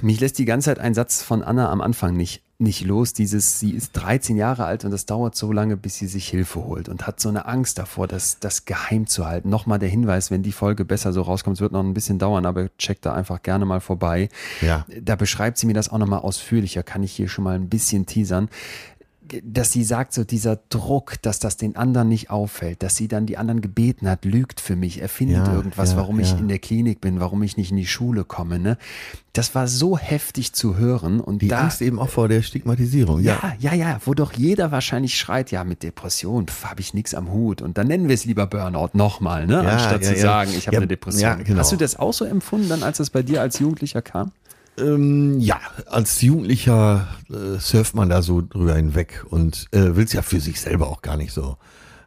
[0.00, 3.12] Mich lässt die ganze Zeit ein Satz von Anna am Anfang nicht, nicht los.
[3.12, 6.64] Dieses, sie ist 13 Jahre alt und das dauert so lange, bis sie sich Hilfe
[6.64, 9.48] holt und hat so eine Angst davor, das, das geheim zu halten.
[9.48, 12.46] Nochmal der Hinweis, wenn die Folge besser so rauskommt, es wird noch ein bisschen dauern,
[12.46, 14.28] aber checkt da einfach gerne mal vorbei.
[14.60, 14.84] Ja.
[15.00, 18.06] Da beschreibt sie mir das auch nochmal ausführlicher, kann ich hier schon mal ein bisschen
[18.06, 18.48] teasern
[19.44, 23.26] dass sie sagt, so dieser Druck, dass das den anderen nicht auffällt, dass sie dann
[23.26, 26.38] die anderen gebeten hat, lügt für mich, erfindet Ja, irgendwas, ja, warum ich ja.
[26.38, 28.58] in der Klinik bin, warum ich nicht in die Schule komme.
[28.58, 28.78] Ne?
[29.32, 33.20] Das war so heftig zu hören und Die da, Angst eben auch vor der Stigmatisierung.
[33.20, 37.30] ja, ja, ja, wo doch jeder wahrscheinlich schreit, ja, mit Depression habe ich nichts am
[37.30, 37.62] Hut.
[37.62, 39.54] Und dann nennen wir es lieber Burnout nochmal, ne?
[39.54, 40.20] Ja, anstatt ja, zu ja.
[40.20, 41.22] sagen, ich habe Ja, eine Depression.
[41.22, 41.60] ja, genau.
[41.60, 44.32] Hast du das auch so empfunden, dann, als das bei dir als Jugendlicher kam?
[44.78, 50.12] Ähm, ja, als Jugendlicher äh, surft man da so drüber hinweg und äh, will es
[50.12, 51.56] ja für sich selber auch gar nicht so,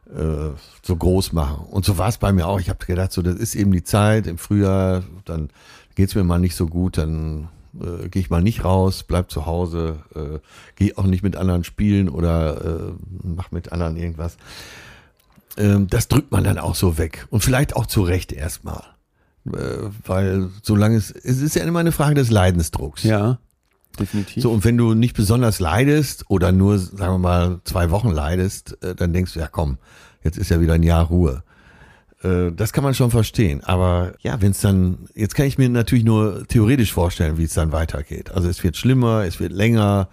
[0.10, 1.65] äh, so groß machen.
[1.69, 2.60] Und so war es bei mir auch.
[2.60, 5.49] Ich habe gedacht, so das ist eben die Zeit im Frühjahr, dann
[5.95, 7.49] geht's mir mal nicht so gut, dann
[7.80, 10.39] äh, gehe ich mal nicht raus, bleib zu Hause, äh,
[10.76, 12.93] gehe auch nicht mit anderen spielen oder äh,
[13.23, 14.38] mach mit anderen irgendwas.
[15.57, 18.84] Ähm, das drückt man dann auch so weg und vielleicht auch zu Recht erstmal.
[19.47, 23.03] Äh, weil solange es, es ist ja immer eine Frage des Leidensdrucks.
[23.03, 23.39] Ja,
[23.99, 24.43] definitiv.
[24.43, 28.77] So, und wenn du nicht besonders leidest oder nur, sagen wir mal, zwei Wochen leidest,
[28.84, 29.77] äh, dann denkst du, ja komm,
[30.23, 31.43] jetzt ist ja wieder ein Jahr Ruhe.
[32.23, 33.63] Äh, Das kann man schon verstehen.
[33.63, 37.53] Aber ja, wenn es dann, jetzt kann ich mir natürlich nur theoretisch vorstellen, wie es
[37.55, 38.30] dann weitergeht.
[38.31, 40.07] Also es wird schlimmer, es wird länger.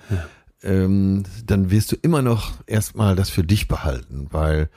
[0.62, 4.70] Ähm, dann wirst du immer noch erstmal das für dich behalten, weil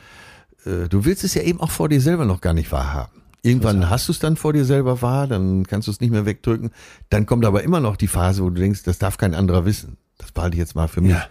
[0.65, 3.20] äh, du willst es ja eben auch vor dir selber noch gar nicht wahrhaben.
[3.43, 6.25] Irgendwann hast du es dann vor dir selber wahr, dann kannst du es nicht mehr
[6.25, 6.69] wegdrücken.
[7.09, 9.97] Dann kommt aber immer noch die Phase, wo du denkst, das darf kein anderer wissen.
[10.19, 11.11] Das behalte ich jetzt mal für mich.
[11.11, 11.25] Ja.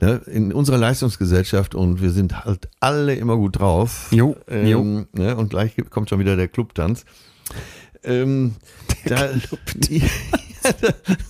[0.00, 0.20] Ne?
[0.26, 4.08] In unserer Leistungsgesellschaft und wir sind halt alle immer gut drauf.
[4.10, 4.80] Jo, jo.
[4.80, 5.36] ähm, Ne?
[5.36, 7.06] Und gleich kommt schon wieder der Clubtanz.
[8.02, 8.56] Ähm,
[9.06, 9.30] da,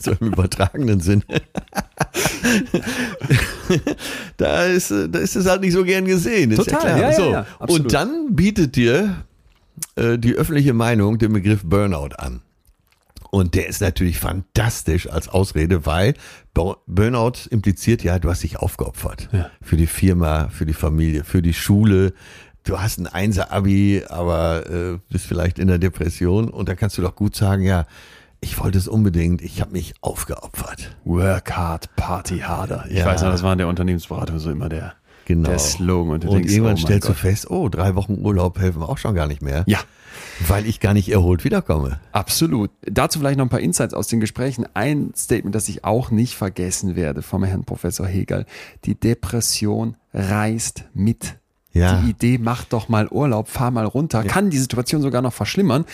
[0.00, 1.22] so im übertragenen Sinne.
[4.36, 6.56] da ist, da ist es halt nicht so gern gesehen.
[6.56, 7.30] Total, ja ja, so.
[7.30, 9.24] ja, und dann bietet dir
[9.96, 12.40] äh, die öffentliche Meinung den Begriff Burnout an.
[13.30, 16.14] Und der ist natürlich fantastisch als Ausrede, weil
[16.54, 19.28] Bur- Burnout impliziert ja, du hast dich aufgeopfert.
[19.32, 19.50] Ja.
[19.60, 22.12] Für die Firma, für die Familie, für die Schule.
[22.62, 26.48] Du hast ein Einser-Abi, aber äh, bist vielleicht in der Depression.
[26.48, 27.86] Und dann kannst du doch gut sagen, ja,
[28.40, 30.96] ich wollte es unbedingt, ich habe mich aufgeopfert.
[31.04, 32.84] Work hard, party harder.
[32.88, 33.06] Ich Ja.
[33.06, 34.94] weiß noch, das war in der Unternehmensberatung so immer der,
[35.26, 35.48] Genau.
[35.48, 36.12] der Slogan.
[36.14, 37.20] Und, du Und denkst, irgendwann oh stellst du Gott.
[37.20, 39.64] fest, oh, drei Wochen Urlaub helfen auch schon gar nicht mehr.
[39.66, 39.78] Ja,
[40.46, 42.00] Weil ich gar nicht erholt wiederkomme.
[42.12, 42.70] absolut.
[42.82, 44.66] Dazu vielleicht noch ein paar Insights aus den Gesprächen.
[44.74, 48.46] Ein Statement, das ich auch nicht vergessen werde vom Herrn Professor Hegel.
[48.84, 51.36] Die Depression reist mit.
[51.72, 52.00] Ja.
[52.00, 55.84] Die Idee, mach doch mal Urlaub, fahr mal runter, kann die Situation sogar noch verschlimmern,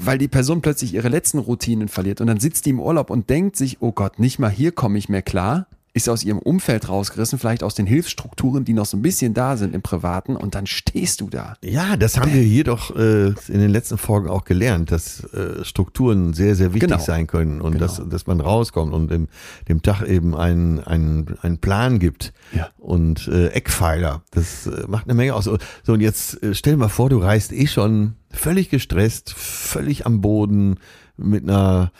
[0.00, 3.28] weil die Person plötzlich ihre letzten Routinen verliert und dann sitzt die im Urlaub und
[3.28, 5.66] denkt sich, oh Gott, nicht mal hier komme ich mehr klar.
[5.98, 9.56] Ist aus ihrem Umfeld rausgerissen, vielleicht aus den Hilfsstrukturen, die noch so ein bisschen da
[9.56, 11.54] sind im Privaten und dann stehst du da.
[11.62, 15.64] Ja, das haben wir hier doch äh, in den letzten Folgen auch gelernt, dass äh,
[15.64, 17.00] Strukturen sehr, sehr wichtig Genau.
[17.02, 17.84] sein können und Genau.
[17.86, 19.28] dass, dass man rauskommt und dem,
[19.68, 22.68] dem Tag eben einen, einen, einen Plan gibt Ja.
[22.78, 24.22] und äh, Eckpfeiler.
[24.30, 25.44] Das äh, macht eine Menge aus.
[25.44, 30.06] So, und jetzt äh, stell dir mal vor, du reist eh schon völlig gestresst, völlig
[30.06, 30.76] am Boden,
[31.16, 31.90] mit einer,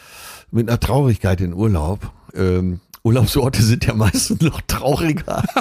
[0.53, 2.13] mit einer Traurigkeit in Urlaub.
[2.35, 5.43] Ähm, Urlaubsorte sind ja meistens noch trauriger.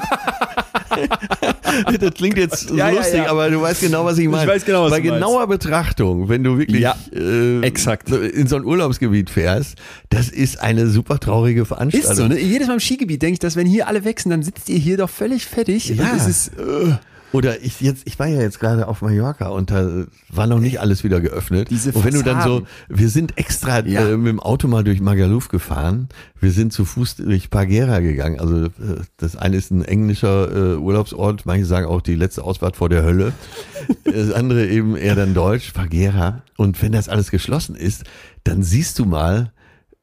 [1.99, 3.29] das klingt jetzt Ja, ja, lustig, ja.
[3.29, 4.49] aber du weißt genau, was ich meine.
[4.49, 5.25] weiß genau, was Bei du meinst.
[5.25, 8.09] genauer Betrachtung, wenn du wirklich Ja, äh, exakt.
[8.09, 9.75] in so ein Urlaubsgebiet fährst,
[10.09, 12.11] das ist eine super traurige Veranstaltung.
[12.11, 12.39] Ist so, ne?
[12.39, 14.97] Jedes Mal im Skigebiet denke ich, dass wenn hier alle wechseln, dann sitzt ihr hier
[14.97, 15.89] doch völlig fertig.
[15.89, 16.11] Ja.
[16.11, 16.95] Und es ist, äh,
[17.33, 20.79] Oder ich jetzt, ich war ja jetzt gerade auf Mallorca und da war noch nicht
[20.79, 21.69] alles wieder geöffnet.
[21.69, 24.07] Diese und wenn du dann so, wir sind extra Ja.
[24.07, 26.07] äh, mit dem Auto mal durch Magaluf gefahren.
[26.39, 28.39] Wir sind zu Fuß durch Pagera gegangen.
[28.39, 28.69] Also äh,
[29.17, 33.03] das eine ist ein englischer äh, Urlaubsort, manche sagen auch die letzte Ausfahrt vor der
[33.03, 33.33] Hölle.
[34.03, 36.41] Das andere eben eher dann Deutsch, Pagera.
[36.55, 38.03] Und wenn das alles geschlossen ist,
[38.43, 39.56] dann siehst du mal, äh,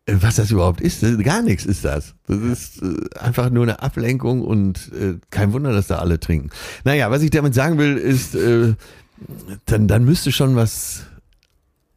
[0.07, 1.03] was das überhaupt ist.
[1.23, 2.15] Gar nichts ist das.
[2.27, 6.51] Das ist äh, einfach nur eine Ablenkung und äh, kein Wunder, dass da alle trinken.
[6.85, 8.75] Naja, was ich damit sagen will, ist, äh,
[9.67, 11.05] dann, dann müsste schon was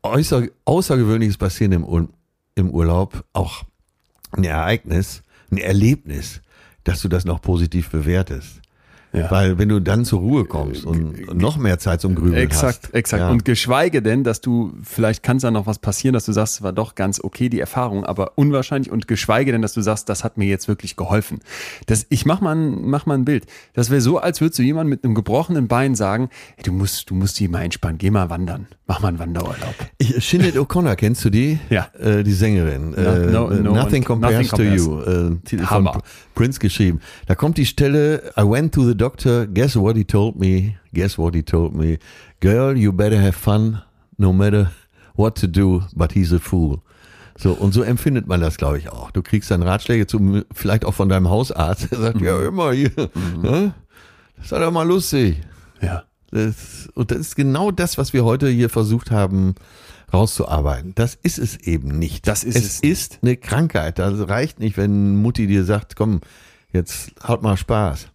[0.03, 2.07] äußer, Außergewöhnliches passieren im, Ur
[2.55, 3.25] im Urlaub.
[3.33, 3.63] Auch
[4.31, 5.21] ein Ereignis,
[5.51, 6.41] ein Erlebnis,
[6.83, 8.61] dass du das noch positiv bewertest.
[9.21, 9.31] Ja.
[9.31, 12.93] Weil wenn du dann zur Ruhe kommst und noch mehr Zeit zum Grübeln Exakt, hast.
[12.93, 13.21] exakt.
[13.21, 13.29] Ja.
[13.29, 16.55] Und geschweige denn, dass du, vielleicht kann es da noch was passieren, dass du sagst,
[16.55, 20.09] es war doch ganz okay, die Erfahrung, aber unwahrscheinlich und geschweige denn, dass du sagst,
[20.09, 21.39] das hat mir jetzt wirklich geholfen.
[21.85, 23.45] Das, ich mach mal ein, mach mal ein Bild.
[23.73, 27.09] Das wäre so, als würdest du jemand mit einem gebrochenen Bein sagen, hey, du musst,
[27.09, 29.75] du musst dich mal entspannen, geh mal wandern, mach mal einen Wanderurlaub.
[29.97, 31.59] Ich, Sinead O'Connor, kennst du die?
[31.69, 31.87] Ja.
[31.99, 32.91] Äh, die Sängerin.
[32.91, 35.01] No- äh, no- no nothing compares Nothing to you.
[35.01, 36.01] Äh, von Hammer.
[36.37, 37.01] Prince geschrieben.
[37.25, 41.17] Da kommt die Stelle, I went to the doctor, guess what he told me, guess
[41.17, 41.97] what he told me.
[42.41, 43.81] Girl, you better have fun,
[44.17, 44.71] no matter
[45.15, 46.83] what to do, but he's a fool.
[47.39, 49.09] So, und so empfindet man das, glaube ich, auch.
[49.09, 52.91] Du kriegst dann Ratschläge zu, vielleicht auch von deinem Hausarzt, der sagt, ja, immer hier,
[53.41, 53.73] ne?
[54.35, 55.41] das ist doch mal lustig.
[55.81, 56.03] Ja.
[56.31, 59.55] Das, und das ist genau das, was wir heute hier versucht haben
[60.13, 60.93] rauszuarbeiten.
[60.95, 62.27] Das ist es eben nicht.
[62.27, 62.65] Das ist es.
[62.65, 63.99] es ist eine Krankheit.
[63.99, 66.21] Das reicht nicht, wenn Mutti dir sagt, komm,
[66.71, 68.07] jetzt haut mal Spaß.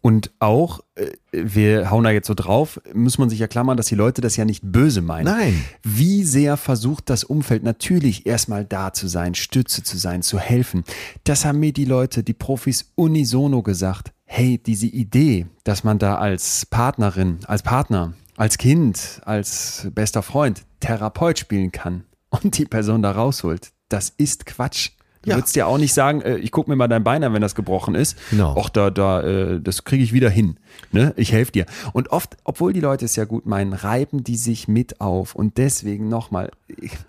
[0.00, 3.76] Und auch, äh, wir hauen da jetzt so drauf, muss man sich ja klar machen,
[3.76, 5.24] dass die Leute das ja nicht böse meinen.
[5.24, 5.64] Nein.
[5.82, 10.84] Wie sehr versucht das Umfeld natürlich erstmal da zu sein, Stütze zu sein, zu helfen.
[11.24, 14.12] Das haben mir die Leute, die Profis unisono gesagt.
[14.30, 20.64] Hey, diese Idee, dass man da als Partnerin, als Partner, als Kind, als bester Freund
[20.80, 24.90] Therapeut spielen kann und die Person da rausholt, das ist Quatsch.
[25.22, 25.36] Du Ja.
[25.36, 27.54] würdest ja auch nicht sagen, äh, ich gucke mir mal dein Bein an, wenn das
[27.54, 28.16] gebrochen ist.
[28.30, 28.54] Genau.
[28.54, 30.60] Och, da, da, äh, das kriege ich wieder hin.
[30.92, 31.14] Ne?
[31.16, 31.66] Ich helfe dir.
[31.94, 35.34] Und oft, obwohl die Leute es ja gut meinen, reiben die sich mit auf.
[35.34, 36.50] Und deswegen nochmal,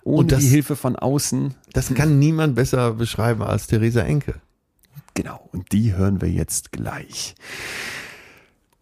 [0.03, 4.35] ohne Und das- die Hilfe von außen, Das kann niemand besser beschreiben als Theresa Enke.
[5.21, 5.49] Genau.
[5.51, 7.35] Und die hören wir jetzt gleich.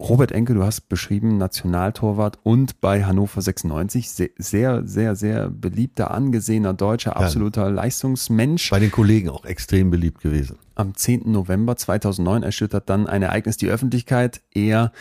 [0.00, 6.12] Robert Enke, du hast beschrieben, Nationaltorwart und bei Hannover 96, Se- sehr, sehr, sehr beliebter,
[6.12, 8.70] angesehener Deutscher, absoluter Leistungsmensch.
[8.70, 10.56] Bei den Kollegen auch extrem beliebt gewesen.
[10.76, 11.32] Am 10.
[11.32, 14.40] November 2009 erschüttert dann ein Ereignis die Öffentlichkeit.
[14.54, 14.92] Er,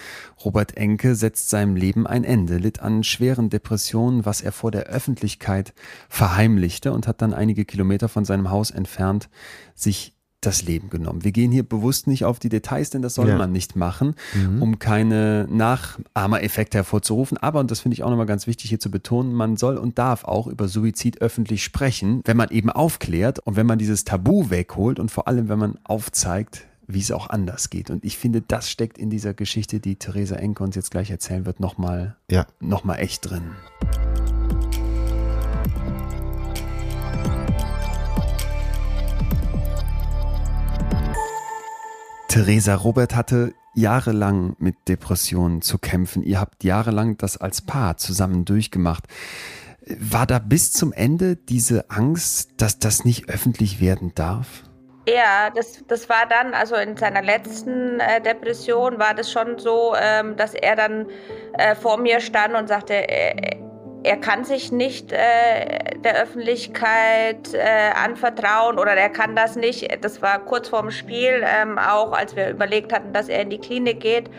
[0.43, 4.85] Robert Enke, setzt seinem Leben ein Ende, litt an schweren Depressionen, was er vor der
[4.87, 5.75] Öffentlichkeit
[6.09, 9.29] verheimlichte und hat dann einige Kilometer von seinem Haus entfernt
[9.75, 11.23] sich das Leben genommen.
[11.23, 13.37] Wir gehen hier bewusst nicht auf die Details, denn das soll Ja.
[13.37, 14.13] man nicht machen,
[14.59, 17.37] um keine Nachahmereffekte hervorzurufen.
[17.37, 19.97] Aber, und das finde ich auch nochmal ganz wichtig hier zu betonen, man soll und
[19.97, 24.49] darf auch über Suizid öffentlich sprechen, wenn man eben aufklärt und wenn man dieses Tabu
[24.49, 27.89] wegholt und vor allem, wenn man aufzeigt, wie es auch anders geht.
[27.89, 31.45] Und ich finde, das steckt in dieser Geschichte, die Theresa Enke uns jetzt gleich erzählen
[31.45, 32.45] wird, nochmal Ja.
[32.61, 33.43] noch mal echt drin.
[42.27, 46.23] Theresa Robert hatte jahrelang mit Depressionen zu kämpfen.
[46.23, 49.03] Ihr habt jahrelang das als Paar zusammen durchgemacht.
[49.99, 54.63] War da bis zum Ende diese Angst, dass das nicht öffentlich werden darf?
[55.07, 59.95] Ja, das, das war dann, also in seiner letzten äh, Depression war das schon so,
[59.97, 61.05] ähm, dass er dann
[61.53, 63.55] äh, vor mir stand und sagte, äh,
[64.07, 69.85] er kann sich nicht äh, der Öffentlichkeit äh, anvertrauen oder er kann das nicht.
[70.01, 73.57] Das war kurz vorm Spiel, ähm, auch als wir überlegt hatten, dass er in die
[73.57, 74.29] Klinik geht.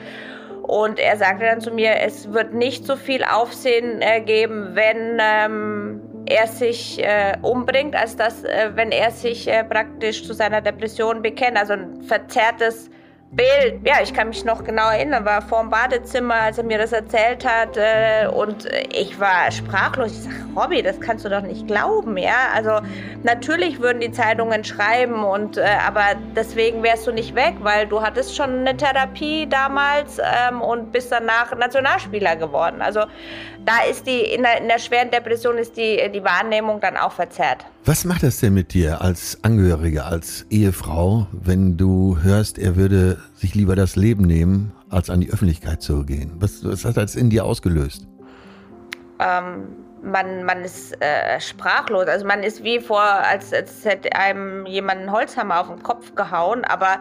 [0.63, 5.19] Und er sagte dann zu mir, es wird nicht so viel Aufsehen äh, geben, wenn
[5.21, 10.63] ähm, er sich äh, umbringt, als dass, äh, wenn er sich äh, praktisch zu seiner
[10.63, 11.59] Depression bekennt.
[11.59, 12.91] Also ein verzerrtes
[13.31, 16.79] Bild, ja, ich kann mich noch genau erinnern, war vor dem Badezimmer, als er mir
[16.79, 20.13] das erzählt hat äh, und ich war sprachlos.
[20.13, 22.49] Ich sage, Robby, das kannst du doch nicht glauben, ja.
[22.55, 22.81] Also
[23.25, 28.01] natürlich würden die Zeitungen schreiben und äh, aber deswegen wärst du nicht weg, weil du
[28.01, 32.81] hattest schon eine Therapie damals ähm, und bist danach Nationalspieler geworden.
[32.81, 33.03] Also
[33.69, 37.13] da ist die in der, in der schweren Depression ist die die Wahrnehmung dann auch
[37.13, 37.67] verzerrt.
[37.85, 43.19] Was macht das denn mit dir als Angehörige, als Ehefrau, wenn du hörst, er würde
[43.35, 46.33] sich lieber das Leben nehmen, als an die Öffentlichkeit zu gehen?
[46.41, 48.07] Was, was hat das in dir ausgelöst?
[49.19, 49.69] Ähm,
[50.03, 52.07] man, man ist äh, sprachlos.
[52.07, 56.15] Also man ist wie vor, als, als hätte einem jemand einen Holzhammer auf den Kopf
[56.15, 57.01] gehauen, aber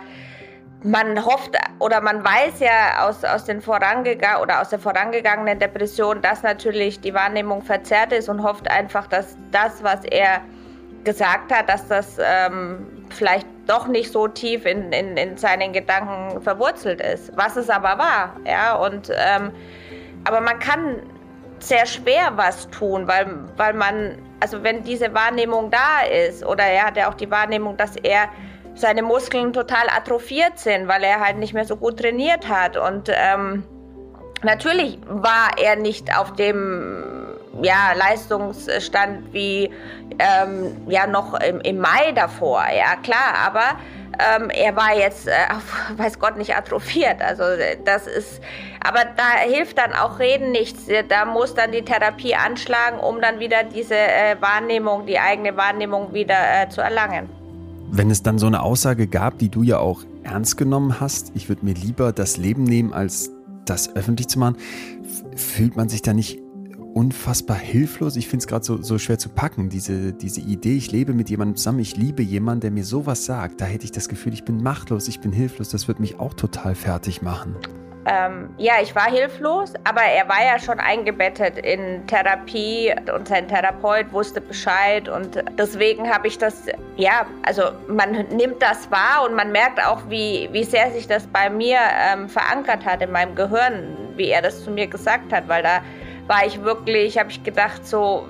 [0.84, 6.22] man hofft oder man weiß ja aus, aus, den vorangega oder aus der vorangegangenen Depression,
[6.22, 10.42] dass natürlich die Wahrnehmung verzerrt ist und hofft einfach, dass das, was er
[11.04, 16.42] gesagt hat, dass das ähm, vielleicht doch nicht so tief in, in, in, seinen Gedanken
[16.42, 18.36] verwurzelt ist, was es aber war.
[18.46, 19.52] Ja, und, ähm,
[20.26, 21.02] aber man kann
[21.60, 26.86] sehr schwer was tun, weil, weil man, also wenn diese Wahrnehmung da ist, oder er
[26.86, 28.30] hat ja auch die Wahrnehmung, dass er
[28.80, 32.78] seine Muskeln total atrophiert sind, weil er halt nicht mehr so gut trainiert hat.
[32.78, 33.64] Und ähm,
[34.44, 37.18] natürlich war er nicht auf dem
[37.62, 39.72] ja, Leistungsstand wie
[40.20, 43.78] ähm, ja noch im, im, Mai davor, ja klar, aber
[44.20, 47.22] ähm, er war jetzt, äh, auf, weiß Gott, nicht atrophiert.
[47.22, 47.44] Also
[47.86, 48.42] das ist,
[48.84, 50.86] aber da hilft dann auch Reden nichts.
[51.10, 56.14] Da muss dann die Therapie anschlagen, um dann wieder diese äh, Wahrnehmung, die eigene Wahrnehmung
[56.14, 57.37] wieder äh, zu erlangen.
[57.90, 61.50] Wenn es dann so eine Aussage gab, die du ja auch ernst genommen hast, ich
[61.50, 63.32] würde mir lieber das Leben nehmen, als
[63.66, 64.58] das öffentlich zu machen,
[65.36, 66.40] fühlt man sich da nicht
[66.94, 68.16] unfassbar hilflos.
[68.16, 71.30] Ich finde es gerade so, so schwer zu packen, diese, diese Idee, ich lebe mit
[71.30, 73.62] jemandem zusammen, ich liebe jemanden, der mir sowas sagt.
[73.62, 75.70] Da hätte ich das Gefühl, ich bin machtlos, ich bin hilflos.
[75.70, 77.56] Das würde mich auch total fertig machen.
[78.10, 83.50] Ähm, ja, ich war hilflos, aber er war ja schon eingebettet in Therapie und sein
[83.50, 89.36] Therapeut wusste Bescheid und deswegen habe ich das, ja, also man nimmt das wahr und
[89.36, 93.36] man merkt auch, wie, wie sehr sich das bei mir ähm, verankert hat in meinem
[93.36, 95.82] Gehirn, wie er das zu mir gesagt hat, weil da
[96.28, 98.26] war ich wirklich, habe ich gedacht, so,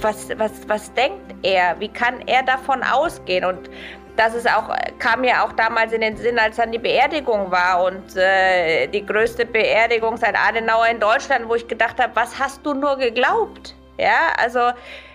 [0.00, 1.78] was, was, was denkt er?
[1.80, 3.44] Wie kann er davon ausgehen?
[3.44, 3.68] Und
[4.16, 7.84] das ist auch, kam mir auch damals in den Sinn, als dann die Beerdigung war
[7.84, 12.64] und äh, die größte Beerdigung seit Adenauer in Deutschland, wo ich gedacht habe, was hast
[12.64, 13.74] du nur geglaubt?
[13.98, 14.70] Ja, also,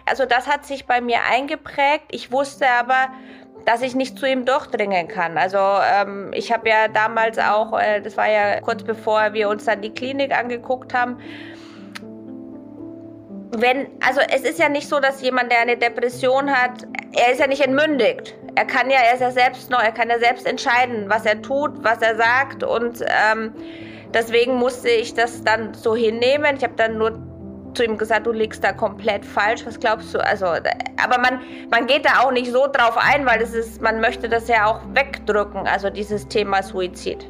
[0.05, 2.05] also das hat sich bei mir eingeprägt.
[2.11, 3.09] Ich wusste aber,
[3.65, 5.37] dass ich nicht zu ihm durchdringen kann.
[5.37, 9.65] Also ähm, ich habe ja damals auch, äh, das war ja kurz bevor wir uns
[9.65, 11.19] dann die Klinik angeguckt haben,
[13.51, 17.39] wenn, also es ist ja nicht so, dass jemand, der eine Depression hat, er ist
[17.39, 18.35] ja nicht entmündigt.
[18.55, 21.41] Er kann ja, er ist ja selbst noch, er kann ja selbst entscheiden, was er
[21.41, 23.53] tut, was er sagt und ähm,
[24.13, 26.55] deswegen musste ich das dann so hinnehmen.
[26.57, 27.17] Ich habe dann nur
[27.73, 29.65] zu ihm gesagt, du liegst da komplett falsch.
[29.65, 30.19] Was glaubst du?
[30.19, 34.01] Also, aber man, man geht da auch nicht so drauf ein, weil das ist, man
[34.01, 37.25] möchte das ja auch wegdrücken, also dieses Thema Suizid.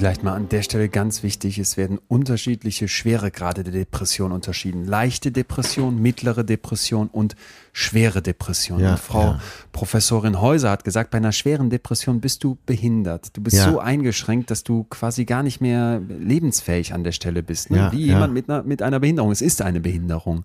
[0.00, 4.86] Vielleicht mal an der Stelle ganz wichtig, es werden unterschiedliche Schweregrade der Depression unterschieden.
[4.86, 7.36] Leichte Depression, mittlere Depression und
[7.74, 8.80] schwere Depression.
[8.80, 9.40] Ja, Frau ja.
[9.72, 13.36] Professorin Häuser hat gesagt, bei einer schweren Depression bist du behindert.
[13.36, 13.70] Du bist ja.
[13.70, 17.70] so eingeschränkt, dass du quasi gar nicht mehr lebensfähig an der Stelle bist.
[17.70, 17.90] Ne?
[17.92, 19.30] Wie jemand mit einer, mit einer Behinderung.
[19.30, 20.44] Es ist eine Behinderung.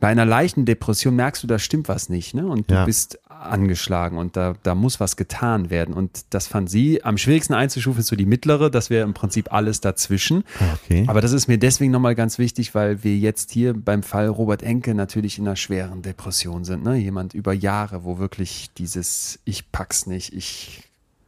[0.00, 2.32] Bei einer leichten Depression merkst du, da stimmt was nicht.
[2.32, 2.46] Ne?
[2.46, 5.94] Und du bist angeschlagen und da, da muss was getan werden.
[5.94, 8.70] Und das fand sie am schwierigsten einzustufen, ist so die mittlere.
[8.70, 10.44] Das wäre im Prinzip alles dazwischen.
[10.84, 11.04] Okay.
[11.06, 14.62] Aber das ist mir deswegen nochmal ganz wichtig, weil wir jetzt hier beim Fall Robert
[14.62, 16.84] Enke natürlich in einer schweren Depression sind.
[16.84, 16.96] Ne?
[16.96, 20.82] Jemand über Jahre, wo wirklich dieses Ich pack's nicht, ich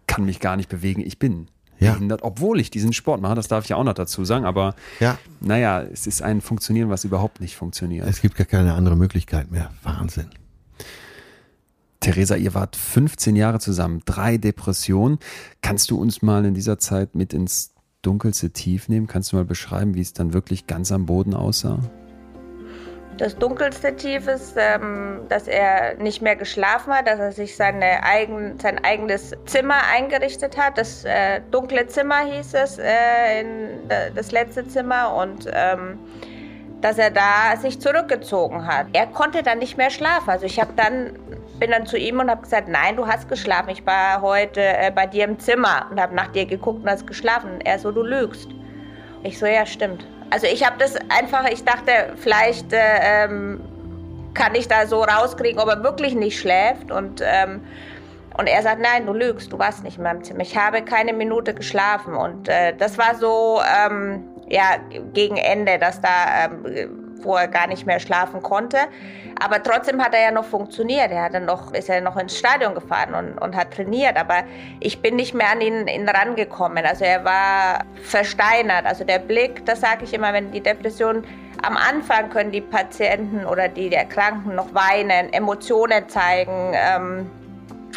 [0.07, 1.49] kann mich gar nicht bewegen, ich bin
[1.79, 1.93] ja.
[1.93, 4.75] behindert, obwohl ich diesen Sport mache, das darf ich ja auch noch dazu sagen, aber
[5.01, 5.19] ja.
[5.41, 8.07] naja, es ist ein Funktionieren, was überhaupt nicht funktioniert.
[8.09, 9.71] Es gibt gar keine andere Möglichkeit mehr.
[9.83, 10.27] Wahnsinn.
[12.01, 15.19] Theresa, ihr wart 15 Jahre zusammen, drei Depressionen.
[15.63, 19.07] Kannst du uns mal in dieser Zeit mit ins dunkelste Tief nehmen?
[19.07, 21.81] Kannst du mal beschreiben, wie es dann wirklich ganz am Boden aussah?
[23.19, 28.05] Das dunkelste Tief ist, ähm, dass er nicht mehr geschlafen hat, dass er sich seine
[28.05, 30.79] eigen, sein eigenes Zimmer eingerichtet hat.
[30.79, 35.17] Das äh, dunkle Zimmer hieß es, äh, in, das letzte Zimmer.
[35.17, 35.99] Und ähm,
[36.81, 38.87] dass er da sich zurückgezogen hat.
[38.93, 40.31] Er konnte dann nicht mehr schlafen.
[40.31, 41.19] Also ich habe dann
[41.59, 43.71] bin dann zu ihm und habe gesagt, nein, du hast geschlafen.
[43.71, 47.07] Ich war heute äh, bei dir im Zimmer und habe nach dir geguckt und hast
[47.07, 47.61] geschlafen.
[47.65, 48.49] Er so, du lügst.
[49.23, 50.07] Ich so, ja, stimmt.
[50.31, 53.61] Also ich habe das einfach, ich dachte, vielleicht äh, ähm,
[54.35, 57.63] kann ich da so rauskriegen, ob er wirklich nicht schläft und ähm,
[58.39, 60.41] und er sagt, nein, du lügst, du warst nicht in meinem Zimmer.
[60.41, 62.15] Ich habe keine Minute geschlafen.
[62.15, 64.77] Und äh, das war so, ähm, ja,
[65.13, 68.79] gegen Ende, dass da, ähm, wo er gar nicht mehr schlafen konnte.
[69.41, 71.11] Aber trotzdem hat er ja noch funktioniert.
[71.11, 74.17] Er hat dann noch, ist ja noch ins Stadion gefahren und, und hat trainiert.
[74.17, 74.43] Aber
[74.81, 76.85] ich bin nicht mehr an ihn, ihn rangekommen.
[76.85, 78.85] Also er war versteinert.
[78.87, 81.25] Also der Blick, das sage ich immer, wenn die Depression
[81.63, 86.73] am Anfang können die Patienten oder die Erkrankten noch weinen, Emotionen zeigen.
[86.75, 87.31] Ähm,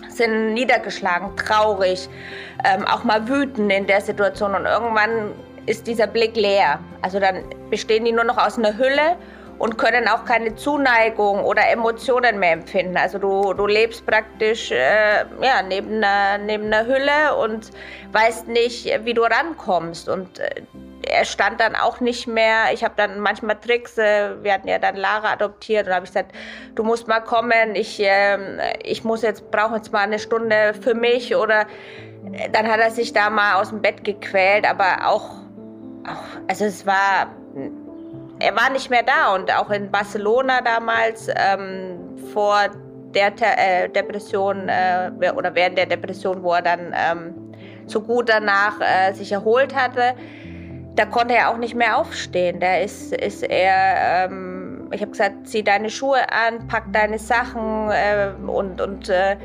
[0.10, 2.10] sind niedergeschlagen, traurig,
[2.66, 5.32] ähm, auch mal wütend in der Situation und irgendwann
[5.66, 6.80] ist dieser Blick leer.
[7.02, 9.18] Also dann bestehen die nur noch aus einer Hülle
[9.62, 12.98] und können auch keine Zuneigung oder Emotionen mehr empfinden.
[12.98, 17.70] Also du, du lebst praktisch äh, ja, neben, einer, neben einer Hülle und
[18.12, 20.10] weißt nicht, wie du rankommst.
[20.10, 20.64] Und äh,
[21.08, 22.74] er stand dann auch nicht mehr.
[22.74, 26.12] Ich habe dann manchmal Tricks, äh, wir hatten ja dann Lara adoptiert und habe ich
[26.12, 26.32] gesagt,
[26.74, 28.40] du musst mal kommen, ich, äh,
[28.84, 31.68] ich muss jetzt, brauche jetzt mal eine Stunde für mich oder
[32.34, 35.41] äh, dann hat er sich da mal aus dem Bett gequält, aber auch
[36.48, 37.36] also es war,
[38.40, 42.70] er war nicht mehr da und auch in Barcelona damals ähm, vor
[43.14, 47.34] der äh, Depression äh, oder während der Depression, wo er dann ähm,
[47.86, 50.16] so gut danach äh, sich erholt hatte,
[50.96, 52.60] da konnte er auch nicht mehr aufstehen.
[52.60, 57.90] Da ist, ist er, ähm, ich habe gesagt, zieh deine Schuhe an, pack deine Sachen
[57.90, 59.38] äh, und, und äh,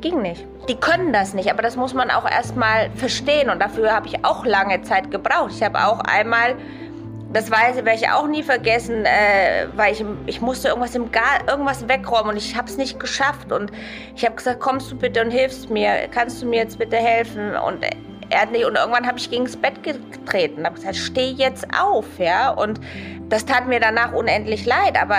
[0.00, 0.46] ging nicht.
[0.68, 4.24] Die können das nicht, aber das muss man auch erstmal verstehen und dafür habe ich
[4.24, 5.52] auch lange Zeit gebraucht.
[5.52, 6.54] Ich habe auch einmal,
[7.32, 11.48] das weiß werde ich auch nie vergessen, äh, weil ich, ich musste irgendwas im Gar,
[11.48, 13.72] irgendwas wegräumen und ich habe es nicht geschafft und
[14.14, 17.56] ich habe gesagt, kommst du bitte und hilfst mir, kannst du mir jetzt bitte helfen
[17.56, 17.84] und
[18.30, 21.66] er hat nicht, und irgendwann habe ich gegen das Bett getreten, habe gesagt, steh jetzt
[21.76, 22.50] auf, ja.
[22.50, 22.80] Und
[23.28, 25.16] das tat mir danach unendlich leid, aber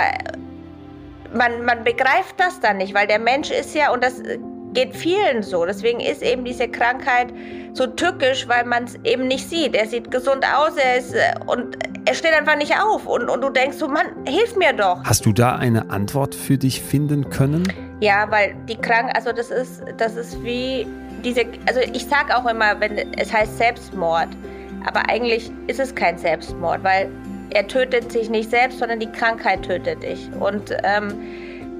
[1.34, 4.22] man, man begreift das dann nicht, weil der Mensch ist ja, und das
[4.74, 5.64] geht vielen so.
[5.64, 7.32] Deswegen ist eben diese Krankheit
[7.74, 9.74] so tückisch, weil man es eben nicht sieht.
[9.74, 11.14] Er sieht gesund aus, er ist
[11.46, 13.06] und er steht einfach nicht auf.
[13.06, 15.02] Und, und du denkst so, Mann, hilf mir doch.
[15.04, 17.72] Hast du da eine Antwort für dich finden können?
[18.00, 20.86] Ja, weil die Krank, also das ist, das ist wie
[21.24, 24.28] diese, also ich sage auch immer, wenn es heißt Selbstmord,
[24.84, 27.08] aber eigentlich ist es kein Selbstmord, weil
[27.50, 30.28] er tötet sich nicht selbst, sondern die Krankheit tötet dich.
[30.40, 31.14] Und ähm,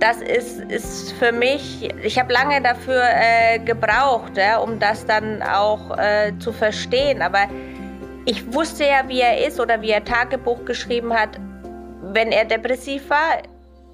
[0.03, 5.41] das ist, ist für mich, ich habe lange dafür äh, gebraucht, ja, um das dann
[5.43, 7.23] auch äh, zu verstehen.
[7.23, 7.47] Aber
[8.25, 11.39] ich wusste ja, wie er ist oder wie er Tagebuch geschrieben hat,
[12.03, 13.43] wenn er depressiv war.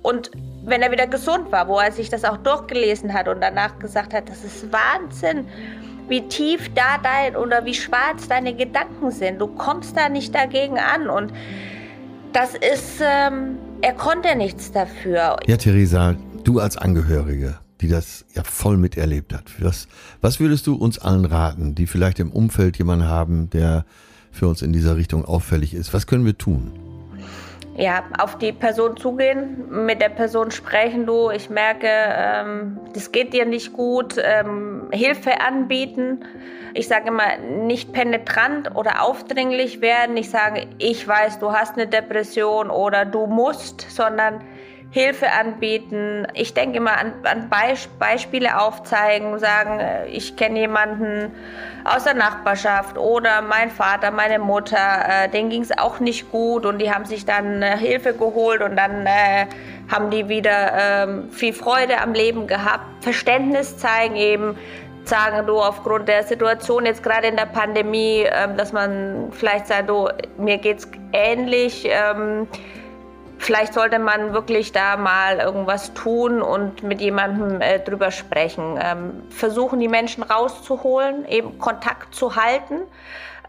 [0.00, 0.30] Und
[0.64, 4.14] wenn er wieder gesund war, wo er sich das auch durchgelesen hat und danach gesagt
[4.14, 5.46] hat, das ist Wahnsinn,
[6.08, 9.42] wie tief da dein oder wie schwarz deine Gedanken sind.
[9.42, 11.34] Du kommst da nicht dagegen an und
[12.32, 15.36] das ist, ähm, er konnte nichts dafür.
[15.46, 19.88] Ja, Theresa, du als Angehörige, die das ja voll miterlebt hat, was,
[20.20, 23.84] was würdest du uns allen raten, die vielleicht im Umfeld jemanden haben, der
[24.30, 25.94] für uns in dieser Richtung auffällig ist?
[25.94, 26.72] Was können wir tun?
[27.78, 33.32] ja, auf die Person zugehen, mit der Person sprechen, du, ich merke, ähm, das geht
[33.32, 36.24] dir nicht gut, ähm, Hilfe anbieten.
[36.74, 41.86] Ich sage immer, nicht penetrant oder aufdringlich werden, nicht sagen, ich weiß, du hast eine
[41.86, 44.40] Depression oder du musst, sondern
[44.90, 46.26] Hilfe anbieten.
[46.32, 51.30] Ich denke immer an, an Beisp Beispiele aufzeigen, sagen, äh, ich kenne jemanden
[51.84, 56.64] aus der Nachbarschaft oder mein Vater, meine Mutter, äh, denen ging es auch nicht gut
[56.64, 59.46] und die haben sich dann äh, Hilfe geholt und dann äh,
[59.92, 63.04] haben die wieder äh, viel Freude am Leben gehabt.
[63.04, 64.56] Verständnis zeigen eben,
[65.08, 69.88] sagen du aufgrund der Situation jetzt gerade in der Pandemie, äh, dass man vielleicht sagt,
[69.88, 71.86] du, mir geht's ähnlich.
[71.90, 72.46] Ähm,
[73.40, 78.78] Vielleicht sollte man wirklich da mal irgendwas tun und mit jemandem äh, drüber sprechen.
[78.82, 82.80] Ähm, versuchen, die Menschen rauszuholen, eben Kontakt zu halten.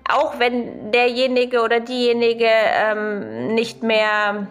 [0.08, 4.48] Auch wenn derjenige oder diejenige ähm, nicht mehr,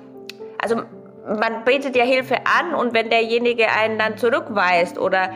[0.61, 0.83] also
[1.25, 5.31] man bietet ja Hilfe an und wenn derjenige einen dann zurückweist oder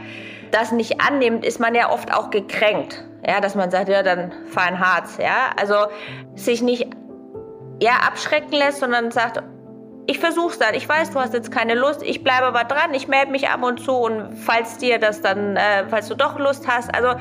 [0.53, 3.05] das nicht annimmt, ist man ja oft auch gekränkt.
[3.27, 5.19] Ja, dass man sagt, ja, dann fahr ein Harz.
[5.19, 5.75] Ja, also
[6.35, 6.89] sich nicht
[7.81, 9.43] ja, abschrecken lässt, sondern sagt,
[10.07, 10.75] ich versuch's dann.
[10.75, 12.03] Ich weiß, du hast jetzt keine Lust.
[12.03, 12.93] Ich bleibe aber dran.
[12.93, 16.39] Ich melde mich ab und zu und falls dir das dann, äh, falls du doch
[16.39, 17.15] Lust hast, also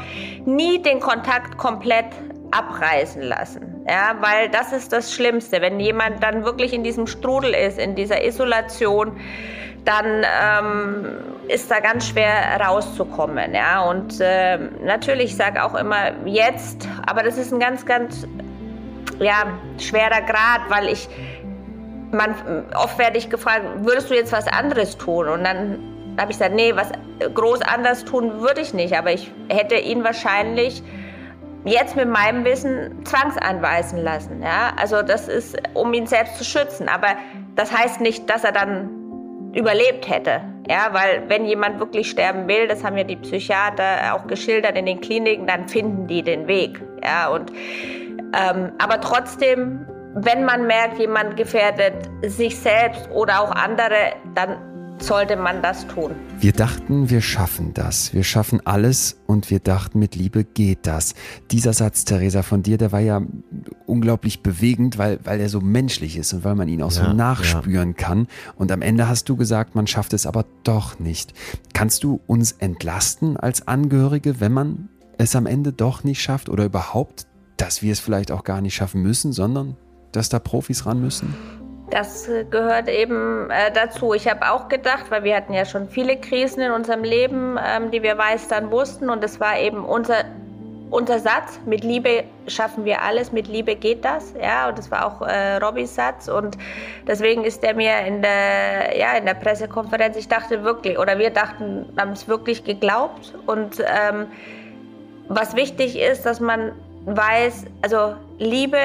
[0.45, 2.07] nie den Kontakt komplett
[2.51, 3.85] abreißen lassen.
[3.87, 5.61] Ja, weil das ist das Schlimmste.
[5.61, 9.19] Wenn jemand dann wirklich in diesem Strudel ist, in dieser Isolation,
[9.85, 11.05] dann ähm,
[11.47, 13.53] ist da ganz schwer rauszukommen.
[13.53, 18.27] Ja, und äh, natürlich, ich sage auch immer jetzt, aber das ist ein ganz, ganz
[19.19, 19.45] ja,
[19.77, 21.09] schwerer Grad, weil ich
[22.11, 22.35] man,
[22.75, 25.27] oft werde ich gefragt, würdest du jetzt was anderes tun?
[25.27, 25.79] Und dann
[26.19, 26.91] habe ich gesagt, nee, was
[27.33, 28.95] groß anders tun würde ich nicht.
[28.95, 30.83] Aber ich hätte ihn wahrscheinlich
[31.63, 34.41] jetzt mit meinem Wissen zwangseinweisen lassen.
[34.41, 34.73] Ja?
[34.77, 36.89] Also das ist, um ihn selbst zu schützen.
[36.89, 37.15] Aber
[37.55, 38.89] das heißt nicht, dass er dann
[39.53, 40.41] überlebt hätte.
[40.69, 44.85] Ja, weil wenn jemand wirklich sterben will, das haben ja die Psychiater auch geschildert in
[44.85, 46.81] den Kliniken, dann finden die den Weg.
[47.03, 47.51] Ja, und
[48.33, 54.70] ähm, aber trotzdem, wenn man merkt, jemand gefährdet sich selbst oder auch andere, dann
[55.03, 56.11] sollte man das tun.
[56.39, 58.13] Wir dachten, wir schaffen das.
[58.13, 61.13] Wir schaffen alles und wir dachten, mit Liebe geht das.
[61.51, 63.21] Dieser Satz, Theresa, von dir, der war ja
[63.85, 67.13] unglaublich bewegend, weil, weil er so menschlich ist und weil man ihn auch ja, so
[67.13, 67.95] nachspüren ja.
[67.95, 68.27] kann.
[68.55, 71.33] Und am Ende hast du gesagt, man schafft es aber doch nicht.
[71.73, 76.65] Kannst du uns entlasten als Angehörige, wenn man es am Ende doch nicht schafft oder
[76.65, 79.77] überhaupt, dass wir es vielleicht auch gar nicht schaffen müssen, sondern
[80.11, 81.35] dass da Profis ran müssen?
[81.91, 84.13] Das gehört eben äh, dazu.
[84.13, 87.91] Ich habe auch gedacht, weil wir hatten ja schon viele Krisen in unserem Leben, ähm,
[87.91, 89.09] die wir meistern mussten.
[89.09, 90.23] Und es war eben unser,
[90.89, 94.33] unser Satz, mit Liebe schaffen wir alles, mit Liebe geht das.
[94.41, 96.29] Ja, und das war auch äh, Robbys Satz.
[96.29, 96.57] Und
[97.07, 101.29] deswegen ist er mir in der, ja, in der Pressekonferenz, ich dachte wirklich, oder wir
[101.29, 103.33] dachten, haben es wirklich geglaubt.
[103.47, 104.27] Und ähm,
[105.27, 106.71] was wichtig ist, dass man
[107.05, 108.77] weiß, also Liebe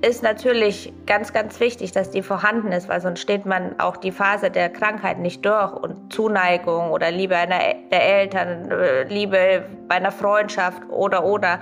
[0.00, 4.12] ist natürlich ganz, ganz wichtig, dass die vorhanden ist, weil sonst steht man auch die
[4.12, 7.58] Phase der Krankheit nicht durch und Zuneigung oder Liebe einer,
[7.90, 11.58] der Eltern, äh, Liebe bei einer Freundschaft oder oder.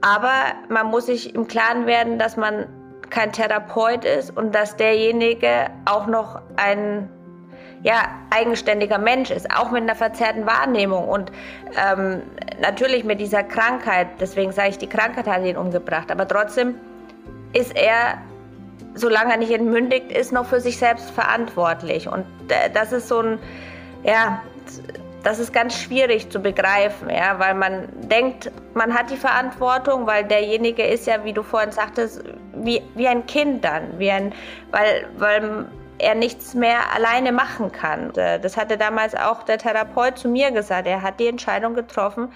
[0.00, 0.32] Aber
[0.68, 2.66] man muss sich im Klaren werden, dass man
[3.10, 7.08] kein Therapeut ist und dass derjenige auch noch ein
[7.82, 11.30] ja, eigenständiger Mensch ist, auch mit einer verzerrten Wahrnehmung und
[11.76, 12.22] ähm,
[12.60, 14.08] natürlich mit dieser Krankheit.
[14.20, 16.76] Deswegen sage ich, die Krankheit hat ihn umgebracht, aber trotzdem
[17.54, 18.18] ist er,
[18.94, 22.08] solange er nicht entmündigt ist, noch für sich selbst verantwortlich.
[22.08, 23.38] Und äh, das ist so ein,
[24.04, 24.42] ja,
[25.22, 30.24] das ist ganz schwierig zu begreifen, ja, weil man denkt, man hat die Verantwortung, weil
[30.24, 32.22] derjenige ist ja, wie du vorhin sagtest,
[32.54, 34.34] wie, wie ein Kind dann, wie ein,
[34.70, 35.66] weil, weil
[35.98, 38.14] er nichts mehr alleine machen kann.
[38.16, 40.86] Äh, das hatte damals auch der Therapeut zu mir gesagt.
[40.86, 42.30] Er hat die Entscheidung getroffen,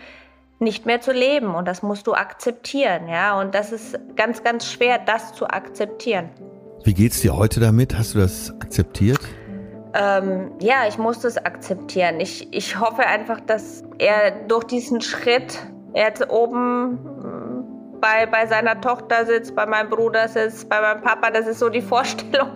[0.58, 4.70] nicht mehr zu leben und das musst du akzeptieren, ja, und das ist ganz, ganz
[4.70, 6.30] schwer, das zu akzeptieren.
[6.84, 7.96] Wie geht's dir heute damit?
[7.96, 9.20] Hast du das akzeptiert?
[9.94, 12.20] Ähm, ja, ich muss das akzeptieren.
[12.20, 15.58] Ich, ich hoffe einfach, dass er durch diesen Schritt
[15.94, 21.30] jetzt oben mm, bei, bei seiner Tochter sitzt, bei meinem Bruder sitzt, bei meinem Papa.
[21.30, 22.50] Das ist so die Vorstellung,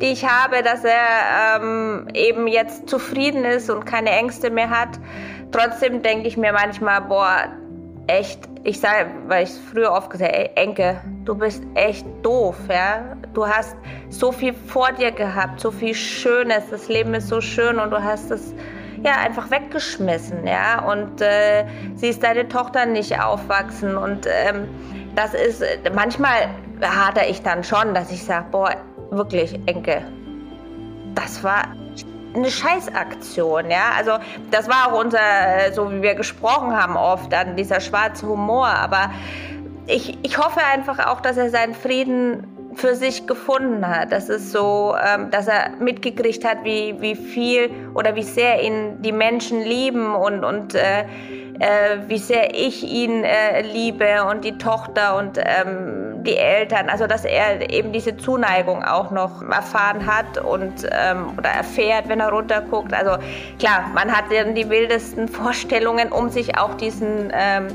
[0.00, 4.98] die ich habe, dass er ähm, eben jetzt zufrieden ist und keine Ängste mehr hat.
[5.52, 7.48] Trotzdem denke ich mir manchmal, boah,
[8.06, 12.56] echt, ich sage, weil ich es früher oft gesagt habe, Enke, du bist echt doof,
[12.68, 13.16] ja.
[13.34, 13.76] Du hast
[14.08, 18.02] so viel vor dir gehabt, so viel Schönes, das Leben ist so schön und du
[18.02, 18.54] hast es
[19.04, 20.84] ja einfach weggeschmissen, ja.
[20.90, 21.64] Und äh,
[21.94, 24.68] siehst deine Tochter nicht aufwachsen und ähm,
[25.14, 25.62] das ist,
[25.94, 26.48] manchmal
[26.82, 28.74] hadere ich dann schon, dass ich sage, boah,
[29.10, 30.02] wirklich, Enke,
[31.14, 31.64] das war
[32.34, 33.92] eine Scheißaktion, ja.
[33.96, 34.12] Also
[34.50, 35.18] das war auch unser,
[35.74, 38.68] so wie wir gesprochen haben oft, dann dieser schwarze Humor.
[38.68, 39.10] Aber
[39.86, 44.12] ich, ich hoffe einfach auch, dass er seinen Frieden für sich gefunden hat.
[44.12, 49.02] Das ist so, ähm, dass er mitgekriegt hat, wie, wie viel oder wie sehr ihn
[49.02, 51.04] die Menschen lieben und, und äh,
[51.60, 57.06] äh, wie sehr ich ihn äh, liebe und die Tochter und ähm, die Eltern, also
[57.06, 62.30] dass er eben diese Zuneigung auch noch erfahren hat und ähm, oder erfährt, wenn er
[62.30, 62.92] runterguckt.
[62.94, 63.16] Also
[63.58, 67.68] klar, man hat dann die wildesten Vorstellungen, um sich auch diesen, ähm,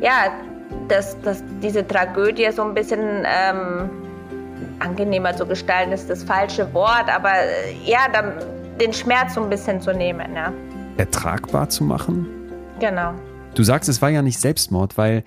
[0.00, 0.32] ja,
[0.88, 3.90] das, das, diese Tragödie so ein bisschen ähm,
[4.78, 8.32] angenehmer zu gestalten, ist das falsche Wort, aber äh, ja, dann
[8.80, 10.34] den Schmerz so ein bisschen zu nehmen.
[10.34, 10.52] Ja.
[10.96, 12.26] Ertragbar zu machen?
[12.80, 13.14] Genau.
[13.54, 15.24] Du sagst, es war ja nicht Selbstmord, weil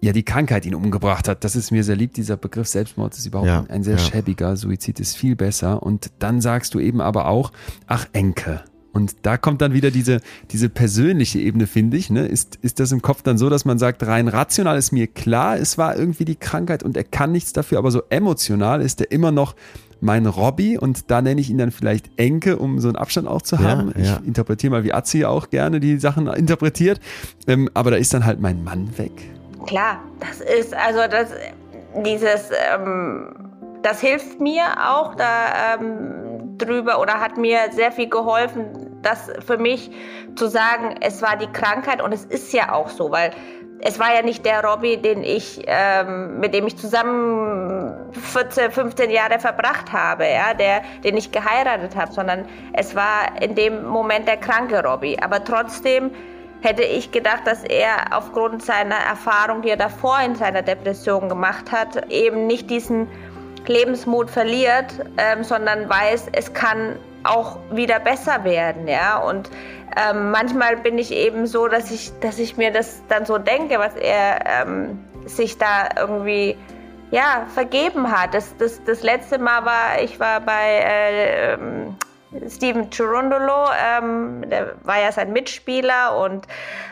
[0.00, 1.44] ja die Krankheit ihn umgebracht hat.
[1.44, 2.12] Das ist mir sehr lieb.
[2.14, 4.00] Dieser Begriff Selbstmord ist überhaupt ja, ein sehr ja.
[4.00, 4.56] schäbiger.
[4.56, 5.82] Suizid ist viel besser.
[5.82, 7.52] Und dann sagst du eben aber auch,
[7.86, 8.62] ach Enke.
[8.96, 12.08] Und da kommt dann wieder diese, diese persönliche Ebene, finde ich.
[12.08, 12.26] Ne?
[12.26, 15.58] Ist, ist das im Kopf dann so, dass man sagt, rein rational ist mir klar,
[15.58, 19.10] es war irgendwie die Krankheit und er kann nichts dafür, aber so emotional ist er
[19.12, 19.54] immer noch
[20.00, 23.42] mein Robby und da nenne ich ihn dann vielleicht Enke, um so einen Abstand auch
[23.42, 23.92] zu haben.
[23.98, 24.18] Ja, ja.
[24.22, 26.98] Ich interpretiere mal, wie Atzi auch gerne die Sachen interpretiert.
[27.46, 29.12] Ähm, aber da ist dann halt mein Mann weg.
[29.66, 31.28] Klar, das ist, also das,
[32.02, 33.28] dieses, ähm,
[33.82, 39.58] das hilft mir auch da ähm, drüber oder hat mir sehr viel geholfen, das für
[39.58, 39.90] mich
[40.34, 43.32] zu sagen, es war die Krankheit und es ist ja auch so, weil
[43.80, 49.10] es war ja nicht der Robby, den ich, ähm, mit dem ich zusammen 14, 15
[49.10, 54.26] Jahre verbracht habe, ja, der, den ich geheiratet habe, sondern es war in dem Moment
[54.26, 55.18] der kranke Robbie.
[55.22, 56.10] Aber trotzdem
[56.62, 61.70] hätte ich gedacht, dass er aufgrund seiner Erfahrung, die er davor in seiner Depression gemacht
[61.70, 63.08] hat, eben nicht diesen
[63.66, 66.98] Lebensmut verliert, ähm, sondern weiß, es kann
[67.28, 69.18] auch wieder besser werden, ja.
[69.18, 69.50] Und
[69.96, 73.78] ähm, manchmal bin ich eben so, dass ich, dass ich mir das dann so denke,
[73.78, 76.56] was er ähm, sich da irgendwie
[77.10, 78.34] ja, vergeben hat.
[78.34, 81.96] Das, das, das letzte Mal war, ich war bei äh, ähm,
[82.48, 86.46] Steven Chirundolo, ähm, der war ja sein Mitspieler und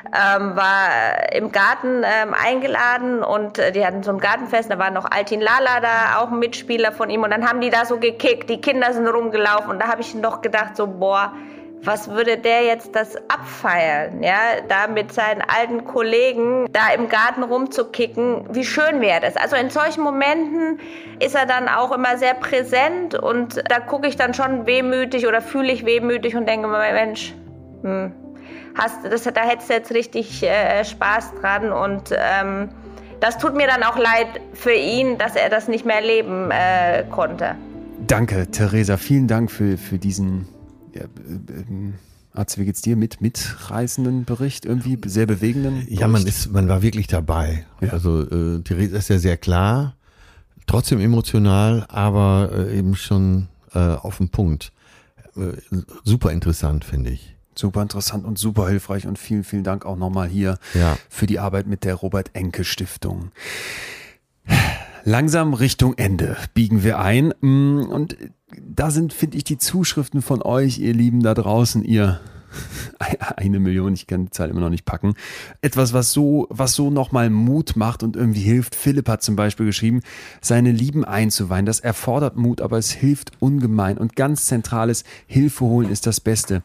[0.06, 4.90] ähm, war im Garten ähm, eingeladen und äh, die hatten so ein Gartenfest, da war
[4.90, 7.98] noch Altin Lala da, auch ein Mitspieler von ihm und dann haben die da so
[7.98, 11.32] gekickt, die Kinder sind rumgelaufen und da habe ich noch gedacht so, boah,
[11.84, 17.42] was würde der jetzt das abfeiern, ja, da mit seinen alten Kollegen da im Garten
[17.42, 19.36] rumzukicken, wie schön wäre das.
[19.36, 20.80] Also in solchen Momenten
[21.20, 25.42] ist er dann auch immer sehr präsent und da gucke ich dann schon wehmütig oder
[25.42, 27.34] fühle ich wehmütig und denke mir, Mensch,
[27.82, 28.12] hm,
[28.74, 32.70] hast, das, da hättest du jetzt richtig äh, Spaß dran und ähm,
[33.20, 37.04] das tut mir dann auch leid für ihn, dass er das nicht mehr erleben äh,
[37.10, 37.56] konnte.
[38.06, 38.96] Danke, Theresa.
[38.96, 40.46] Vielen Dank für, für diesen
[40.94, 41.92] ja, äh,
[42.34, 45.84] Arzt, wie geht's dir mit mitreißenden Bericht, irgendwie sehr bewegenden?
[45.84, 46.00] Bericht?
[46.00, 47.64] Ja, man ist, man war wirklich dabei.
[47.80, 47.90] Ja.
[47.90, 49.94] Also äh, Theresa ist ja sehr klar,
[50.66, 54.72] trotzdem emotional, aber äh, eben schon äh, auf den Punkt.
[55.36, 55.52] Äh,
[56.04, 57.36] super interessant, finde ich.
[57.56, 60.98] Super interessant und super hilfreich und vielen, vielen Dank auch nochmal hier ja.
[61.08, 63.30] für die Arbeit mit der Robert Enke Stiftung.
[65.04, 67.32] Langsam Richtung Ende biegen wir ein.
[67.40, 68.16] Mm, und
[68.62, 72.20] da sind, finde ich, die Zuschriften von euch, ihr Lieben da draußen, ihr
[73.36, 75.14] eine Million, ich kann die Zahl immer noch nicht packen.
[75.60, 78.74] Etwas, was so, was so nochmal Mut macht und irgendwie hilft.
[78.74, 80.00] Philipp hat zum Beispiel geschrieben,
[80.40, 81.66] seine Lieben einzuweihen.
[81.66, 83.98] Das erfordert Mut, aber es hilft ungemein.
[83.98, 86.62] Und ganz zentrales Hilfe holen ist das Beste,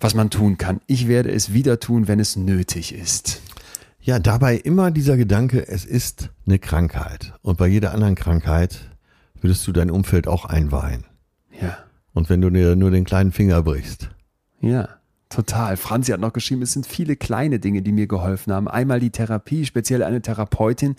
[0.00, 0.80] was man tun kann.
[0.86, 3.40] Ich werde es wieder tun, wenn es nötig ist.
[4.00, 7.34] Ja, dabei immer dieser Gedanke, es ist eine Krankheit.
[7.42, 8.78] Und bei jeder anderen Krankheit
[9.40, 11.04] würdest du dein Umfeld auch einweihen.
[12.16, 14.08] Und wenn du dir nur den kleinen Finger brichst.
[14.62, 14.88] Ja.
[15.28, 15.76] Total.
[15.76, 18.68] Franzi hat noch geschrieben, es sind viele kleine Dinge, die mir geholfen haben.
[18.68, 20.94] Einmal die Therapie, speziell eine Therapeutin,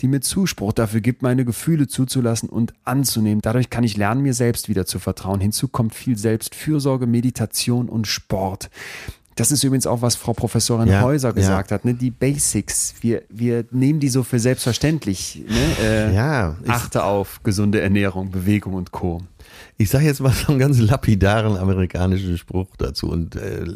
[0.00, 3.40] die mir Zuspruch dafür gibt, meine Gefühle zuzulassen und anzunehmen.
[3.40, 5.40] Dadurch kann ich lernen, mir selbst wieder zu vertrauen.
[5.40, 8.68] Hinzu kommt viel Selbstfürsorge, Meditation und Sport.
[9.36, 11.74] Das ist übrigens auch, was Frau Professorin ja, Häuser gesagt ja.
[11.76, 11.94] hat, ne?
[11.94, 12.94] die Basics.
[13.00, 15.44] Wir, wir nehmen die so für selbstverständlich.
[15.48, 15.76] Ne?
[15.82, 19.22] Äh, ja, achte auf gesunde Ernährung, Bewegung und Co.
[19.82, 23.66] Ich sage jetzt mal so einen ganz lapidaren amerikanischen Spruch dazu und äh,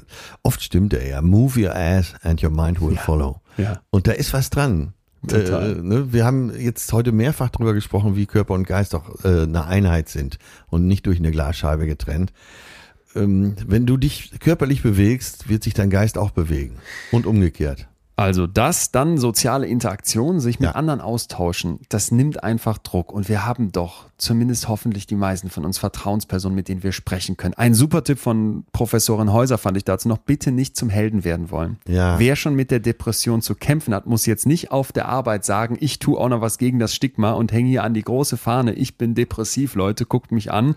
[0.44, 1.20] oft stimmt er ja.
[1.20, 3.40] Move your ass and your mind will ja, follow.
[3.56, 3.80] Ja.
[3.90, 4.92] Und da ist was dran.
[5.30, 6.12] Äh, ne?
[6.12, 10.08] Wir haben jetzt heute mehrfach darüber gesprochen, wie Körper und Geist auch äh, eine Einheit
[10.08, 10.38] sind
[10.68, 12.32] und nicht durch eine Glasscheibe getrennt
[13.16, 16.76] ähm, wenn du dich körperlich bewegst, wird sich dein Geist auch bewegen
[17.12, 17.88] und umgekehrt.
[18.18, 20.74] Also das, dann soziale Interaktion, sich mit ja.
[20.74, 23.12] anderen austauschen, das nimmt einfach Druck.
[23.12, 27.36] Und wir haben doch, zumindest hoffentlich die meisten von uns, Vertrauenspersonen, mit denen wir sprechen
[27.36, 27.52] können.
[27.52, 31.50] Ein super Tipp von Professorin Häuser fand ich dazu noch, bitte nicht zum Helden werden
[31.50, 31.76] wollen.
[31.86, 32.18] Ja.
[32.18, 35.76] Wer schon mit der Depression zu kämpfen hat, muss jetzt nicht auf der Arbeit sagen,
[35.78, 38.72] ich tue auch noch was gegen das Stigma und hänge hier an die große Fahne,
[38.72, 40.74] ich bin depressiv, Leute, guckt mich an.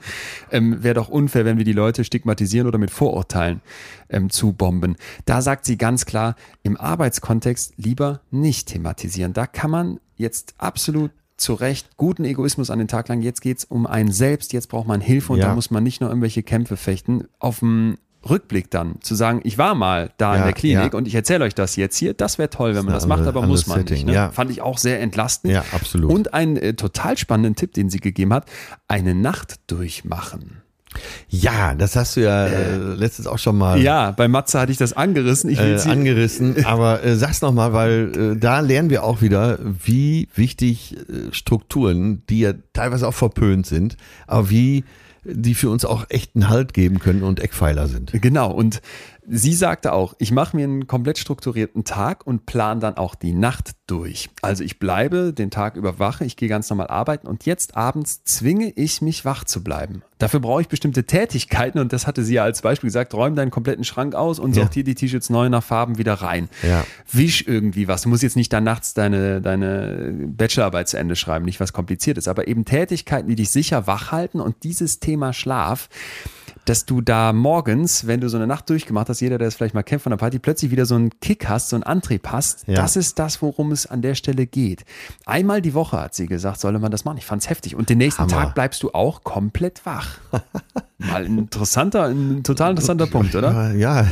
[0.52, 3.62] Ähm, Wäre doch unfair, wenn wir die Leute stigmatisieren oder mit Vorurteilen
[4.10, 4.98] ähm, zubomben.
[5.26, 7.29] Da sagt sie ganz klar, im Arbeitskontext
[7.78, 9.34] lieber nicht thematisieren.
[9.34, 13.22] Da kann man jetzt absolut zu Recht guten Egoismus an den Tag lang.
[13.22, 15.48] Jetzt geht's um einen selbst, jetzt braucht man Hilfe und ja.
[15.48, 17.28] da muss man nicht nur irgendwelche Kämpfe fechten.
[17.40, 17.98] Auf dem
[18.30, 20.98] Rückblick dann zu sagen, ich war mal da ja, in der Klinik ja.
[20.98, 23.26] und ich erzähle euch das jetzt hier, das wäre toll, wenn man das, das macht,
[23.26, 24.06] aber muss man Setting, nicht.
[24.08, 24.14] Ne?
[24.14, 24.32] Ja.
[24.32, 25.54] Fand ich auch sehr entlastend.
[25.54, 26.12] Ja, absolut.
[26.12, 28.46] Und einen äh, total spannenden Tipp, den sie gegeben hat,
[28.88, 30.59] eine Nacht durchmachen.
[31.30, 33.80] Ja, das hast du ja äh, letztens auch schon mal.
[33.80, 35.50] Ja, bei Matze hatte ich das angerissen.
[35.50, 39.22] Ich will äh, angerissen, aber äh, sag's noch mal, weil äh, da lernen wir auch
[39.22, 44.84] wieder, wie wichtig äh, Strukturen, die ja teilweise auch verpönt sind, aber wie
[45.24, 48.12] die für uns auch echten Halt geben können und Eckpfeiler sind.
[48.14, 48.82] Genau und
[49.32, 53.32] Sie sagte auch, ich mache mir einen komplett strukturierten Tag und plane dann auch die
[53.32, 54.30] Nacht durch.
[54.42, 58.24] Also ich bleibe den Tag über wach, ich gehe ganz normal arbeiten und jetzt abends
[58.24, 60.02] zwinge ich mich wach zu bleiben.
[60.18, 63.52] Dafür brauche ich bestimmte Tätigkeiten und das hatte sie ja als Beispiel gesagt, räum deinen
[63.52, 64.64] kompletten Schrank aus und ja.
[64.64, 66.50] sortier die T-Shirts neu nach Farben wieder rein.
[66.64, 66.84] Ja.
[67.12, 68.02] Wisch irgendwie was.
[68.02, 72.28] Du musst jetzt nicht dann nachts deine, deine Bachelorarbeit zu Ende schreiben, nicht was kompliziertes,
[72.28, 75.88] aber eben Tätigkeiten, die dich sicher wach halten und dieses Thema Schlaf,
[76.70, 79.74] dass du da morgens, wenn du so eine Nacht durchgemacht hast, jeder, der es vielleicht
[79.74, 82.68] mal kennt von der Party, plötzlich wieder so einen Kick hast, so einen Antrieb hast.
[82.68, 82.76] Ja.
[82.76, 84.86] Das ist das, worum es an der Stelle geht.
[85.26, 87.18] Einmal die Woche hat sie gesagt, solle man das machen.
[87.18, 87.76] Ich fand's heftig.
[87.76, 88.32] Und den nächsten Hammer.
[88.32, 90.20] Tag bleibst du auch komplett wach.
[91.00, 93.74] Mal ein interessanter, ein total interessanter Punkt, oder?
[93.74, 94.06] Ja,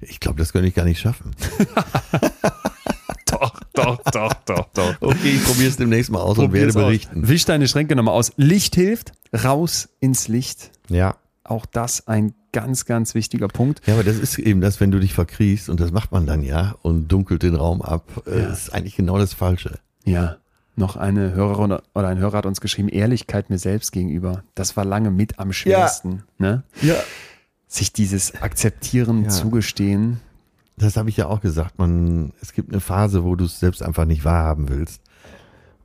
[0.00, 1.30] ich glaube, das könnte ich gar nicht schaffen.
[3.30, 4.96] Doch, doch, doch, doch, doch.
[5.02, 6.82] Okay, ich probiere es demnächst mal aus und werde Probier's aus.
[6.82, 7.28] berichten.
[7.28, 8.32] Wisch deine Schränke nochmal aus.
[8.36, 9.12] Licht hilft,
[9.44, 10.72] raus ins Licht.
[10.88, 11.14] Ja.
[11.48, 13.80] Auch das ein ganz, ganz wichtiger Punkt.
[13.86, 16.42] Ja, aber das ist eben das, wenn du dich verkriechst und das macht man dann
[16.42, 19.78] ja und dunkelt den Raum ab, äh, ist eigentlich genau das Falsche.
[20.04, 20.36] Ja.
[20.76, 24.44] Noch eine Hörerin oder ein Hörer hat uns geschrieben, Ehrlichkeit mir selbst gegenüber.
[24.54, 26.22] Das war lange mit am schwersten.
[26.38, 26.62] Ne?
[26.82, 26.94] Ja.
[27.66, 29.28] Sich dieses Akzeptieren, Ja.
[29.30, 30.20] zugestehen.
[30.76, 31.78] Das habe ich ja auch gesagt.
[31.78, 35.00] Man, es gibt eine Phase, wo du es selbst einfach nicht wahrhaben willst.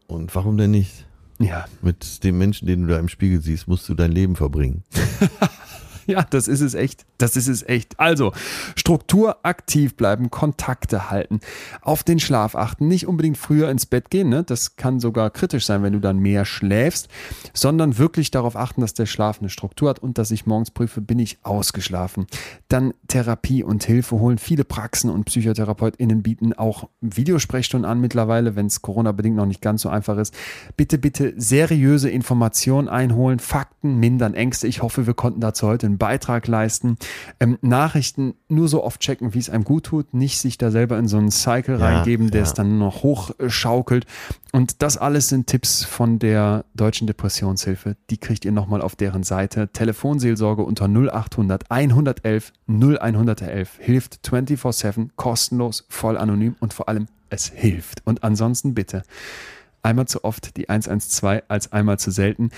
[0.07, 1.07] Und warum denn nicht?
[1.44, 1.65] Ja.
[1.82, 4.84] Mit dem Menschen, den du da im Spiegel siehst, musst du dein Leben verbringen.
[6.14, 7.06] Ja, das ist es echt.
[7.18, 8.00] Das ist es echt.
[8.00, 8.34] Also,
[8.76, 11.40] Struktur aktiv bleiben, Kontakte halten,
[11.82, 14.44] auf den Schlaf achten, nicht unbedingt früher ins Bett gehen, ne?
[14.44, 17.08] das kann sogar kritisch sein, wenn du dann mehr schläfst,
[17.54, 21.02] sondern wirklich darauf achten, dass der Schlaf eine Struktur hat und dass ich morgens prüfe,
[21.02, 22.28] bin ich ausgeschlafen.
[22.68, 24.38] Dann Therapie und Hilfe holen.
[24.38, 29.84] Viele Praxen und PsychotherapeutInnen bieten auch Videosprechstunden an mittlerweile, wenn es Corona-bedingt noch nicht ganz
[29.84, 30.34] so einfach ist.
[30.76, 34.68] Bitte, bitte seriöse Informationen einholen, Fakten mindern Ängste.
[34.68, 36.98] Ich hoffe, wir konnten dazu heute einen Beitrag leisten.
[37.40, 40.98] Ähm, Nachrichten nur so oft checken, wie es einem gut tut, nicht sich da selber
[40.98, 42.48] in so einen Cycle Ja, reingeben, der ja.
[42.48, 44.06] es dann noch hochschaukelt.
[44.52, 47.95] Und das alles sind Tipps von der Deutschen Depressionshilfe.
[48.10, 49.70] Die kriegt ihr nochmal auf deren Seite.
[49.72, 58.02] Telefonseelsorge unter 0800 111 0111 hilft 24-7, kostenlos, voll anonym und vor allem es hilft.
[58.06, 59.03] Und ansonsten bitte
[59.82, 62.49] einmal zu oft die 112 als einmal zu selten.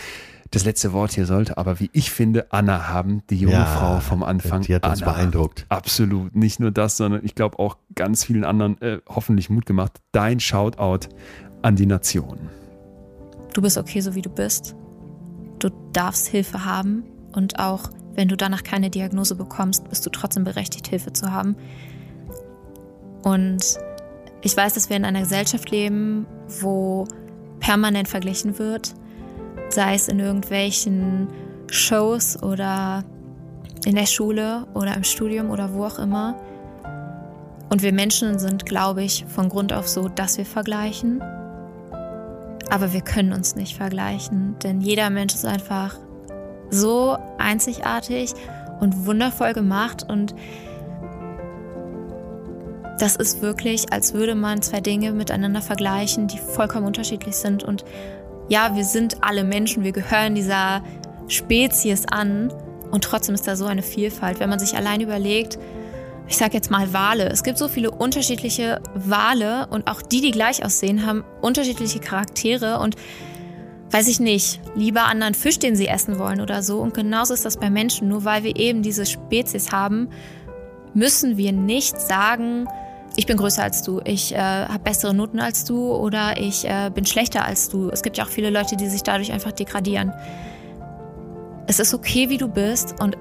[0.51, 3.99] Das letzte Wort hier sollte aber, wie ich finde, Anna haben, die junge Ja, Frau
[3.99, 4.61] vom Anfang.
[4.61, 5.11] die hat uns Anna.
[5.13, 5.65] beeindruckt.
[5.69, 6.35] Absolut.
[6.35, 9.99] Nicht nur das, sondern ich glaube auch ganz vielen anderen äh, hoffentlich Mut gemacht.
[10.11, 11.09] Dein Shoutout
[11.61, 12.37] an die Nation.
[13.53, 14.75] Du bist okay, so wie du bist.
[15.59, 17.03] Du darfst Hilfe haben
[17.33, 21.55] und auch wenn du danach keine Diagnose bekommst, bist du trotzdem berechtigt, Hilfe zu haben.
[23.23, 23.77] Und
[24.41, 26.27] ich weiß, dass wir in einer Gesellschaft leben,
[26.61, 27.07] wo
[27.59, 28.93] permanent verglichen wird,
[29.69, 31.27] sei es in irgendwelchen
[31.69, 33.03] Shows oder
[33.85, 36.35] in der Schule oder im Studium oder wo auch immer.
[37.69, 41.21] Und wir Menschen sind, glaube ich, von Grund auf so, dass wir vergleichen.
[42.69, 45.97] Aber wir können uns nicht vergleichen, denn jeder Mensch ist einfach
[46.71, 48.33] so einzigartig
[48.79, 50.35] und wundervoll gemacht und
[52.99, 57.63] das ist wirklich, als würde man zwei Dinge miteinander vergleichen, die vollkommen unterschiedlich sind.
[57.63, 57.83] Und
[58.49, 60.83] ja, wir sind alle Menschen, wir gehören dieser
[61.27, 62.51] Spezies an
[62.91, 64.39] und trotzdem ist da so eine Vielfalt.
[64.39, 65.57] Wenn man sich allein überlegt,
[66.27, 67.29] ich sag jetzt mal Wale.
[67.29, 72.79] Es gibt so viele unterschiedliche Wale und auch die, die gleich aussehen, haben unterschiedliche Charaktere
[72.79, 72.95] und
[73.91, 76.79] weiß ich nicht, lieber anderen Fisch, den sie essen wollen oder so.
[76.79, 78.07] Und genauso ist das bei Menschen.
[78.07, 80.09] Nur weil wir eben diese Spezies haben,
[80.93, 82.67] müssen wir nicht sagen,
[83.15, 86.91] ich bin größer als du, ich äh, habe bessere Noten als du oder ich äh,
[86.93, 87.89] bin schlechter als du.
[87.89, 90.11] Es gibt ja auch viele Leute, die sich dadurch einfach degradieren.
[91.67, 93.17] Es ist okay, wie du bist und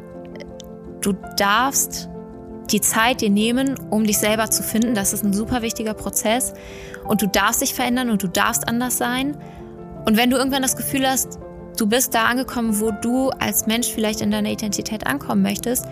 [1.00, 2.08] du darfst
[2.70, 4.94] die Zeit dir nehmen, um dich selber zu finden.
[4.94, 6.54] Das ist ein super wichtiger Prozess.
[7.04, 9.36] Und du darfst dich verändern und du darfst anders sein.
[10.06, 11.38] Und wenn du irgendwann das Gefühl hast,
[11.78, 15.86] du bist da angekommen, wo du als Mensch vielleicht in deiner Identität ankommen möchtest,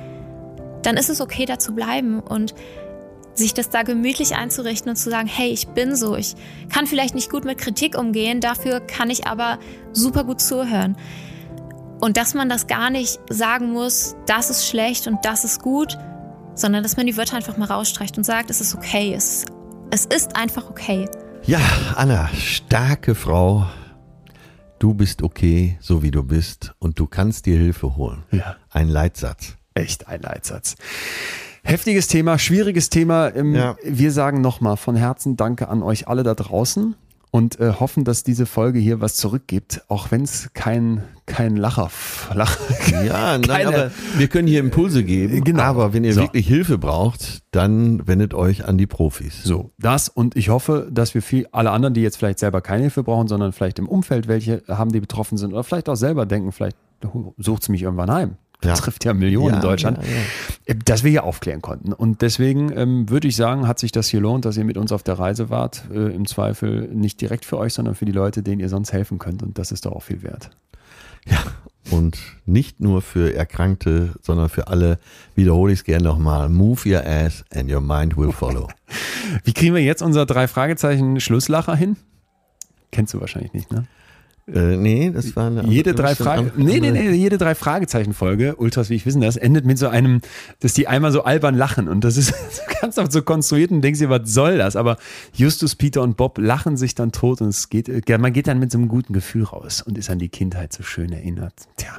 [0.82, 2.54] dann ist es okay, da zu bleiben und
[3.34, 6.34] sich das da gemütlich einzurichten und zu sagen, hey, ich bin so, ich
[6.72, 9.58] kann vielleicht nicht gut mit Kritik umgehen, dafür kann ich aber
[9.92, 10.96] super gut zuhören.
[12.00, 15.96] Und dass man das gar nicht sagen muss, das ist schlecht und das ist gut,
[16.54, 19.44] sondern dass man die Wörter einfach mal rausstreicht und sagt, es ist okay, es,
[19.90, 21.08] es ist einfach okay.
[21.44, 21.60] Ja,
[21.96, 23.66] Anna, starke Frau.
[24.78, 28.24] Du bist okay, so wie du bist, und du kannst dir Hilfe holen.
[28.32, 28.56] Ja.
[28.68, 29.54] Ein Leitsatz.
[29.74, 30.74] Echt ein Leitsatz.
[31.64, 33.28] Heftiges Thema, schwieriges Thema.
[33.34, 33.76] Ähm, Ja.
[33.84, 36.96] Wir sagen nochmal von Herzen Danke an euch alle da draußen
[37.30, 41.88] und äh, hoffen, dass diese Folge hier was zurückgibt, auch wenn es kein, kein Lacher,
[42.34, 42.58] Lacher
[43.04, 45.42] Ja, nein, Keine- aber wir können hier Impulse geben.
[45.44, 45.62] Genau.
[45.62, 46.22] Aber wenn ihr So.
[46.22, 49.42] wirklich Hilfe braucht, dann wendet euch an die Profis.
[49.44, 52.82] So, das und ich hoffe, dass wir viel, alle anderen, die jetzt vielleicht selber keine
[52.82, 56.26] Hilfe brauchen, sondern vielleicht im Umfeld welche haben, die betroffen sind oder vielleicht auch selber
[56.26, 56.76] denken, vielleicht
[57.38, 58.36] sucht es mich irgendwann heim.
[58.62, 58.84] Das Ja.
[58.84, 59.98] trifft ja Millionen Ja, in Deutschland.
[59.98, 60.18] ja, ja.
[60.66, 61.92] Äh, Dass wir hier aufklären konnten.
[61.92, 64.90] Und deswegen ähm, würde ich sagen, hat sich das hier lohnt, dass ihr mit uns
[64.92, 65.82] auf der Reise wart.
[65.92, 69.18] Äh, Im Zweifel nicht direkt für euch, sondern für die Leute, denen ihr sonst helfen
[69.18, 69.42] könnt.
[69.42, 70.50] Und das ist doch auch viel wert.
[71.90, 74.98] und nicht nur für Erkrankte, sondern für alle,
[75.34, 78.68] wiederhole ich es gerne nochmal, move your ass and your mind will follow.
[79.44, 81.96] Wie kriegen wir jetzt unser drei Fragezeichen Schlusslacher hin?
[82.92, 83.86] Kennst du wahrscheinlich nicht, ne?
[84.48, 88.56] Äh, nee, das war eine jede drei Frage, nee, nee, nee, jede drei Fragezeichen Folge,
[88.56, 90.20] Ultras, wie ich wissen das, endet mit so einem,
[90.58, 92.34] dass die einmal so albern lachen und das ist
[92.80, 94.74] ganz oft so konstruiert und denkst dir, was soll das?
[94.74, 94.96] Aber
[95.32, 98.72] Justus, Peter und Bob lachen sich dann tot und es geht, man geht dann mit
[98.72, 101.54] so einem guten Gefühl raus und ist an die Kindheit so schön erinnert.
[101.76, 101.92] Tja,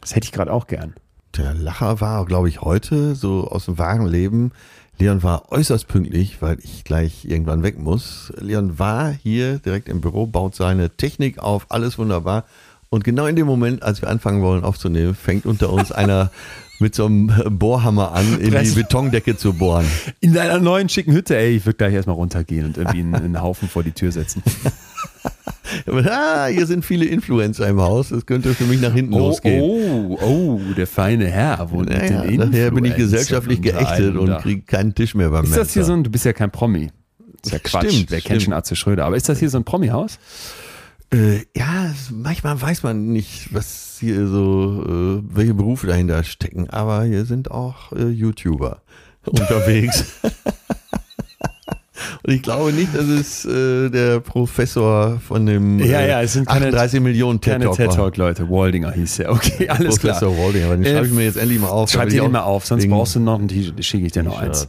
[0.00, 0.94] das hätte ich gerade auch gern.
[1.36, 4.52] Der Lacher war, glaube ich, heute so aus dem wahren Leben
[4.98, 8.32] Leon war äußerst pünktlich, weil ich gleich irgendwann weg muss.
[8.38, 12.44] Leon war hier direkt im Büro, baut seine Technik auf, alles wunderbar.
[12.88, 16.30] Und genau in dem Moment, als wir anfangen wollen aufzunehmen, fängt unter uns einer
[16.78, 19.86] mit so einem Bohrhammer an, in die Betondecke zu bohren.
[20.20, 23.42] In deiner neuen schicken Hütte, ey, ich würde gleich erstmal runtergehen und irgendwie einen, einen
[23.42, 24.42] Haufen vor die Tür setzen.
[25.86, 28.10] ah, hier sind viele Influencer im Haus.
[28.10, 29.62] Das könnte für mich nach hinten oh, losgehen.
[29.62, 34.36] Oh, oh, der feine Herr wohnt naja, mit den Nachher bin ich gesellschaftlich geächtet und
[34.38, 36.90] kriege keinen Tisch mehr beim Ist das hier so ein, du bist ja kein Promi.
[37.42, 37.92] Das ist ja Quatsch.
[37.92, 38.30] Stimmt, Wer stimmt.
[38.30, 39.04] kennt schon Atze Schröder?
[39.04, 40.18] Aber ist das hier so ein Promi-Haus?
[41.12, 46.68] Äh, ja, manchmal weiß man nicht, was hier so, äh, welche Berufe dahinter stecken.
[46.70, 48.82] Aber hier sind auch äh, YouTuber
[49.26, 50.04] unterwegs.
[52.22, 56.46] Und ich glaube nicht, dass es äh, der Professor von dem ja, ja, es sind
[56.46, 57.76] keine, 38 Millionen TED Talk.
[57.76, 58.50] Keine TED Talk Leute.
[58.50, 59.32] Waldinger hieß er.
[59.32, 60.44] Okay, alles Professor klar.
[60.44, 61.90] Waldinger, aber den schreibe ich mir jetzt endlich mal auf.
[61.90, 64.66] Schreib dir mal auf, sonst brauchst du noch ein T-Shirt, schicke ich dir noch eins.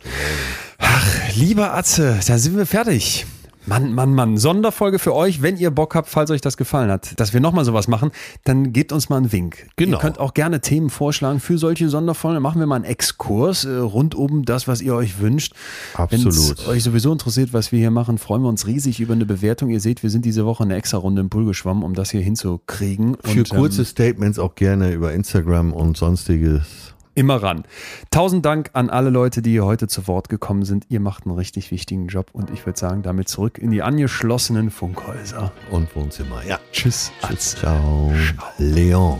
[0.77, 3.25] Ach, lieber Atze, da sind wir fertig.
[3.67, 4.37] Mann, Mann, Mann.
[4.37, 7.65] Sonderfolge für euch, wenn ihr Bock habt, falls euch das gefallen hat, dass wir nochmal
[7.65, 8.11] sowas machen,
[8.45, 9.67] dann gebt uns mal einen Wink.
[9.75, 9.97] Genau.
[9.97, 12.35] Ihr könnt auch gerne Themen vorschlagen für solche Sonderfolgen.
[12.35, 15.53] Dann machen wir mal einen Exkurs äh, rund um das, was ihr euch wünscht.
[15.95, 16.65] Absolut.
[16.65, 19.69] Wenn euch sowieso interessiert, was wir hier machen, freuen wir uns riesig über eine Bewertung.
[19.69, 22.21] Ihr seht, wir sind diese Woche eine extra Runde im Pool geschwommen, um das hier
[22.21, 23.17] hinzukriegen.
[23.21, 27.63] Für und, kurze ähm, Statements auch gerne über Instagram und sonstiges immer ran.
[28.11, 30.85] Tausend Dank an alle Leute, die hier heute zu Wort gekommen sind.
[30.89, 34.69] Ihr macht einen richtig wichtigen Job und ich würde sagen, damit zurück in die angeschlossenen
[34.69, 35.51] Funkhäuser.
[35.71, 36.43] Und Wohnzimmer.
[36.45, 36.59] Ja.
[36.71, 37.11] Tschüss.
[37.27, 37.55] Tschüss.
[37.55, 38.13] Ciao.
[38.37, 38.47] Ciao.
[38.59, 39.19] Leon.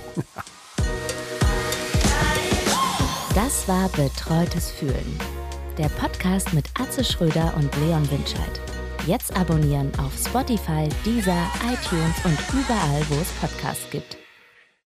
[3.34, 5.20] Das war Betreutes Fühlen.
[5.78, 8.62] Der Podcast mit Atze Schröder und Leon Winscheid.
[9.06, 14.18] Jetzt abonnieren auf Spotify, Deezer, iTunes und überall, wo es Podcasts gibt.